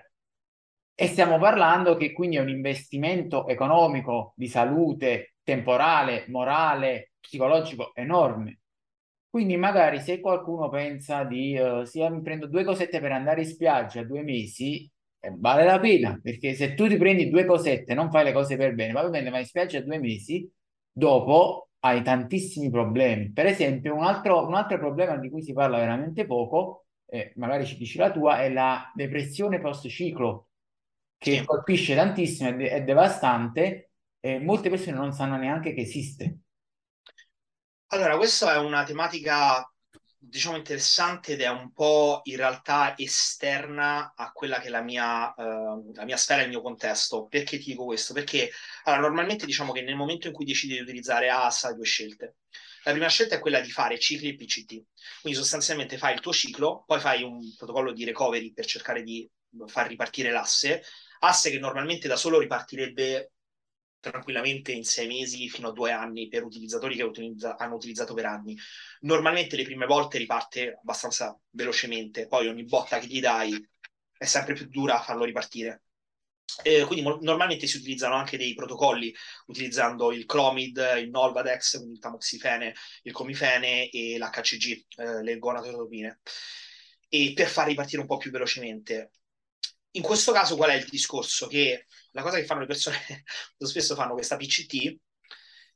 E 0.94 1.06
stiamo 1.06 1.38
parlando 1.38 1.96
che 1.96 2.12
quindi 2.12 2.36
è 2.36 2.40
un 2.40 2.48
investimento 2.48 3.46
economico 3.46 4.32
di 4.36 4.48
salute, 4.48 5.34
temporale, 5.44 6.24
morale, 6.28 7.12
psicologico 7.20 7.94
enorme. 7.94 8.58
Quindi 9.30 9.56
magari 9.56 10.00
se 10.00 10.18
qualcuno 10.20 10.68
pensa 10.68 11.22
di, 11.22 11.56
uh, 11.56 11.84
sì, 11.84 12.00
mi 12.08 12.22
prendo 12.22 12.48
due 12.48 12.64
cosette 12.64 12.98
per 12.98 13.12
andare 13.12 13.42
in 13.42 13.46
spiaggia 13.46 14.02
due 14.02 14.22
mesi, 14.22 14.90
eh, 15.28 15.34
vale 15.36 15.64
la 15.64 15.78
pena, 15.78 16.18
perché 16.22 16.54
se 16.54 16.74
tu 16.74 16.88
ti 16.88 16.96
prendi 16.96 17.28
due 17.28 17.44
cosette, 17.44 17.94
non 17.94 18.10
fai 18.10 18.24
le 18.24 18.32
cose 18.32 18.56
per 18.56 18.74
bene, 18.74 18.92
va 18.92 19.08
bene, 19.08 19.30
vai 19.30 19.40
in 19.40 19.46
spiaggia 19.46 19.80
due 19.80 19.98
mesi, 19.98 20.50
dopo 20.90 21.70
hai 21.80 22.02
tantissimi 22.02 22.70
problemi. 22.70 23.30
Per 23.32 23.46
esempio, 23.46 23.94
un 23.94 24.04
altro, 24.04 24.46
un 24.46 24.54
altro 24.54 24.78
problema 24.78 25.16
di 25.16 25.30
cui 25.30 25.42
si 25.42 25.52
parla 25.52 25.78
veramente 25.78 26.26
poco, 26.26 26.86
eh, 27.06 27.32
magari 27.36 27.64
ci 27.66 27.76
dici 27.76 27.98
la 27.98 28.10
tua, 28.10 28.42
è 28.42 28.50
la 28.50 28.90
depressione 28.94 29.60
post-ciclo, 29.60 30.48
che 31.16 31.44
colpisce 31.44 31.94
tantissimo, 31.94 32.50
è, 32.50 32.56
de- 32.56 32.70
è 32.70 32.84
devastante 32.84 33.90
e 34.20 34.38
molte 34.40 34.70
persone 34.70 34.96
non 34.96 35.12
sanno 35.12 35.36
neanche 35.36 35.72
che 35.72 35.82
esiste. 35.82 36.38
Allora, 37.90 38.16
questa 38.16 38.54
è 38.54 38.58
una 38.58 38.84
tematica 38.84 39.66
diciamo 40.20 40.56
interessante 40.56 41.32
ed 41.32 41.40
è 41.40 41.48
un 41.48 41.72
po' 41.72 42.20
in 42.24 42.36
realtà 42.36 42.96
esterna 42.96 44.12
a 44.16 44.32
quella 44.32 44.58
che 44.58 44.66
è 44.66 44.70
la 44.70 44.82
mia, 44.82 45.32
uh, 45.36 45.92
la 45.94 46.04
mia 46.04 46.16
sfera, 46.16 46.42
il 46.42 46.48
mio 46.48 46.60
contesto. 46.60 47.26
Perché 47.26 47.58
ti 47.58 47.70
dico 47.70 47.84
questo? 47.84 48.12
Perché 48.12 48.50
allora, 48.84 49.02
normalmente 49.02 49.46
diciamo 49.46 49.72
che 49.72 49.82
nel 49.82 49.96
momento 49.96 50.26
in 50.26 50.32
cui 50.32 50.44
decidi 50.44 50.74
di 50.74 50.80
utilizzare 50.80 51.30
AS 51.30 51.64
hai 51.64 51.74
due 51.74 51.84
scelte. 51.84 52.36
La 52.84 52.92
prima 52.92 53.08
scelta 53.08 53.34
è 53.36 53.40
quella 53.40 53.60
di 53.60 53.70
fare 53.70 53.98
cicli 53.98 54.28
e 54.28 54.34
PCT, 54.36 54.84
quindi 55.20 55.38
sostanzialmente 55.38 55.98
fai 55.98 56.14
il 56.14 56.20
tuo 56.20 56.32
ciclo, 56.32 56.84
poi 56.86 57.00
fai 57.00 57.22
un 57.22 57.40
protocollo 57.56 57.92
di 57.92 58.04
recovery 58.04 58.52
per 58.52 58.66
cercare 58.66 59.02
di 59.02 59.28
far 59.66 59.88
ripartire 59.88 60.30
l'asse, 60.30 60.82
asse 61.20 61.50
che 61.50 61.58
normalmente 61.58 62.08
da 62.08 62.16
solo 62.16 62.38
ripartirebbe 62.38 63.32
tranquillamente 64.10 64.72
in 64.72 64.84
sei 64.84 65.06
mesi 65.06 65.48
fino 65.48 65.68
a 65.68 65.72
due 65.72 65.92
anni 65.92 66.28
per 66.28 66.44
utilizzatori 66.44 66.96
che 66.96 67.02
utilizza, 67.02 67.56
hanno 67.56 67.74
utilizzato 67.76 68.14
per 68.14 68.26
anni. 68.26 68.56
Normalmente 69.00 69.56
le 69.56 69.64
prime 69.64 69.86
volte 69.86 70.18
riparte 70.18 70.78
abbastanza 70.80 71.38
velocemente, 71.50 72.26
poi 72.26 72.48
ogni 72.48 72.64
botta 72.64 72.98
che 72.98 73.06
gli 73.06 73.20
dai 73.20 73.66
è 74.16 74.24
sempre 74.24 74.54
più 74.54 74.66
dura 74.68 75.00
farlo 75.00 75.24
ripartire. 75.24 75.82
Eh, 76.62 76.84
quindi 76.84 77.04
mo- 77.04 77.18
normalmente 77.20 77.66
si 77.66 77.76
utilizzano 77.76 78.14
anche 78.14 78.36
dei 78.36 78.54
protocolli 78.54 79.14
utilizzando 79.46 80.10
il 80.12 80.24
Clomid, 80.24 80.76
il 80.98 81.10
Nolvadex, 81.10 81.74
il 81.74 81.98
tamoxifene, 81.98 82.74
il 83.02 83.12
comifene 83.12 83.88
e 83.90 84.18
l'HCG, 84.18 84.84
eh, 84.96 85.22
le 85.22 85.38
gonadotropine, 85.38 86.20
e 87.08 87.32
per 87.34 87.48
far 87.48 87.68
ripartire 87.68 88.00
un 88.00 88.08
po' 88.08 88.16
più 88.16 88.30
velocemente. 88.30 89.10
In 89.92 90.02
questo 90.02 90.32
caso 90.32 90.56
qual 90.56 90.70
è 90.70 90.74
il 90.74 90.86
discorso? 90.88 91.46
Che 91.46 91.86
la 92.12 92.22
cosa 92.22 92.36
che 92.36 92.44
fanno 92.44 92.60
le 92.60 92.66
persone 92.66 92.96
spesso 93.58 93.94
fanno 93.94 94.14
questa 94.14 94.36
PCT 94.36 94.96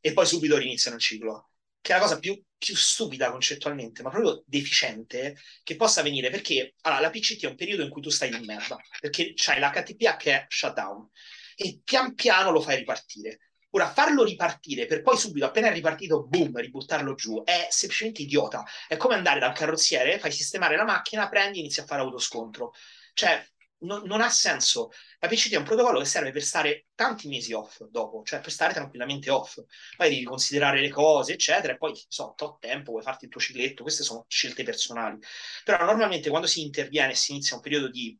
e 0.01 0.13
poi 0.13 0.27
subito 0.27 0.57
riniziano 0.57 0.97
il 0.97 1.03
ciclo, 1.03 1.51
che 1.81 1.93
è 1.93 1.97
la 1.97 2.03
cosa 2.03 2.19
più 2.19 2.41
più 2.63 2.77
stupida 2.77 3.33
concettualmente, 3.33 4.03
ma 4.03 4.11
proprio 4.11 4.45
deficiente 4.47 5.37
che 5.65 5.75
possa 5.75 5.99
avvenire 5.99 6.31
perché 6.31 6.75
allora, 6.83 7.01
la 7.01 7.11
PCT 7.11 7.43
è 7.43 7.49
un 7.49 7.57
periodo 7.57 7.83
in 7.83 7.91
cui 7.91 8.01
tu 8.01 8.09
stai 8.09 8.33
in 8.33 8.45
merda, 8.45 8.79
perché 9.01 9.33
c'hai 9.35 9.59
l'HTPA 9.59 10.17
che 10.17 10.33
è 10.33 10.47
shutdown 10.49 11.09
e 11.57 11.81
pian 11.83 12.15
piano 12.15 12.53
lo 12.53 12.61
fai 12.61 12.77
ripartire. 12.77 13.39
Ora, 13.71 13.91
farlo 13.91 14.23
ripartire 14.23 14.87
per 14.87 15.03
poi 15.03 15.17
subito, 15.17 15.47
appena 15.47 15.69
è 15.69 15.73
ripartito, 15.73 16.25
boom, 16.25 16.57
ributtarlo 16.59 17.15
giù, 17.15 17.43
è 17.43 17.67
semplicemente 17.71 18.23
idiota. 18.23 18.65
È 18.87 18.97
come 18.97 19.15
andare 19.15 19.41
dal 19.41 19.55
carrozziere, 19.55 20.19
fai 20.19 20.31
sistemare 20.31 20.77
la 20.77 20.85
macchina, 20.85 21.29
prendi 21.29 21.59
e 21.59 21.61
inizi 21.63 21.81
a 21.81 21.87
fare 21.87 22.03
autoscontro. 22.03 22.75
Cioè, 23.15 23.45
non, 23.83 24.03
non, 24.05 24.21
ha 24.21 24.29
senso. 24.29 24.91
La 25.19 25.29
PCT 25.29 25.53
è 25.53 25.57
un 25.57 25.65
protocollo 25.65 25.99
che 25.99 26.05
serve 26.05 26.31
per 26.31 26.43
stare 26.43 26.87
tanti 26.95 27.29
mesi 27.29 27.53
off 27.53 27.83
dopo, 27.91 28.23
cioè 28.25 28.41
per 28.41 28.51
stare 28.53 28.73
tranquillamente 28.73 29.31
off. 29.31 29.59
Poi 29.97 30.09
devi 30.09 30.25
considerare 30.25 30.81
le 30.81 30.91
cose, 30.91 31.35
eccetera, 31.35 31.73
e 31.73 31.77
poi, 31.77 31.93
so, 32.09 32.35
tot 32.37 32.59
tempo, 32.59 32.93
vuoi 32.93 33.03
farti 33.03 33.25
il 33.27 33.31
tuo 33.31 33.41
cicletto, 33.41 33.83
queste 33.83 34.03
sono 34.03 34.25
scelte 34.29 34.63
personali. 34.63 35.19
Però 35.65 35.85
normalmente 35.85 36.29
quando 36.29 36.47
si 36.49 36.63
interviene 36.63 37.13
e 37.13 37.17
si 37.17 37.33
inizia 37.33 37.57
un 37.57 37.63
periodo 37.63 37.89
di, 37.89 38.17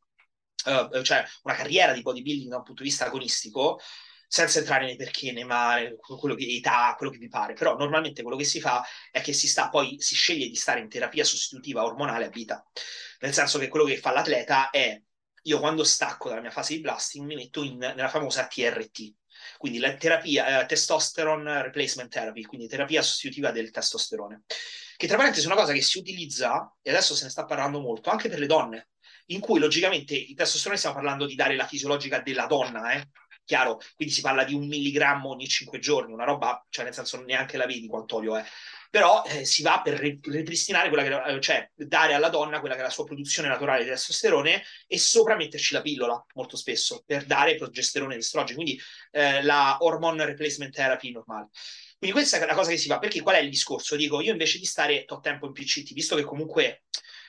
uh, 0.67 1.03
cioè 1.03 1.25
una 1.43 1.55
carriera 1.55 1.93
di 1.93 2.03
bodybuilding 2.03 2.51
da 2.51 2.59
un 2.59 2.63
punto 2.65 2.83
di 2.83 2.89
vista 2.89 3.07
agonistico, 3.07 3.81
senza 4.33 4.61
entrare 4.61 4.87
nei 4.87 4.97
perché, 4.97 5.31
nei 5.31 5.45
male, 5.45 5.97
quello 5.99 6.35
che 6.35 6.47
età, 6.47 6.95
quello 6.97 7.13
che 7.13 7.19
vi 7.19 7.29
pare, 7.29 7.53
però 7.53 7.77
normalmente 7.77 8.23
quello 8.23 8.39
che 8.39 8.45
si 8.45 8.61
fa 8.61 8.83
è 9.11 9.21
che 9.21 9.35
si 9.35 9.47
sta 9.47 9.69
poi, 9.69 10.01
si 10.01 10.15
sceglie 10.15 10.49
di 10.49 10.55
stare 10.55 10.81
in 10.81 10.89
terapia 10.89 11.23
sostitutiva 11.23 11.85
ormonale 11.85 12.25
a 12.25 12.29
vita, 12.31 12.65
nel 13.21 13.35
senso 13.35 13.59
che 13.59 13.69
quello 13.69 13.85
che 13.85 13.99
fa 13.99 14.11
l'atleta 14.11 14.71
è 14.71 14.99
io 15.43 15.59
quando 15.59 15.85
stacco 15.85 16.29
dalla 16.29 16.41
mia 16.41 16.51
fase 16.51 16.75
di 16.75 16.81
blasting 16.81 17.27
mi 17.27 17.35
metto 17.35 17.63
in, 17.63 17.79
nella 17.79 18.09
famosa 18.09 18.47
TRT, 18.47 19.15
quindi 19.59 19.79
la 19.79 19.95
terapia 19.95 20.61
eh, 20.63 20.67
testosterone 20.67 21.63
replacement 21.63 22.11
therapy, 22.11 22.43
quindi 22.43 22.69
terapia 22.69 23.03
sostitutiva 23.03 23.51
del 23.51 23.71
testosterone, 23.71 24.43
che 24.97 25.07
tra 25.07 25.17
parentesi 25.17 25.45
è 25.47 25.51
una 25.51 25.61
cosa 25.61 25.73
che 25.73 25.83
si 25.83 25.99
utilizza, 25.99 26.75
e 26.81 26.91
adesso 26.91 27.15
se 27.15 27.25
ne 27.25 27.31
sta 27.31 27.45
parlando 27.45 27.81
molto, 27.81 28.11
anche 28.11 28.29
per 28.29 28.39
le 28.39 28.47
donne, 28.47 28.89
in 29.27 29.41
cui 29.41 29.59
logicamente 29.59 30.15
il 30.15 30.35
testosterone 30.35 30.79
stiamo 30.79 30.97
parlando 30.97 31.27
di 31.27 31.35
dare 31.35 31.57
la 31.57 31.67
fisiologica 31.67 32.21
della 32.21 32.47
donna, 32.47 32.93
eh? 32.93 33.09
chiaro, 33.45 33.81
quindi 33.97 34.15
si 34.15 34.21
parla 34.21 34.45
di 34.45 34.55
un 34.55 34.67
milligrammo 34.67 35.31
ogni 35.31 35.47
cinque 35.47 35.79
giorni, 35.79 36.13
una 36.13 36.25
roba, 36.25 36.65
cioè 36.69 36.85
nel 36.85 36.95
senso 36.95 37.21
neanche 37.23 37.57
la 37.57 37.67
vedi 37.67 37.87
quanto 37.87 38.17
olio 38.17 38.37
è, 38.37 38.45
però 38.93 39.25
eh, 39.25 39.47
si 39.47 39.63
va 39.63 39.81
per 39.81 39.99
ripristinare 39.99 40.91
quella 40.91 41.03
che, 41.03 41.31
eh, 41.31 41.41
cioè 41.41 41.67
dare 41.75 42.13
alla 42.13 42.29
donna 42.29 42.61
quella 42.61 42.75
che 42.75 42.83
è 42.83 42.85
la 42.85 42.91
sua 42.91 43.05
produzione 43.05 43.49
naturale 43.49 43.85
di 43.85 43.89
testosterone 43.89 44.63
e 44.87 44.99
sopra 44.99 45.35
metterci 45.35 45.73
la 45.73 45.81
pillola 45.81 46.23
molto 46.35 46.59
spesso 46.59 47.03
per 47.07 47.25
dare 47.25 47.55
progesterone 47.55 48.13
ed 48.13 48.21
estrogeno, 48.21 48.61
quindi 48.61 48.79
eh, 49.13 49.43
la 49.43 49.79
hormone 49.81 50.27
replacement 50.27 50.75
therapy 50.75 51.11
normale. 51.11 51.49
Quindi 51.97 52.15
questa 52.15 52.37
è 52.37 52.45
la 52.45 52.53
cosa 52.53 52.69
che 52.69 52.77
si 52.77 52.87
fa, 52.87 52.99
perché 52.99 53.23
qual 53.23 53.37
è 53.37 53.39
il 53.39 53.49
discorso? 53.49 53.97
Dico, 53.97 54.21
io 54.21 54.33
invece 54.33 54.59
di 54.59 54.67
stare 54.67 55.07
tot 55.07 55.23
tempo 55.23 55.47
in 55.47 55.53
PCT, 55.53 55.95
visto 55.95 56.15
che 56.15 56.25
comunque 56.25 56.83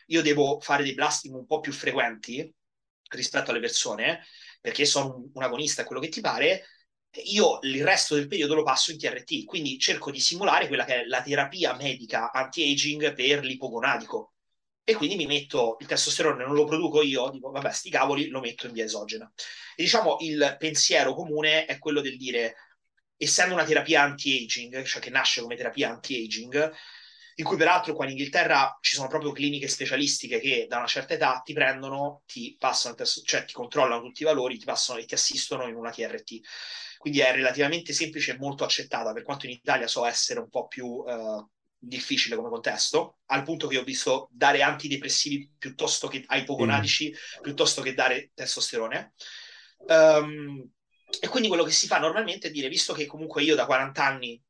io 0.07 0.21
devo 0.21 0.59
fare 0.59 0.83
dei 0.83 0.93
blasting 0.93 1.33
un 1.33 1.45
po' 1.45 1.61
più 1.61 1.71
frequenti 1.71 2.53
rispetto 3.11 3.51
alle 3.51 3.61
persone, 3.61 4.25
perché 4.59 4.83
sono 4.83 5.29
un 5.33 5.43
agonista, 5.43 5.85
quello 5.85 6.01
che 6.01 6.09
ti 6.09 6.19
pare, 6.19 6.65
io 7.21 7.59
il 7.61 7.83
resto 7.83 8.15
del 8.15 8.27
periodo 8.27 8.55
lo 8.55 8.63
passo 8.63 8.91
in 8.91 8.97
TRT, 8.97 9.45
quindi 9.45 9.77
cerco 9.77 10.11
di 10.11 10.19
simulare 10.19 10.67
quella 10.67 10.85
che 10.85 11.01
è 11.01 11.05
la 11.05 11.21
terapia 11.21 11.75
medica 11.75 12.31
anti-aging 12.31 13.13
per 13.13 13.43
l'ipogonadico. 13.43 14.33
E 14.83 14.95
quindi 14.95 15.15
mi 15.15 15.25
metto 15.25 15.77
il 15.79 15.87
testosterone, 15.87 16.43
non 16.43 16.55
lo 16.55 16.65
produco 16.65 17.01
io, 17.01 17.29
dico 17.29 17.51
vabbè, 17.51 17.71
sti 17.71 17.89
cavoli, 17.89 18.27
lo 18.27 18.41
metto 18.41 18.67
in 18.67 18.73
via 18.73 18.83
esogena. 18.83 19.31
E 19.75 19.83
diciamo 19.83 20.17
il 20.19 20.55
pensiero 20.59 21.13
comune 21.13 21.65
è 21.65 21.77
quello 21.79 22.01
del 22.01 22.17
dire, 22.17 22.55
essendo 23.15 23.53
una 23.53 23.63
terapia 23.63 24.01
anti-aging, 24.01 24.83
cioè 24.83 25.01
che 25.01 25.09
nasce 25.09 25.41
come 25.41 25.55
terapia 25.55 25.89
anti-aging, 25.89 26.73
in 27.35 27.45
cui 27.45 27.57
peraltro 27.57 27.95
qua 27.95 28.05
in 28.05 28.11
Inghilterra 28.11 28.77
ci 28.81 28.95
sono 28.95 29.07
proprio 29.07 29.31
cliniche 29.31 29.67
specialistiche 29.67 30.39
che 30.39 30.67
da 30.67 30.77
una 30.77 30.87
certa 30.87 31.13
età 31.13 31.41
ti 31.43 31.53
prendono, 31.53 32.23
ti 32.25 32.55
passano, 32.59 32.95
cioè 33.23 33.45
ti 33.45 33.53
controllano 33.53 34.01
tutti 34.01 34.21
i 34.21 34.25
valori, 34.25 34.57
ti 34.57 34.65
passano 34.65 34.99
e 34.99 35.05
ti 35.05 35.13
assistono 35.13 35.67
in 35.67 35.75
una 35.75 35.91
TRT 35.91 36.41
quindi 37.03 37.19
è 37.19 37.33
relativamente 37.33 37.91
semplice 37.91 38.31
e 38.31 38.37
molto 38.37 38.63
accettata, 38.63 39.11
per 39.11 39.23
quanto 39.23 39.45
in 39.45 39.51
Italia 39.51 39.87
so 39.87 40.05
essere 40.05 40.39
un 40.39 40.47
po' 40.47 40.67
più 40.67 40.85
uh, 40.85 41.45
difficile 41.77 42.37
come 42.37 42.47
contesto, 42.47 43.17
al 43.25 43.43
punto 43.43 43.67
che 43.67 43.77
ho 43.77 43.83
visto 43.83 44.29
dare 44.31 44.61
antidepressivi 44.61 45.51
piuttosto 45.57 46.07
che 46.07 46.23
ai 46.27 46.43
ipogonadici, 46.43 47.09
mm. 47.09 47.41
piuttosto 47.41 47.81
che 47.81 47.93
dare 47.93 48.31
testosterone. 48.33 49.11
Um, 49.79 50.65
e 51.19 51.27
quindi 51.27 51.49
quello 51.49 51.65
che 51.65 51.71
si 51.71 51.87
fa 51.87 51.99
normalmente 51.99 52.47
è 52.47 52.51
dire, 52.51 52.69
visto 52.69 52.93
che 52.93 53.05
comunque 53.05 53.43
io 53.43 53.55
da 53.55 53.65
40 53.65 54.01
anni 54.01 54.41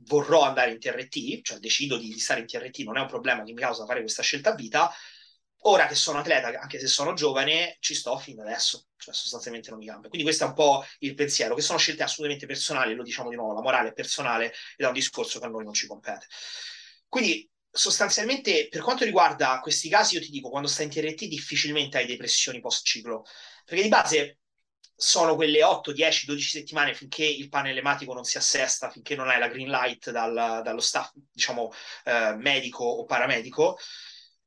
vorrò 0.00 0.42
andare 0.42 0.72
in 0.72 0.78
TRT, 0.78 1.40
cioè 1.40 1.58
decido 1.58 1.96
di 1.96 2.12
stare 2.18 2.40
in 2.40 2.46
TRT, 2.46 2.80
non 2.80 2.98
è 2.98 3.00
un 3.00 3.08
problema 3.08 3.42
che 3.42 3.54
mi 3.54 3.60
causa 3.60 3.86
fare 3.86 4.00
questa 4.00 4.22
scelta 4.22 4.50
a 4.50 4.54
vita, 4.54 4.92
Ora 5.68 5.86
che 5.88 5.96
sono 5.96 6.20
atleta, 6.20 6.48
anche 6.60 6.78
se 6.78 6.86
sono 6.86 7.12
giovane, 7.14 7.76
ci 7.80 7.94
sto 7.94 8.16
fin 8.18 8.36
da 8.36 8.42
adesso, 8.42 8.86
cioè 8.96 9.12
sostanzialmente 9.12 9.70
non 9.70 9.80
mi 9.80 9.86
cambia. 9.86 10.08
Quindi 10.08 10.24
questo 10.24 10.44
è 10.44 10.46
un 10.48 10.54
po' 10.54 10.84
il 11.00 11.14
pensiero, 11.14 11.56
che 11.56 11.62
sono 11.62 11.78
scelte 11.78 12.04
assolutamente 12.04 12.46
personali, 12.46 12.94
lo 12.94 13.02
diciamo 13.02 13.30
di 13.30 13.36
nuovo, 13.36 13.52
la 13.52 13.62
morale 13.62 13.88
è 13.88 13.92
personale 13.92 14.52
ed 14.76 14.84
è 14.84 14.86
un 14.86 14.92
discorso 14.92 15.40
che 15.40 15.46
a 15.46 15.48
noi 15.48 15.64
non 15.64 15.72
ci 15.72 15.88
compete. 15.88 16.26
Quindi 17.08 17.50
sostanzialmente 17.68 18.68
per 18.68 18.80
quanto 18.80 19.04
riguarda 19.04 19.58
questi 19.60 19.88
casi, 19.88 20.14
io 20.14 20.20
ti 20.20 20.30
dico, 20.30 20.50
quando 20.50 20.68
stai 20.68 20.84
in 20.84 20.92
TRT 20.92 21.26
difficilmente 21.26 21.98
hai 21.98 22.06
depressioni 22.06 22.60
post-ciclo, 22.60 23.24
perché 23.64 23.82
di 23.82 23.88
base 23.88 24.38
sono 24.94 25.34
quelle 25.34 25.64
8, 25.64 25.92
10, 25.92 26.26
12 26.26 26.48
settimane 26.48 26.94
finché 26.94 27.24
il 27.24 27.48
panel 27.48 27.76
ematico 27.76 28.14
non 28.14 28.24
si 28.24 28.38
assesta, 28.38 28.88
finché 28.88 29.16
non 29.16 29.28
hai 29.28 29.40
la 29.40 29.48
green 29.48 29.68
light 29.68 30.10
dal, 30.12 30.62
dallo 30.62 30.80
staff, 30.80 31.10
diciamo, 31.14 31.72
eh, 32.04 32.36
medico 32.36 32.84
o 32.84 33.04
paramedico, 33.04 33.76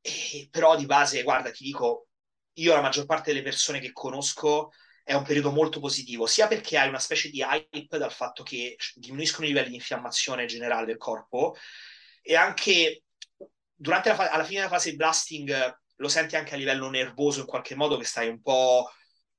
e, 0.00 0.48
però 0.50 0.76
di 0.76 0.86
base, 0.86 1.22
guarda, 1.22 1.50
ti 1.50 1.64
dico, 1.64 2.08
io 2.54 2.74
la 2.74 2.80
maggior 2.80 3.06
parte 3.06 3.32
delle 3.32 3.42
persone 3.44 3.80
che 3.80 3.92
conosco 3.92 4.70
è 5.02 5.14
un 5.14 5.24
periodo 5.24 5.50
molto 5.50 5.80
positivo, 5.80 6.26
sia 6.26 6.46
perché 6.46 6.78
hai 6.78 6.88
una 6.88 6.98
specie 6.98 7.30
di 7.30 7.42
hype 7.42 7.98
dal 7.98 8.12
fatto 8.12 8.42
che 8.42 8.76
diminuiscono 8.94 9.46
i 9.46 9.48
livelli 9.48 9.70
di 9.70 9.74
infiammazione 9.76 10.46
generale 10.46 10.86
del 10.86 10.98
corpo, 10.98 11.54
e 12.22 12.36
anche 12.36 13.04
durante 13.74 14.10
la 14.10 14.14
fa- 14.14 14.30
alla 14.30 14.44
fine 14.44 14.60
della 14.60 14.70
fase 14.72 14.90
di 14.90 14.96
blasting 14.96 15.78
lo 15.96 16.08
senti 16.08 16.36
anche 16.36 16.54
a 16.54 16.56
livello 16.56 16.88
nervoso 16.88 17.40
in 17.40 17.46
qualche 17.46 17.74
modo 17.74 17.96
che 17.96 18.04
stai 18.04 18.28
un 18.28 18.40
po' 18.40 18.90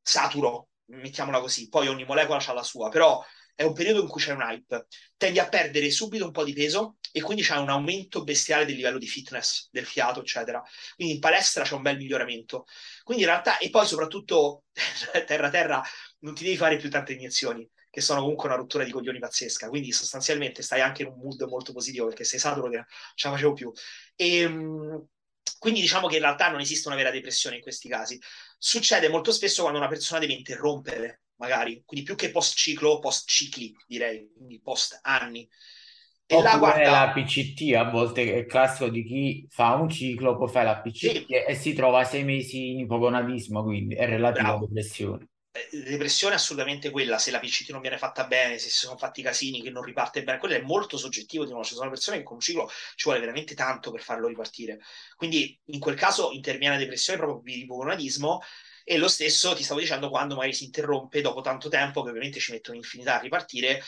saturo, 0.02 0.70
mettiamola 0.86 1.40
così, 1.40 1.70
poi 1.70 1.88
ogni 1.88 2.06
molecola 2.06 2.44
ha 2.44 2.54
la 2.54 2.64
sua, 2.64 2.90
però 2.90 3.24
è 3.62 3.64
un 3.64 3.74
periodo 3.74 4.02
in 4.02 4.08
cui 4.08 4.20
c'è 4.20 4.34
un 4.34 4.42
hype, 4.42 4.88
tendi 5.16 5.38
a 5.38 5.48
perdere 5.48 5.92
subito 5.92 6.26
un 6.26 6.32
po' 6.32 6.44
di 6.44 6.54
peso 6.54 6.98
e 7.12 7.22
quindi 7.22 7.44
c'è 7.44 7.58
un 7.58 7.70
aumento 7.70 8.24
bestiale 8.24 8.66
del 8.66 8.76
livello 8.76 8.98
di 8.98 9.06
fitness, 9.08 9.70
del 9.70 9.86
fiato, 9.86 10.22
eccetera. 10.22 10.64
Quindi 10.96 11.16
in 11.16 11.20
palestra 11.20 11.64
c'è 11.64 11.76
un 11.76 11.84
bel 11.84 11.98
miglioramento. 11.98 12.66
Quindi 13.04 13.24
in 13.24 13.30
realtà, 13.30 13.60
e 13.60 13.70
poi 13.70 13.86
soprattutto, 13.86 14.64
terra 15.28 15.50
terra, 15.50 15.84
non 16.20 16.34
ti 16.34 16.44
devi 16.44 16.58
fare 16.58 16.78
più 16.78 16.90
tante 16.90 17.14
iniezioni, 17.14 17.70
che 17.90 18.02
sono 18.02 18.22
comunque 18.22 18.48
una 18.48 18.58
rottura 18.58 18.84
di 18.84 18.92
coglioni 18.92 19.20
pazzesca. 19.20 19.70
Quindi 19.70 19.92
sostanzialmente 19.92 20.64
stai 20.64 20.82
anche 20.82 21.04
in 21.04 21.10
un 21.10 21.20
mood 21.20 21.42
molto 21.44 21.72
positivo 21.72 22.08
perché 22.08 22.24
sei 22.24 22.40
saturo 22.40 22.68
che 22.68 22.78
non 22.78 22.86
ce 23.14 23.28
la 23.28 23.36
facevo 23.36 23.54
più. 23.54 23.72
E, 24.16 24.38
ehm, 24.38 25.06
quindi 25.60 25.82
diciamo 25.82 26.08
che 26.08 26.16
in 26.16 26.22
realtà 26.22 26.50
non 26.50 26.62
esiste 26.62 26.88
una 26.88 26.98
vera 26.98 27.12
depressione 27.12 27.58
in 27.58 27.62
questi 27.62 27.88
casi. 27.88 28.20
Succede 28.58 29.08
molto 29.08 29.32
spesso 29.32 29.62
quando 29.62 29.78
una 29.78 29.88
persona 29.88 30.20
deve 30.20 30.34
interrompere 30.34 31.22
magari, 31.42 31.82
quindi 31.84 32.06
più 32.06 32.16
che 32.16 32.30
post 32.30 32.56
ciclo, 32.56 33.00
post 33.00 33.28
cicli, 33.28 33.76
direi, 33.88 34.32
quindi 34.36 34.62
post 34.62 35.00
anni. 35.02 35.50
E 36.26 36.36
Oppure 36.36 36.52
là, 36.52 36.58
guarda, 36.58 36.92
la 36.92 37.12
PCT 37.12 37.76
a 37.76 37.90
volte 37.90 38.34
è 38.36 38.46
classico 38.46 38.90
di 38.90 39.04
chi 39.04 39.46
fa 39.50 39.74
un 39.74 39.90
ciclo, 39.90 40.38
poi 40.38 40.48
fa 40.48 40.62
la 40.62 40.80
PCT 40.80 41.26
sì. 41.26 41.26
e 41.28 41.56
si 41.56 41.74
trova 41.74 42.04
sei 42.04 42.24
mesi 42.24 42.70
in 42.70 42.80
ipogonadismo, 42.80 43.64
quindi 43.64 43.96
è 43.96 44.06
relativo 44.06 44.54
a 44.54 44.60
depressione. 44.60 45.28
Eh, 45.52 45.68
depressione 45.84 46.36
è 46.36 46.38
assolutamente 46.38 46.92
quella, 46.92 47.18
se 47.18 47.32
la 47.32 47.40
PCT 47.40 47.72
non 47.72 47.82
viene 47.82 47.98
fatta 47.98 48.26
bene, 48.26 48.58
se 48.60 48.70
si 48.70 48.78
sono 48.78 48.96
fatti 48.96 49.22
casini, 49.22 49.62
che 49.62 49.72
non 49.72 49.84
riparte 49.84 50.24
bene, 50.24 50.38
quello 50.38 50.56
è 50.56 50.62
molto 50.62 50.96
soggettivo, 50.96 51.44
di 51.44 51.50
nuovo, 51.50 51.66
ci 51.66 51.74
sono 51.74 51.90
persone 51.90 52.18
che 52.18 52.24
con 52.24 52.36
un 52.36 52.42
ciclo 52.42 52.70
ci 52.96 53.04
vuole 53.04 53.20
veramente 53.20 53.56
tanto 53.56 53.92
per 53.92 54.02
farlo 54.02 54.28
ripartire. 54.28 54.80
Quindi 55.18 55.60
in 55.66 55.80
quel 55.80 55.96
caso 55.96 56.32
interviene 56.32 56.76
la 56.76 56.80
depressione 56.80 57.20
proprio 57.20 57.42
per 57.42 57.58
ipogonadismo 57.58 58.42
e 58.92 58.98
lo 58.98 59.08
stesso 59.08 59.56
ti 59.56 59.64
stavo 59.64 59.80
dicendo 59.80 60.10
quando 60.10 60.36
magari 60.36 60.54
si 60.54 60.66
interrompe 60.66 61.22
dopo 61.22 61.40
tanto 61.40 61.70
tempo, 61.70 62.04
che 62.04 62.10
ovviamente 62.10 62.42
ci 62.42 62.52
mettono 62.52 62.76
infinità 62.76 63.16
a 63.16 63.22
ripartire. 63.22 63.82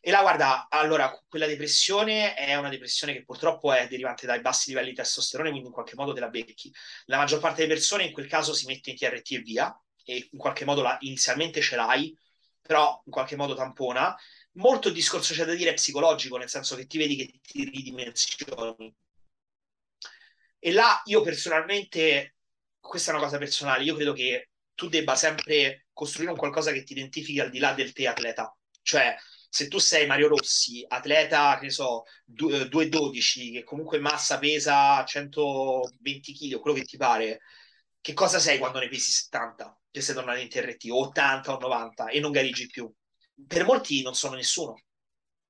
E 0.00 0.10
là, 0.10 0.22
guarda, 0.22 0.66
allora, 0.68 1.08
quella 1.28 1.46
depressione 1.46 2.34
è 2.34 2.56
una 2.56 2.68
depressione 2.68 3.12
che 3.12 3.22
purtroppo 3.22 3.72
è 3.72 3.86
derivante 3.86 4.26
dai 4.26 4.40
bassi 4.40 4.70
livelli 4.70 4.88
di 4.88 4.96
testosterone, 4.96 5.50
quindi 5.50 5.68
in 5.68 5.72
qualche 5.72 5.94
modo 5.94 6.12
te 6.12 6.18
la 6.18 6.30
becchi. 6.30 6.72
La 7.04 7.18
maggior 7.18 7.38
parte 7.38 7.62
delle 7.62 7.74
persone 7.74 8.06
in 8.06 8.12
quel 8.12 8.26
caso 8.26 8.52
si 8.54 8.66
mette 8.66 8.90
in 8.90 8.96
TRT 8.96 9.30
e 9.30 9.38
via, 9.38 9.82
e 10.04 10.28
in 10.32 10.38
qualche 10.38 10.64
modo 10.64 10.82
la, 10.82 10.96
inizialmente 11.02 11.60
ce 11.60 11.76
l'hai, 11.76 12.18
però 12.60 13.00
in 13.04 13.12
qualche 13.12 13.36
modo 13.36 13.54
tampona. 13.54 14.16
Molto 14.54 14.88
il 14.88 14.94
discorso 14.94 15.32
c'è 15.32 15.44
da 15.44 15.54
dire 15.54 15.70
è 15.70 15.74
psicologico, 15.74 16.38
nel 16.38 16.48
senso 16.48 16.74
che 16.74 16.86
ti 16.86 16.98
vedi 16.98 17.14
che 17.14 17.38
ti 17.40 17.62
ridimensioni. 17.62 18.92
E 20.58 20.72
là 20.72 21.00
io 21.04 21.22
personalmente 21.22 22.34
questa 22.84 23.10
è 23.10 23.14
una 23.14 23.22
cosa 23.24 23.38
personale, 23.38 23.84
io 23.84 23.94
credo 23.94 24.12
che 24.12 24.50
tu 24.74 24.88
debba 24.88 25.14
sempre 25.16 25.86
costruire 25.92 26.32
un 26.32 26.38
qualcosa 26.38 26.72
che 26.72 26.82
ti 26.82 26.92
identifichi 26.92 27.40
al 27.40 27.50
di 27.50 27.58
là 27.58 27.72
del 27.72 27.92
te 27.92 28.06
atleta. 28.06 28.54
Cioè, 28.82 29.16
se 29.48 29.68
tu 29.68 29.78
sei 29.78 30.06
Mario 30.06 30.28
Rossi, 30.28 30.84
atleta, 30.86 31.56
che 31.58 31.66
ne 31.66 31.70
so, 31.70 32.02
2,12, 32.26 33.52
che 33.52 33.62
comunque 33.64 33.98
massa 33.98 34.38
pesa 34.38 35.04
120 35.04 36.32
kg, 36.34 36.58
quello 36.60 36.76
che 36.76 36.84
ti 36.84 36.96
pare, 36.96 37.40
che 38.00 38.12
cosa 38.12 38.38
sei 38.38 38.58
quando 38.58 38.80
ne 38.80 38.88
pesi 38.88 39.12
70? 39.12 39.80
Che 39.90 40.00
sei 40.00 40.14
tornato 40.14 40.40
in 40.40 40.48
TRT, 40.48 40.90
o 40.90 40.98
80 41.06 41.54
o 41.54 41.58
90 41.58 42.08
e 42.08 42.20
non 42.20 42.32
gareggi 42.32 42.66
più? 42.66 42.92
Per 43.46 43.64
molti 43.64 44.02
non 44.02 44.14
sono 44.14 44.34
nessuno. 44.34 44.74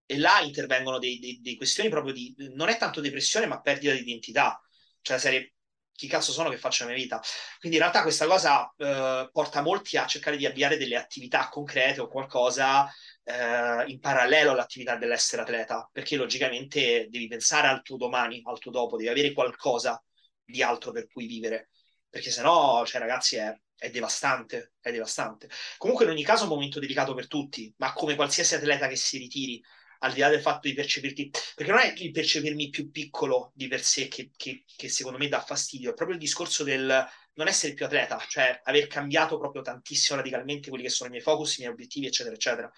E 0.07 0.18
là 0.18 0.41
intervengono 0.41 0.99
delle 0.99 1.57
questioni 1.57 1.89
proprio 1.89 2.12
di, 2.12 2.35
non 2.55 2.68
è 2.68 2.76
tanto 2.76 3.01
depressione, 3.01 3.47
ma 3.47 3.61
perdita 3.61 3.93
di 3.93 4.01
identità. 4.01 4.61
Cioè, 5.01 5.18
serie, 5.18 5.53
chi 5.95 6.09
cazzo 6.09 6.32
sono 6.32 6.51
che 6.51 6.59
faccio 6.59 6.84
la 6.84 6.90
mia 6.90 7.01
vita? 7.01 7.20
Quindi 7.59 7.78
in 7.78 7.82
realtà 7.84 8.03
questa 8.03 8.26
cosa 8.26 8.72
eh, 8.76 9.28
porta 9.32 9.62
molti 9.62 9.97
a 9.97 10.07
cercare 10.07 10.36
di 10.36 10.45
avviare 10.47 10.76
delle 10.76 10.97
attività 10.97 11.49
concrete 11.49 12.01
o 12.01 12.09
qualcosa 12.09 12.90
eh, 13.22 13.84
in 13.86 14.01
parallelo 14.01 14.51
all'attività 14.51 14.97
dell'essere 14.97 15.42
atleta, 15.42 15.88
perché 15.92 16.16
logicamente 16.16 17.07
devi 17.09 17.28
pensare 17.28 17.68
al 17.68 17.82
tuo 17.82 17.97
domani, 17.97 18.40
al 18.45 18.59
tuo 18.59 18.70
dopo, 18.70 18.97
devi 18.97 19.09
avere 19.09 19.32
qualcosa 19.32 20.03
di 20.45 20.62
altro 20.62 20.90
per 20.92 21.07
cui 21.07 21.26
vivere, 21.26 21.70
perché 22.09 22.30
sennò, 22.30 22.84
cioè 22.84 23.01
ragazzi, 23.01 23.36
è, 23.36 23.55
è 23.76 23.90
devastante, 23.90 24.72
è 24.80 24.90
devastante. 24.90 25.49
Comunque 25.78 26.05
in 26.05 26.11
ogni 26.11 26.24
caso 26.24 26.42
è 26.42 26.47
un 26.47 26.55
momento 26.55 26.80
delicato 26.80 27.14
per 27.14 27.28
tutti, 27.28 27.72
ma 27.78 27.92
come 27.92 28.16
qualsiasi 28.16 28.57
atleta 28.57 28.88
che 28.88 28.97
si 28.97 29.18
ritiri, 29.18 29.62
al 30.05 30.12
di 30.12 30.20
là 30.20 30.28
del 30.28 30.40
fatto 30.40 30.68
di 30.68 30.74
percepirti, 30.74 31.30
perché 31.55 31.72
non 31.72 31.80
è 31.80 31.92
il 31.96 32.11
percepirmi 32.11 32.70
più 32.70 32.90
piccolo 32.90 33.52
di 33.55 33.68
per 33.68 33.82
sé 33.82 34.09
che, 34.09 34.30
che, 34.36 34.64
che 34.64 34.88
secondo 34.88 35.18
me 35.18 35.28
dà 35.28 35.40
fastidio, 35.40 35.90
è 35.90 35.94
proprio 35.94 36.16
il 36.16 36.22
discorso 36.22 36.64
del 36.64 37.07
non 37.36 37.48
essere 37.48 37.74
più 37.74 37.84
atleta, 37.84 38.22
cioè 38.28 38.61
aver 38.62 38.86
cambiato 38.86 39.38
proprio 39.38 39.62
tantissimo 39.62 40.18
radicalmente 40.18 40.68
quelli 40.68 40.84
che 40.84 40.90
sono 40.90 41.09
i 41.09 41.12
miei 41.12 41.22
focus, 41.22 41.57
i 41.57 41.62
miei 41.62 41.72
obiettivi, 41.72 42.07
eccetera, 42.07 42.34
eccetera 42.34 42.72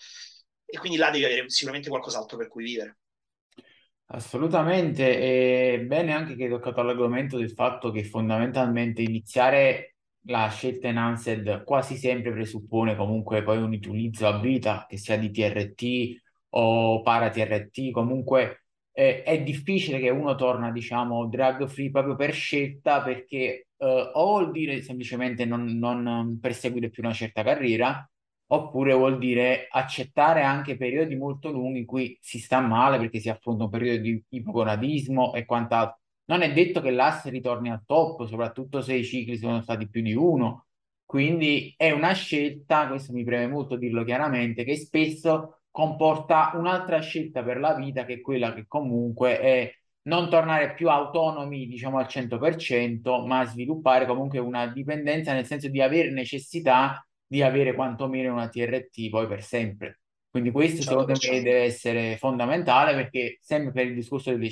e 0.67 0.79
quindi 0.79 0.99
là 0.99 1.11
devi 1.11 1.25
avere 1.25 1.49
sicuramente 1.49 1.89
qualcos'altro 1.89 2.37
per 2.37 2.49
cui 2.49 2.65
vivere. 2.65 2.99
Assolutamente, 4.09 5.19
e 5.19 5.81
bene 5.81 6.13
anche 6.13 6.37
che 6.37 6.45
hai 6.45 6.51
toccato 6.51 6.83
l'argomento 6.83 7.39
del 7.39 7.51
fatto 7.51 7.91
che 7.91 8.05
fondamentalmente 8.05 9.03
iniziare 9.03 9.97
la 10.29 10.49
scelta 10.49 10.89
in 10.89 10.97
Ansed 10.97 11.63
quasi 11.65 11.97
sempre 11.97 12.33
presuppone 12.33 12.97
comunque 12.97 13.43
poi 13.43 13.59
un 13.59 13.73
utilizzo 13.73 14.27
a 14.27 14.41
vita, 14.41 14.87
che 14.89 14.97
sia 14.97 15.17
di 15.17 15.31
TRT 15.31 16.23
o 16.59 17.03
para 17.03 17.31
TRT, 17.31 17.91
comunque 17.91 18.65
eh, 18.93 19.23
è 19.23 19.43
difficile 19.43 19.99
che 19.99 20.09
uno 20.11 20.35
torna, 20.35 20.71
diciamo, 20.71 21.27
drug 21.27 21.67
free 21.67 21.91
proprio 21.91 22.17
per 22.17 22.33
scelta, 22.33 23.03
perché 23.03 23.69
eh, 23.77 24.11
o 24.15 24.25
vuol 24.25 24.51
dire 24.53 24.81
semplicemente 24.83 25.45
non, 25.45 25.65
non 25.79 26.39
perseguire 26.41 26.89
più 26.89 27.03
una 27.03 27.13
certa 27.13 27.43
carriera, 27.43 28.09
oppure 28.49 28.95
vuol 28.95 29.19
dire 29.19 29.67
accettare 29.71 30.43
anche 30.43 30.77
periodi 30.77 31.17
molto 31.17 31.51
lunghi 31.51 31.81
in 31.81 31.87
cui 31.87 32.17
si 32.21 32.39
sta 32.39 32.61
male 32.61 32.99
perché 32.99 33.19
si 33.19 33.29
affronta 33.29 33.65
un 33.65 33.71
periodo 33.71 34.03
di 34.03 34.25
ipogonadismo 34.29 35.35
e 35.35 35.45
quant'altro. 35.45 35.99
Non 36.27 36.43
è 36.43 36.53
detto 36.53 36.81
che 36.81 36.91
l'asse 36.91 37.31
ritorni 37.31 37.71
al 37.71 37.83
top, 37.85 38.27
soprattutto 38.27 38.81
se 38.81 38.95
i 38.95 39.05
cicli 39.05 39.37
sono 39.37 39.61
stati 39.63 39.89
più 39.89 40.03
di 40.03 40.15
uno. 40.15 40.67
Quindi 41.05 41.73
è 41.77 41.91
una 41.93 42.13
scelta, 42.13 42.89
questo 42.89 43.13
mi 43.13 43.25
preme 43.25 43.47
molto 43.47 43.77
dirlo 43.77 44.05
chiaramente, 44.05 44.65
che 44.65 44.77
spesso 44.77 45.56
comporta 45.77 46.53
un'altra 46.55 47.01
scelta 47.01 47.43
per 47.43 47.59
la 47.59 47.75
vita 47.75 48.07
che 48.07 48.15
è 48.15 48.21
quella 48.23 48.55
che 48.55 48.65
comunque 48.67 49.39
è 49.39 49.71
non 50.05 50.31
tornare 50.31 50.73
più 50.73 50.89
autonomi, 50.89 51.67
diciamo 51.67 51.99
al 51.99 52.07
100%, 52.07 53.27
ma 53.27 53.45
sviluppare 53.45 54.07
comunque 54.07 54.39
una 54.39 54.69
dipendenza 54.69 55.35
nel 55.35 55.45
senso 55.45 55.69
di 55.69 55.83
avere 55.83 56.11
necessità 56.11 57.07
di 57.27 57.43
avere 57.43 57.75
quantomeno 57.75 58.33
una 58.33 58.49
TRT 58.49 59.11
poi 59.11 59.27
per 59.27 59.43
sempre. 59.43 60.01
Quindi 60.31 60.51
questo 60.51 60.81
secondo 60.81 61.13
me 61.13 61.43
deve 61.43 61.65
essere 61.65 62.17
fondamentale 62.17 62.95
perché 62.95 63.37
sempre 63.43 63.73
per 63.73 63.87
il 63.89 63.95
discorso 63.97 64.31
delle 64.31 64.49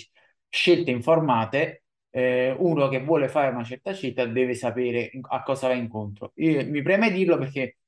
scelte 0.51 0.91
informate, 0.91 1.85
eh, 2.11 2.55
uno 2.59 2.89
che 2.89 3.03
vuole 3.03 3.29
fare 3.29 3.51
una 3.51 3.65
certa 3.65 3.95
scelta 3.95 4.27
deve 4.27 4.53
sapere 4.53 5.11
a 5.23 5.43
cosa 5.43 5.69
va 5.69 5.75
incontro. 5.75 6.33
Io, 6.35 6.67
mi 6.67 6.83
preme 6.83 7.11
dirlo 7.11 7.39
perché 7.39 7.79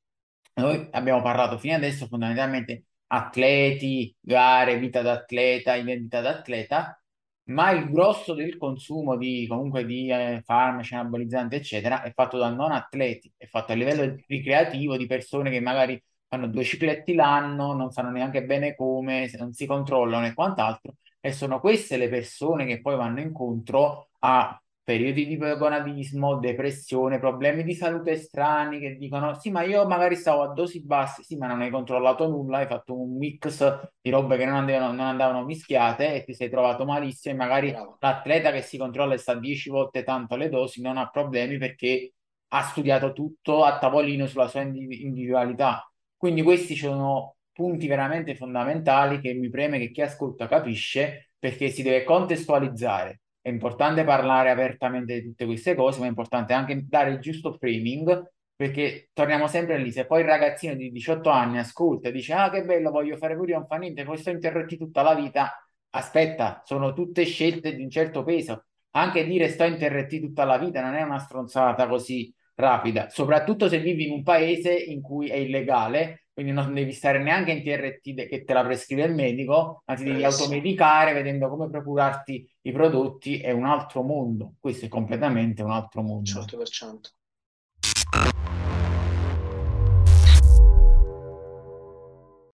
noi 0.55 0.89
abbiamo 0.93 1.20
parlato 1.20 1.59
fino 1.59 1.74
adesso 1.74 2.07
fondamentalmente 2.07 2.84
atleti, 3.09 4.15
gare, 4.21 4.79
vita 4.79 5.03
d'atleta, 5.03 5.75
identità 5.75 6.21
d'atleta, 6.21 7.01
ma 7.45 7.71
il 7.71 7.91
grosso 7.91 8.35
del 8.35 8.57
consumo 8.57 9.17
di, 9.17 9.47
comunque 9.49 9.85
di 9.85 10.11
eh, 10.11 10.43
farmaci, 10.45 10.95
anabolizzanti, 10.95 11.55
eccetera, 11.55 12.03
è 12.03 12.13
fatto 12.13 12.39
da 12.39 12.51
non 12.51 12.73
atleti, 12.73 13.33
è 13.37 13.47
fatto 13.47 13.73
a 13.73 13.75
livello 13.77 14.17
ricreativo 14.27 14.97
di 14.97 15.07
persone 15.07 15.51
che 15.51 15.61
magari 15.61 16.03
fanno 16.29 16.49
due 16.49 16.65
cicletti 16.65 17.15
l'anno, 17.15 17.73
non 17.73 17.91
sanno 17.93 18.11
neanche 18.11 18.45
bene 18.45 18.75
come, 18.75 19.31
non 19.39 19.53
si 19.53 19.67
controllano 19.67 20.27
e 20.27 20.35
quant'altro, 20.35 20.97
e 21.21 21.33
sono 21.33 21.61
queste 21.61 21.97
le 21.97 22.09
persone 22.09 22.67
che 22.67 22.81
poi 22.81 22.97
vanno 22.97 23.21
incontro 23.21 24.11
a 24.21 24.61
periodi 24.87 25.26
di 25.26 25.37
gonadismo, 25.37 26.39
depressione, 26.39 27.18
problemi 27.18 27.64
di 27.64 27.74
salute 27.74 28.14
strani 28.14 28.78
che 28.78 28.95
dicono 28.95 29.34
sì 29.34 29.51
ma 29.51 29.62
io 29.62 29.84
magari 29.84 30.14
stavo 30.14 30.43
a 30.43 30.53
dosi 30.53 30.80
basse, 30.84 31.24
sì 31.24 31.37
ma 31.37 31.49
non 31.49 31.61
hai 31.61 31.70
controllato 31.70 32.28
nulla, 32.28 32.59
hai 32.59 32.68
fatto 32.68 32.97
un 32.97 33.16
mix 33.16 33.91
di 34.01 34.11
robe 34.11 34.37
che 34.37 34.45
non 34.45 34.55
andavano, 34.55 34.93
non 34.93 35.07
andavano 35.07 35.45
mischiate 35.45 36.14
e 36.14 36.22
ti 36.22 36.34
sei 36.34 36.49
trovato 36.49 36.84
malissimo 36.84 37.34
e 37.34 37.37
magari 37.37 37.70
Bravo. 37.72 37.97
l'atleta 37.99 38.53
che 38.53 38.62
si 38.62 38.78
controlla 38.78 39.14
e 39.14 39.18
sta 39.18 39.34
10 39.34 39.70
volte 39.70 40.05
tanto 40.05 40.37
le 40.37 40.49
dosi 40.49 40.80
non 40.80 40.99
ha 40.99 41.09
problemi 41.11 41.59
perché 41.59 42.12
ha 42.51 42.62
studiato 42.62 43.12
tutto 43.12 43.64
a 43.64 43.78
tavolino 43.78 44.26
sulla 44.28 44.47
sua 44.47 44.61
individualità. 44.61 45.91
Quindi 46.16 46.43
questi 46.43 46.76
sono 46.76 47.39
punti 47.51 47.89
veramente 47.89 48.37
fondamentali 48.37 49.18
che 49.20 49.34
mi 49.34 49.49
preme 49.51 49.80
che 49.80 49.91
chi 49.91 50.03
ascolta 50.03 50.47
capisce 50.47 51.32
perché 51.41 51.70
si 51.70 51.82
deve 51.82 52.05
contestualizzare 52.05 53.22
è 53.47 53.51
importante 53.51 54.03
parlare 54.03 54.51
apertamente 54.51 55.15
di 55.21 55.29
tutte 55.29 55.45
queste 55.45 55.77
cose, 55.77 56.01
ma 56.01 56.07
è 56.07 56.09
importante 56.09 56.53
anche 56.53 56.85
dare 56.89 57.11
il 57.11 57.21
giusto 57.21 57.53
framing, 57.53 58.33
perché 58.57 59.11
torniamo 59.13 59.47
sempre 59.47 59.79
lì. 59.79 59.93
Se 59.93 60.05
poi 60.05 60.23
il 60.23 60.27
ragazzino 60.27 60.75
di 60.75 60.91
18 60.91 61.31
anni 61.31 61.59
ascolta 61.59 62.09
e 62.09 62.13
dice: 62.13 62.33
Ah, 62.33 62.51
che 62.51 62.65
bello, 62.65 62.91
voglio 62.91 63.17
fare 63.17 63.37
pure 63.37 63.53
non 63.53 63.65
fa 63.69 63.77
niente, 63.77 64.03
poi 64.03 64.17
sto 64.19 64.31
interrotti 64.31 64.77
tutta 64.77 65.03
la 65.03 65.15
vita. 65.15 65.65
Aspetta, 65.91 66.63
sono 66.65 66.93
tutte 66.93 67.23
scelte 67.25 67.77
di 67.77 67.85
un 67.85 67.91
certo 67.91 68.25
peso. 68.25 68.65
Anche 68.91 69.25
dire 69.25 69.49
sto 69.49 69.63
interrotti 69.63 70.19
tutta 70.19 70.43
la 70.43 70.59
vita 70.59 70.81
non 70.81 70.95
è 70.95 71.03
una 71.03 71.21
stronzata 71.21 71.87
così 71.87 72.35
rapida, 72.57 73.09
soprattutto 73.11 73.69
se 73.69 73.79
vivi 73.79 74.07
in 74.07 74.13
un 74.13 74.23
paese 74.25 74.73
in 74.75 75.01
cui 75.03 75.29
è 75.29 75.37
illegale 75.37 76.26
quindi 76.37 76.53
non 76.53 76.74
devi 76.74 76.93
stare 76.93 77.22
neanche 77.22 77.51
in 77.51 77.62
TRT 77.62 78.28
che 78.28 78.45
te 78.45 78.53
la 78.53 78.62
prescrive 78.62 79.05
il 79.05 79.14
medico, 79.14 79.82
ma 79.87 79.95
ti 79.95 80.05
devi 80.05 80.22
automedicare 80.22 81.14
vedendo 81.14 81.49
come 81.49 81.70
procurarti 81.70 82.47
i 82.61 82.72
prodotti, 82.72 83.39
è 83.41 83.53
un 83.53 83.64
altro 83.64 84.03
mondo, 84.03 84.53
questo 84.61 84.84
è 84.84 84.89
completamente 84.89 85.62
un 85.62 85.70
altro 85.70 86.03
mondo. 86.03 86.28
100%. 86.28 86.99